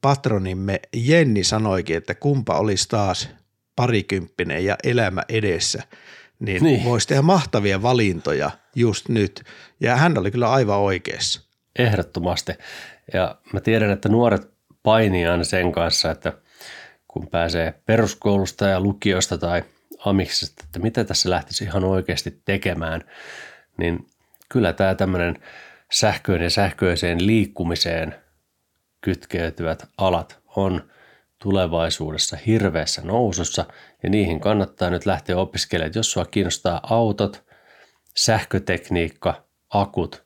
patronimme 0.00 0.80
Jenni 0.96 1.44
sanoikin, 1.44 1.96
että 1.96 2.14
kumpa 2.14 2.58
olisi 2.58 2.88
taas 2.88 3.28
parikymppinen 3.76 4.64
ja 4.64 4.76
elämä 4.84 5.22
edessä, 5.28 5.82
niin, 6.38 6.62
niin. 6.62 6.84
voisi 6.84 7.08
tehdä 7.08 7.22
mahtavia 7.22 7.82
valintoja 7.82 8.50
just 8.74 9.08
nyt. 9.08 9.44
Ja 9.80 9.96
hän 9.96 10.18
oli 10.18 10.30
kyllä 10.30 10.50
aivan 10.50 10.78
oikeassa. 10.78 11.40
Ehdottomasti. 11.78 12.52
Ja 13.14 13.36
mä 13.52 13.60
tiedän, 13.60 13.90
että 13.90 14.08
nuoret 14.08 14.50
painii 14.82 15.26
aina 15.26 15.44
sen 15.44 15.72
kanssa, 15.72 16.10
että 16.10 16.32
kun 17.16 17.28
pääsee 17.28 17.74
peruskoulusta 17.86 18.66
ja 18.66 18.80
lukiosta 18.80 19.38
tai 19.38 19.62
amiksesta, 20.04 20.62
että 20.64 20.78
mitä 20.78 21.04
tässä 21.04 21.30
lähtisi 21.30 21.64
ihan 21.64 21.84
oikeasti 21.84 22.42
tekemään, 22.44 23.04
niin 23.78 24.06
kyllä 24.48 24.72
tämä 24.72 24.94
tämmöinen 24.94 25.38
sähköön 25.92 26.42
ja 26.42 26.50
sähköiseen 26.50 27.26
liikkumiseen 27.26 28.14
kytkeytyvät 29.00 29.88
alat 29.98 30.38
on 30.56 30.90
tulevaisuudessa 31.42 32.36
hirveässä 32.46 33.02
nousussa 33.02 33.64
ja 34.02 34.10
niihin 34.10 34.40
kannattaa 34.40 34.90
nyt 34.90 35.06
lähteä 35.06 35.36
opiskelemaan. 35.36 35.92
Jos 35.94 36.12
sua 36.12 36.24
kiinnostaa 36.24 36.80
autot, 36.82 37.44
sähkötekniikka, 38.16 39.44
akut, 39.70 40.24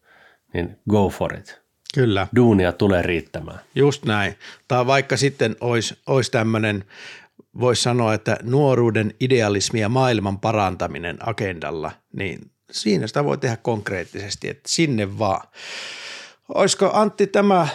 niin 0.55 0.79
go 0.89 1.09
for 1.09 1.35
it. 1.35 1.63
Kyllä. 1.95 2.27
Duunia 2.37 2.73
tulee 2.73 3.03
riittämään. 3.03 3.61
Just 3.75 4.05
näin. 4.05 4.37
Tai 4.69 4.87
vaikka 4.87 5.17
sitten 5.17 5.57
olisi, 5.61 5.99
olisi 6.07 6.31
tämmöinen, 6.31 6.85
voisi 7.61 7.83
sanoa, 7.83 8.15
että 8.15 8.37
nuoruuden 8.43 9.15
idealismi 9.21 9.81
ja 9.81 9.89
maailman 9.89 10.39
parantaminen 10.39 11.29
agendalla, 11.29 11.93
niin 12.13 12.51
siinä 12.71 13.07
sitä 13.07 13.25
voi 13.25 13.39
tehdä 13.39 13.57
konkreettisesti, 13.57 14.49
että 14.49 14.63
sinne 14.67 15.19
vaan. 15.19 15.49
Olisiko 16.55 16.91
Antti 16.93 17.27
tämä 17.27 17.69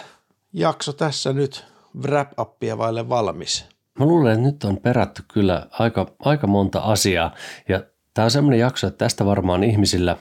jakso 0.54 0.94
tässä 0.94 1.34
nyt 1.34 1.66
wrap-upia 2.04 2.78
vaille 2.78 3.10
valmis? 3.10 3.66
Mä 4.00 4.06
luulen, 4.06 4.34
että 4.34 4.46
nyt 4.46 4.64
on 4.64 4.78
perätty 4.78 5.24
kyllä 5.34 5.68
aika, 5.72 6.12
aika 6.20 6.48
monta 6.48 6.80
asiaa 6.80 7.36
ja 7.70 7.84
tämä 8.14 8.24
on 8.24 8.32
semmoinen 8.32 8.60
jakso, 8.60 8.88
että 8.88 8.98
tästä 8.98 9.26
varmaan 9.26 9.64
ihmisillä 9.64 10.18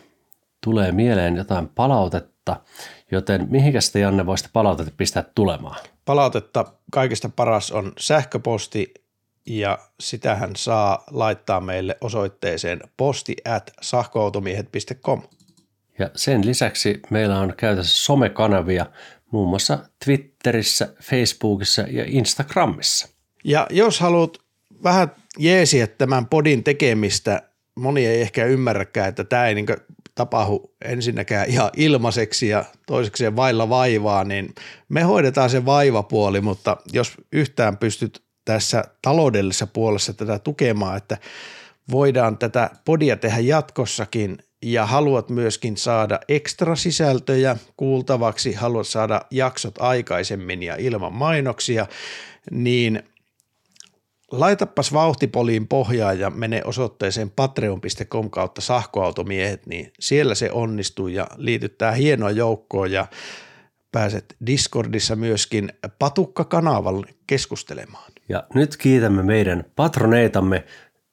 tulee 0.65 0.93
mieleen 0.93 1.37
jotain 1.37 1.69
palautetta, 1.69 2.34
joten 3.11 3.47
mihinkäs 3.51 3.93
te 3.93 4.01
Janne 4.01 4.27
voisitte 4.27 4.51
palautetta 4.53 4.93
pistää 4.97 5.25
tulemaan? 5.35 5.81
Palautetta 6.05 6.65
kaikista 6.93 7.29
paras 7.29 7.73
on 7.73 7.93
sähköposti 7.99 8.95
ja 9.47 9.79
sitähän 10.01 10.57
saa 10.57 11.05
laittaa 11.11 11.61
meille 11.61 11.97
osoitteeseen 12.01 12.81
posti 12.97 13.37
at. 13.45 13.73
Ja 15.99 16.11
sen 16.17 16.47
lisäksi 16.47 17.01
meillä 17.11 17.39
on 17.39 17.55
käytössä 17.57 18.05
somekanavia 18.05 18.87
muun 19.31 19.49
muassa 19.49 19.79
Twitterissä, 20.05 20.95
Facebookissa 21.03 21.83
ja 21.83 22.05
Instagramissa. 22.07 23.09
Ja 23.45 23.67
jos 23.71 24.01
haluat 24.01 24.39
vähän 24.83 25.09
jeesiä 25.39 25.87
tämän 25.87 26.27
podin 26.27 26.65
tekemistä, 26.65 27.43
moni 27.75 28.07
ei 28.07 28.21
ehkä 28.21 28.45
ymmärräkään, 28.45 29.09
että 29.09 29.25
tämä 29.25 29.47
ei 29.47 29.55
niin 29.55 29.67
tapahdu 30.15 30.75
ensinnäkään 30.85 31.49
ihan 31.49 31.71
ilmaiseksi 31.77 32.49
ja 32.49 32.65
toisekseen 32.87 33.37
vailla 33.37 33.69
vaivaa, 33.69 34.25
niin 34.25 34.55
me 34.89 35.03
hoidetaan 35.03 35.51
se 35.51 35.65
vaivapuoli, 35.65 36.41
mutta 36.41 36.77
jos 36.93 37.12
yhtään 37.33 37.77
pystyt 37.77 38.25
tässä 38.45 38.85
taloudellisessa 39.03 39.67
puolessa 39.67 40.12
tätä 40.12 40.39
tukemaan, 40.39 40.97
että 40.97 41.19
voidaan 41.91 42.39
tätä 42.39 42.71
podia 42.85 43.17
tehdä 43.17 43.39
jatkossakin 43.39 44.39
ja 44.62 44.87
haluat 44.87 45.31
myöskin 45.31 45.77
saada 45.77 46.21
ekstra 46.29 46.77
sisältöjä 46.77 47.57
kuultavaksi, 47.77 48.53
haluat 48.53 48.87
saada 48.87 49.21
jaksot 49.31 49.75
aikaisemmin 49.79 50.62
ja 50.62 50.77
ilman 50.77 51.12
mainoksia, 51.12 51.87
niin 52.51 53.03
laitapas 54.41 54.93
vauhtipoliin 54.93 55.68
pohjaa 55.68 56.12
ja 56.12 56.30
mene 56.30 56.62
osoitteeseen 56.64 57.30
patreon.com 57.30 58.30
kautta 58.30 58.61
sahkoautomiehet, 58.61 59.66
niin 59.66 59.93
siellä 60.01 60.35
se 60.35 60.51
onnistuu 60.53 61.09
ja 61.09 61.26
liityttää 61.37 61.93
hienoa 61.93 62.30
joukkoa 62.30 62.87
ja 62.87 63.07
pääset 63.93 64.37
Discordissa 64.47 65.16
myöskin 65.16 65.72
Patukka-kanavalle 65.99 67.07
keskustelemaan. 67.26 68.12
Ja 68.28 68.47
nyt 68.55 68.76
kiitämme 68.76 69.22
meidän 69.22 69.64
patroneitamme. 69.76 70.64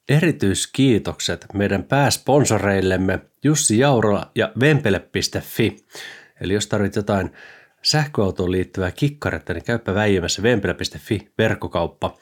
Erityiskiitokset 0.09 1.45
meidän 1.53 1.83
pääsponsoreillemme 1.83 3.19
Jussi 3.43 3.79
Jaurola 3.79 4.31
ja 4.35 4.51
Vempele.fi. 4.59 5.77
Eli 6.41 6.53
jos 6.53 6.67
tarvit 6.67 6.95
jotain 6.95 7.31
sähköautoon 7.81 8.51
liittyvää 8.51 8.91
kikkaretta, 8.91 9.53
niin 9.53 9.63
käyppä 9.63 9.93
väijymässä 9.93 10.43
vempelä.fi 10.43 11.31
verkkokauppa. 11.37 12.17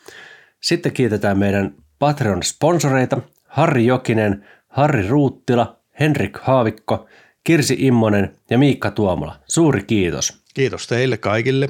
Sitten 0.62 0.92
kiitetään 0.92 1.38
meidän 1.38 1.76
Patreon-sponsoreita 2.00 3.22
Harri 3.48 3.86
Jokinen, 3.86 4.46
Harri 4.68 5.08
Ruuttila, 5.08 5.80
Henrik 6.00 6.38
Haavikko, 6.42 7.08
Kirsi 7.44 7.76
Immonen 7.80 8.36
ja 8.50 8.58
Miikka 8.58 8.92
Tuomola. 8.92 9.40
Suuri 9.48 9.84
kiitos. 9.84 10.44
Kiitos 10.54 10.88
teille 10.88 11.18
kaikille. 11.18 11.70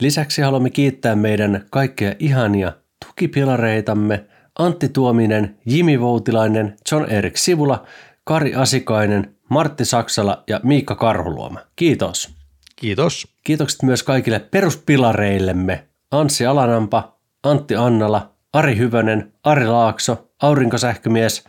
Lisäksi 0.00 0.42
haluamme 0.42 0.70
kiittää 0.70 1.14
meidän 1.14 1.66
kaikkia 1.70 2.14
ihania 2.18 2.72
tukipilareitamme 3.06 4.24
Antti 4.58 4.88
Tuominen, 4.88 5.58
Jimi 5.66 6.00
Voutilainen, 6.00 6.76
John 6.92 7.10
Erik 7.10 7.36
Sivula, 7.36 7.86
Kari 8.24 8.54
Asikainen, 8.54 9.34
Martti 9.50 9.84
Saksala 9.84 10.44
ja 10.48 10.60
Miikka 10.62 10.94
Karhuluoma. 10.94 11.60
Kiitos. 11.76 12.34
Kiitos. 12.76 13.28
Kiitokset 13.44 13.82
myös 13.82 14.02
kaikille 14.02 14.38
peruspilareillemme 14.38 15.86
Anssi 16.10 16.46
Alanampa, 16.46 17.15
Antti 17.42 17.76
Annala, 17.76 18.32
Ari 18.52 18.76
Hyvönen, 18.76 19.32
Ari 19.44 19.66
Laakso, 19.66 20.28
Aurinkosähkömies, 20.42 21.44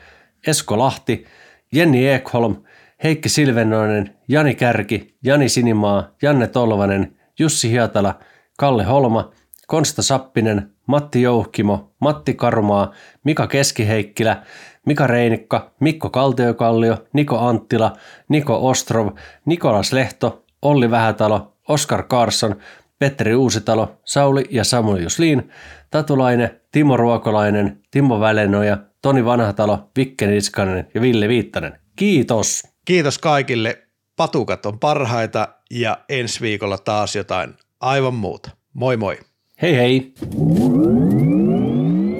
Esko 0.48 0.78
Lahti, 0.78 1.26
Jenni 1.72 2.08
Ekholm, 2.08 2.56
Heikki 3.04 3.30
Silvennoinen, 3.30 4.16
Jani 4.28 4.56
Kärki, 4.56 5.16
Jani 5.24 5.50
Sinimaa, 5.50 6.12
Janne 6.22 6.48
Tolvanen, 6.48 7.16
Jussi 7.40 7.72
Hietala, 7.72 8.20
Kalle 8.58 8.84
Holma, 8.84 9.32
Konsta 9.68 10.02
Sappinen, 10.02 10.72
Matti 10.88 11.22
Jouhkimo, 11.22 11.92
Matti 12.00 12.34
Karumaa, 12.34 12.92
Mika 13.24 13.48
Keskiheikkilä, 13.48 14.44
Mika 14.86 15.08
Reinikka, 15.08 15.72
Mikko 15.80 16.10
Kaltiokallio, 16.10 16.98
Niko 17.14 17.40
Anttila, 17.40 17.96
Niko 18.30 18.70
Ostrov, 18.70 19.10
Nikolas 19.46 19.94
Lehto, 19.94 20.46
Olli 20.62 20.92
Vähätalo, 20.92 21.54
Oskar 21.68 22.04
Karsson, 22.04 22.56
Petteri 23.00 23.36
Uusitalo, 23.36 23.98
Sauli 24.06 24.44
ja 24.50 24.64
Samuel 24.64 25.04
Juslin, 25.04 25.52
Tatulainen, 25.92 26.62
Timo 26.72 26.98
Ruokolainen, 26.98 27.82
Timo 27.92 28.20
Välenoja, 28.20 28.78
Toni 29.02 29.26
Vanhatalo, 29.26 29.90
Vikke 29.98 30.28
Niskanen 30.28 30.88
ja 30.94 31.02
Ville 31.02 31.28
Viittanen. 31.28 31.80
Kiitos! 31.96 32.64
Kiitos 32.86 33.20
kaikille. 33.20 33.78
Patukat 34.16 34.66
on 34.66 34.80
parhaita 34.80 35.48
ja 35.72 35.98
ensi 36.10 36.42
viikolla 36.42 36.78
taas 36.78 37.16
jotain 37.16 37.54
aivan 37.80 38.14
muuta. 38.14 38.52
Moi 38.74 38.98
moi! 38.98 39.18
Hei 39.62 39.76
hei! 39.76 40.14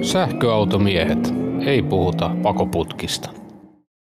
Sähköautomiehet. 0.02 1.34
Ei 1.66 1.82
puhuta 1.82 2.30
pakoputkista. 2.42 3.37